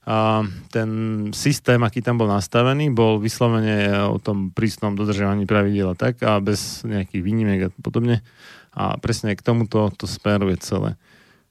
[0.00, 0.40] a
[0.72, 0.90] ten
[1.36, 6.40] systém, aký tam bol nastavený, bol vyslovene o tom prísnom dodržiavaní pravidel a tak a
[6.40, 8.24] bez nejakých výnimiek a podobne.
[8.72, 10.96] A presne k tomuto to smeruje celé.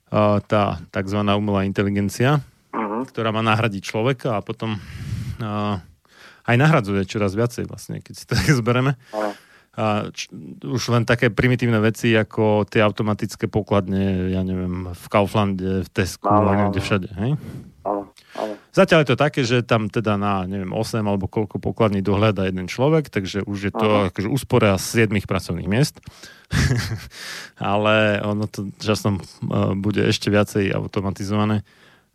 [0.10, 1.22] A tá tzv.
[1.22, 2.42] umelá inteligencia,
[3.06, 4.80] ktorá má nahradiť človeka a potom
[5.40, 5.80] a,
[6.50, 8.98] aj nahradzuje čoraz viacej vlastne, keď si to tak zbereme.
[9.80, 10.28] A č-
[10.66, 16.28] už len také primitívne veci ako tie automatické pokladne, ja neviem, v Kauflande, v Tesku,
[16.28, 17.32] a neviem, kde všade, hej?
[18.70, 22.70] Zatiaľ je to také, že tam teda na, neviem, 8 alebo koľko pokladní dohľada jeden
[22.70, 25.98] človek, takže už je to akože úspora z 7 pracovných miest.
[27.58, 31.66] Ale ono to časom uh, bude ešte viacej automatizované.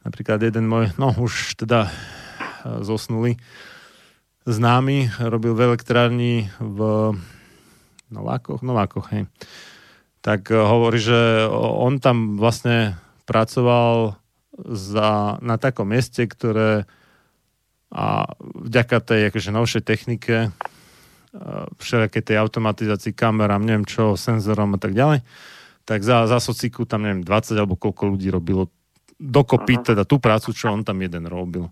[0.05, 3.41] Napríklad jeden môj, no už teda uh, zosnulý,
[4.45, 6.79] známy, robil v elektrárni v
[8.13, 9.25] Novákoch, Novákoch, hej.
[10.21, 14.21] Tak uh, hovorí, že on tam vlastne pracoval
[14.69, 16.85] za, na takom mieste, ktoré
[17.95, 20.51] a vďaka tej akože novšej technike,
[21.79, 25.23] všelijakej tej automatizácii kamerám, neviem čo, senzorom a tak ďalej,
[25.87, 28.67] tak za, za sociku tam neviem 20 alebo koľko ľudí robilo
[29.19, 31.71] dokopy teda tú prácu, čo on tam jeden robil.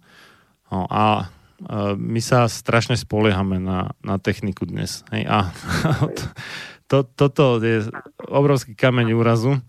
[0.72, 5.04] No, a uh, my sa strašne spoliehame na, na techniku dnes.
[5.12, 5.28] Hej?
[5.28, 5.38] A
[6.90, 7.88] to, toto je
[8.30, 9.60] obrovský kameň úrazu.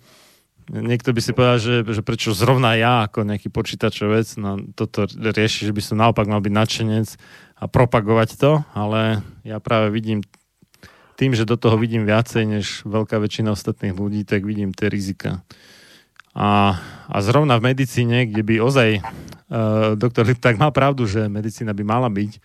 [0.71, 5.67] Niekto by si povedal, že, že prečo zrovna ja ako nejaký počítačovec no, toto rieši,
[5.67, 7.07] že by som naopak mal byť nadšenec
[7.59, 10.23] a propagovať to, ale ja práve vidím
[11.19, 15.43] tým, že do toho vidím viacej než veľká väčšina ostatných ľudí, tak vidím tie rizika.
[16.33, 21.77] A, a zrovna v medicíne, kde by ozaj uh, doktor tak má pravdu, že medicína
[21.77, 22.41] by mala byť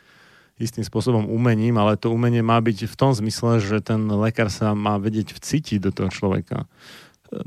[0.58, 4.74] istým spôsobom umením, ale to umenie má byť v tom zmysle, že ten lekár sa
[4.74, 6.66] má vedieť vcítiť do toho človeka.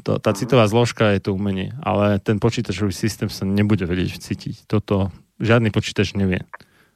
[0.05, 4.55] To, tá citová zložka je to umenie, ale ten počítačový systém sa nebude vedieť vcítiť.
[4.69, 5.11] Toto
[5.41, 6.45] žiadny počítač nevie.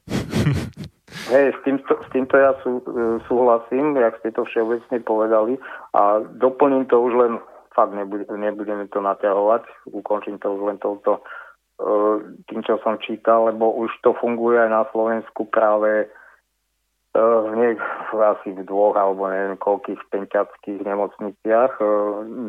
[1.34, 5.58] Hej, s týmto, s týmto ja sú, e, súhlasím, jak ste to všeobecne povedali
[5.96, 7.32] a doplním to už len
[7.76, 7.92] fakt
[8.32, 11.22] nebudeme to naťahovať, ukončím to už len touto e,
[12.48, 17.84] tým, čo som čítal, lebo už to funguje aj na Slovensku práve e, v niek-
[18.16, 21.86] asi v dvoch alebo neviem koľkých penťackých nemocniciach e,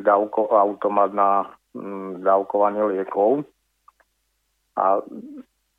[0.07, 1.51] dávko, automat na
[2.23, 3.45] dávkovanie liekov.
[4.77, 5.01] A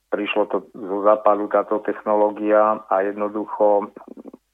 [0.09, 3.93] prišlo to zo západu táto technológia a jednoducho,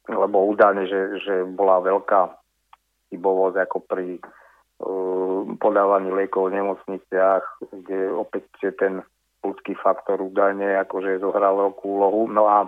[0.07, 2.43] lebo údajne, že, že bola veľká
[3.13, 4.17] chybovosť ako pri
[5.59, 8.45] podávaní liekov v nemocniciach, kde opäť
[8.75, 9.03] ten
[9.43, 12.21] ľudský faktor údajne akože zohral veľkú úlohu.
[12.31, 12.67] No a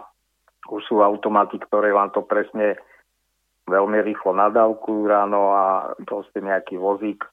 [0.68, 2.76] už sú automaty, ktoré vám to presne
[3.66, 5.66] veľmi rýchlo nadávkujú ráno a
[6.06, 7.26] proste nejaký vozík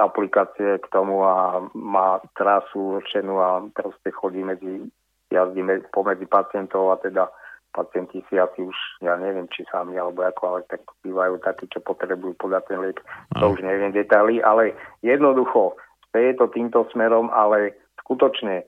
[0.00, 4.88] aplikácie k tomu a má trasu určenú a proste chodí medzi,
[5.28, 5.60] jazdí
[5.92, 7.28] pomedzi pacientov a teda
[7.76, 11.84] pacienti si asi už, ja neviem, či sami alebo ako, ale tak bývajú takí, čo
[11.84, 12.98] potrebujú podať ten liek.
[13.36, 14.72] To už neviem detaily, ale
[15.04, 15.76] jednoducho,
[16.16, 18.64] je to týmto smerom, ale skutočne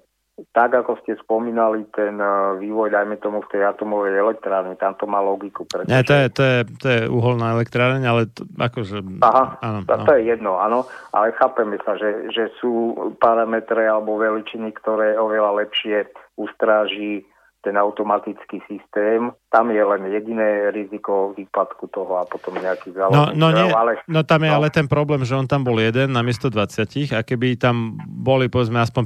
[0.55, 5.11] tak, ako ste spomínali, ten uh, vývoj, dajme tomu, v tej atomovej elektrárne, tam to
[5.11, 5.67] má logiku.
[5.67, 5.91] Pretože...
[5.91, 9.03] Nie, to je, to, je, to je uholná elektrárne, ale to, akože...
[9.19, 14.15] Aha, áno, to, to je jedno, áno, ale chápeme sa, že, že sú parametre alebo
[14.15, 16.07] veličiny, ktoré oveľa lepšie
[16.39, 17.27] ustráži
[17.63, 19.35] ten automatický systém.
[19.51, 23.93] Tam je len jediné riziko výpadku toho a potom nejaký záložný no, no, nie, ale,
[24.07, 24.57] no tam je no.
[24.63, 28.47] ale ten problém, že on tam bol jeden na miesto 20 a keby tam boli
[28.47, 29.05] povedzme aspoň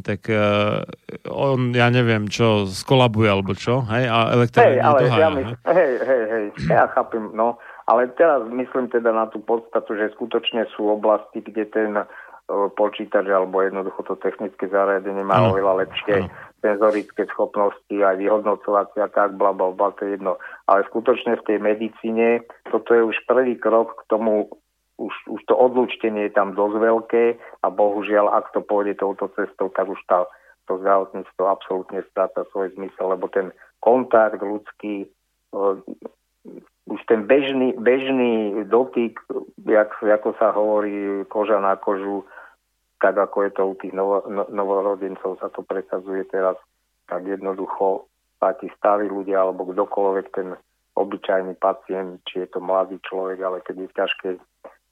[0.00, 0.80] 5, tak uh,
[1.28, 5.92] on, ja neviem, čo skolabuje alebo čo, hej, a elektrárne hej, ale ja mysl, hej,
[6.00, 10.88] hej, hej, ja chápem, no, ale teraz myslím teda na tú podstatu, že skutočne sú
[10.88, 12.06] oblasti, kde ten uh,
[12.72, 19.10] počítač alebo jednoducho to technické zariadenie má oveľa lepšie ano senzorické schopnosti, aj vyhodnocovacie a
[19.10, 20.38] tak, bla, bla, bla, to je jedno.
[20.70, 24.46] Ale skutočne v tej medicíne toto je už prvý krok k tomu,
[25.02, 27.24] už, už to odlúčtenie je tam dosť veľké
[27.60, 30.24] a bohužiaľ, ak to pôjde touto cestou, tak už tá,
[30.70, 33.50] to zdravotníctvo absolútne stráca svoj zmysel, lebo ten
[33.82, 35.10] kontakt ľudský,
[35.50, 35.82] uh,
[36.86, 39.18] už ten bežný, bežný dotyk,
[39.66, 42.22] jak, ako sa hovorí, koža na kožu,
[43.02, 46.54] tak ako je to u tých novo, no, novorodencov sa to presadzuje teraz,
[47.10, 48.06] tak jednoducho
[48.58, 50.54] tí starí ľudia alebo kdokoľvek ten
[50.98, 54.34] obyčajný pacient, či je to mladý človek, ale keď je v ťažkej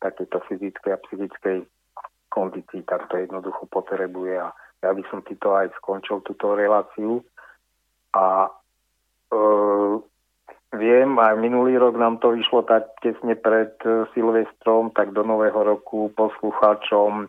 [0.01, 1.59] takéto fyzickej a psychickej
[2.31, 4.39] kondícii, tak to jednoducho potrebuje.
[4.39, 7.21] A ja by som týto aj skončil túto reláciu.
[8.17, 8.49] A
[9.29, 9.41] e,
[10.79, 15.61] viem, aj minulý rok nám to vyšlo tak tesne pred e, Silvestrom, tak do nového
[15.61, 17.29] roku poslucháčom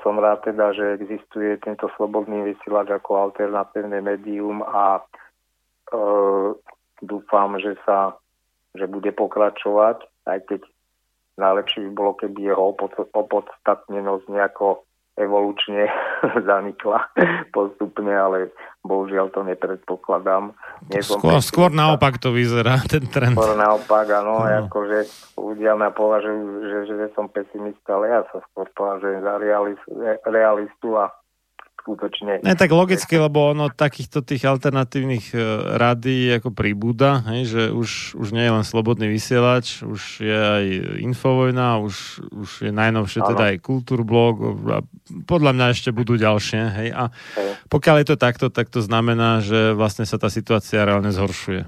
[0.00, 5.02] som rád teda, že existuje tento slobodný vysielač ako alternatívne médium a e,
[7.04, 8.16] dúfam, že sa
[8.76, 10.60] že bude pokračovať, aj keď
[11.40, 12.74] najlepšie by bolo, keby jeho
[13.16, 14.87] opodstatnenosť nejako
[15.18, 15.90] evolučne
[16.48, 17.10] zanikla
[17.50, 18.54] postupne, ale
[18.86, 20.54] bohužiaľ to nepredpokladám.
[20.88, 23.34] Nie skôr, skôr naopak to vyzerá, ten trend.
[23.34, 24.48] Skôr naopak, áno, no.
[24.48, 25.04] akože
[25.34, 29.34] ľudia ma považujú, že, že som pesimista, ale ja sa skôr považujem za
[30.30, 31.10] realistu a
[31.88, 32.44] skutočne...
[32.44, 35.40] Ne, tak logicky, lebo ono takýchto tých alternatívnych e,
[35.80, 40.64] rady ako príbuda, hej, že už, už nie je len slobodný vysielač, už je aj
[41.00, 43.28] Infovojna, už, už je najnovšie ano.
[43.32, 44.34] teda aj Kultúrblog
[44.68, 44.78] a
[45.24, 46.60] podľa mňa ešte budú ďalšie.
[46.68, 47.56] Hej, a hej.
[47.72, 51.64] pokiaľ je to takto, tak to znamená, že vlastne sa tá situácia reálne zhoršuje.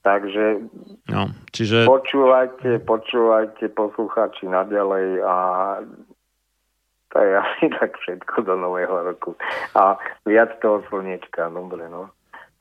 [0.00, 0.64] Takže
[1.12, 1.84] no, čiže...
[1.84, 5.36] počúvajte, počúvajte poslucháči naďalej a
[7.10, 9.34] to je asi tak všetko do nového roku.
[9.74, 12.10] A viac toho slniečka, dobre, no.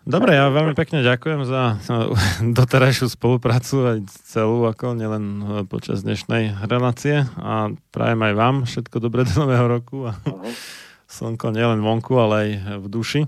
[0.09, 1.77] Dobre, ja veľmi pekne ďakujem za
[2.57, 8.97] doterajšiu spoluprácu aj celú, ako nielen e, počas dnešnej relácie a prajem aj vám všetko
[9.03, 10.17] dobré do nového roku a
[11.15, 12.49] slnko nielen vonku, ale aj
[12.79, 13.21] v duši.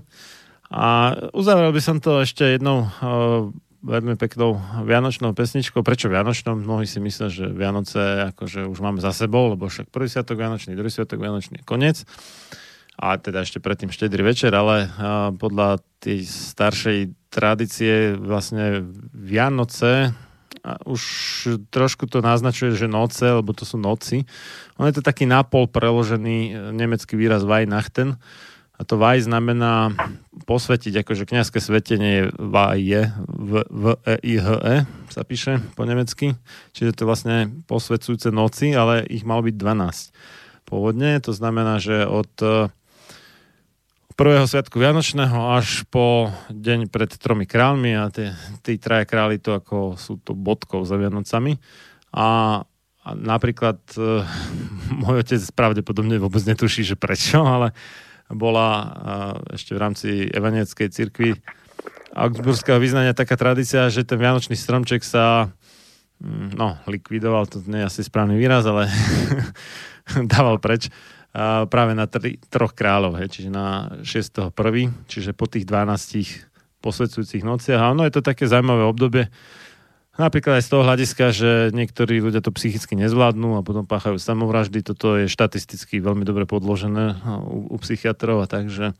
[0.72, 5.82] A uzavrel by som to ešte jednou uh, veľmi peknou vianočnou pesničkou.
[5.82, 6.54] Prečo vianočnou?
[6.54, 10.78] Mnohí si myslia, že Vianoce akože už máme za sebou, lebo však prvý sviatok Vianočný,
[10.78, 12.06] druhý sviatok Vianočný koniec
[12.94, 14.86] a teda ešte predtým štedrý večer, ale
[15.40, 16.98] podľa tej staršej
[17.32, 20.12] tradície vlastne Vianoce
[20.62, 21.02] a už
[21.72, 24.22] trošku to naznačuje, že noce, lebo to sú noci.
[24.78, 28.20] On je to taký napol preložený nemecký výraz Weihnachten.
[28.82, 29.94] A to Vaj znamená
[30.42, 34.76] posvetiť, akože kniazské svetenie je Vaje, v, e, i, h, e,
[35.06, 36.34] sa píše po nemecky.
[36.74, 41.14] Čiže to vlastne posvedzujúce noci, ale ich mal byť 12 pôvodne.
[41.22, 42.74] To znamená, že od e,
[44.18, 48.34] prvého sviatku Vianočného až po deň pred tromi kráľmi a tie,
[48.66, 51.54] tí traja králi to ako sú to bodkou za Vianocami.
[52.10, 52.58] A,
[53.06, 54.26] a napríklad e,
[55.06, 57.70] môj otec pravdepodobne vôbec netuší, že prečo, ale
[58.32, 58.68] bola
[59.52, 61.30] ešte v rámci evanieckej cirkvi
[62.12, 65.48] augsburského vyznania taká tradícia, že ten vianočný stromček sa
[66.20, 68.88] mm, no, likvidoval, to nie je asi správny výraz, ale
[70.32, 70.92] dával preč
[71.72, 74.52] práve na tri, troch kráľov, hej, čiže na 6.1.,
[75.08, 77.80] čiže po tých 12 posvedcujúcich nociach.
[77.80, 79.32] A ono je to také zaujímavé obdobie,
[80.12, 84.84] Napríklad aj z toho hľadiska, že niektorí ľudia to psychicky nezvládnu a potom páchajú samovraždy.
[84.84, 87.16] Toto je štatisticky veľmi dobre podložené
[87.48, 88.92] u, u psychiatrov a takže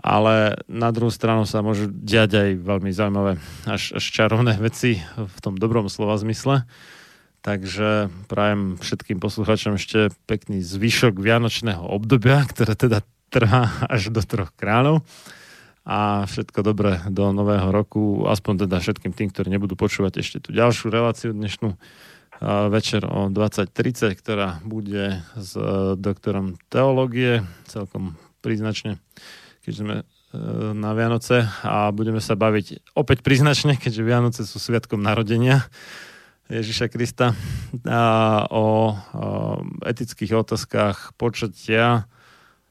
[0.00, 3.36] ale na druhú stranu sa môžu diať aj veľmi zaujímavé
[3.68, 6.64] až, až čarovné veci v tom dobrom slova zmysle.
[7.40, 14.52] Takže prajem všetkým poslucháčom ešte pekný zvyšok vianočného obdobia, ktoré teda trvá až do troch
[14.56, 15.04] kráľov.
[15.88, 20.52] A všetko dobré do nového roku, aspoň teda všetkým tým, ktorí nebudú počúvať ešte tú
[20.52, 21.74] ďalšiu reláciu dnešnú.
[22.72, 28.96] Večer o 20.30, ktorá bude s e, doktorom teológie, celkom príznačne,
[29.60, 30.04] keďže sme e,
[30.72, 31.44] na Vianoce.
[31.60, 35.68] A budeme sa baviť opäť príznačne, keďže Vianoce sú sviatkom narodenia
[36.48, 37.36] Ježiša Krista.
[37.84, 38.02] A
[38.48, 38.66] o, o
[39.84, 42.08] etických otázkach počatia,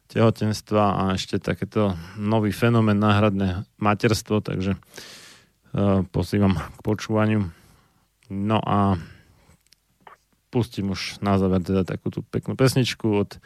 [0.09, 7.53] tehotenstva a ešte takéto nový fenomén náhradné materstvo, takže uh, posývam k počúvaniu.
[8.29, 8.97] No a
[10.49, 13.37] pustím už na záver teda takúto peknú pesničku od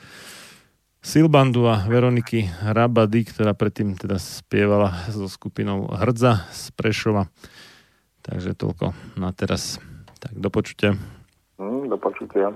[1.04, 7.28] Silbandu a Veroniky Rabady, ktorá predtým teda spievala so skupinou Hrdza z Prešova.
[8.24, 9.84] Takže toľko na teraz.
[10.24, 10.96] Tak do počutia.
[11.60, 12.56] Mm, do počutia.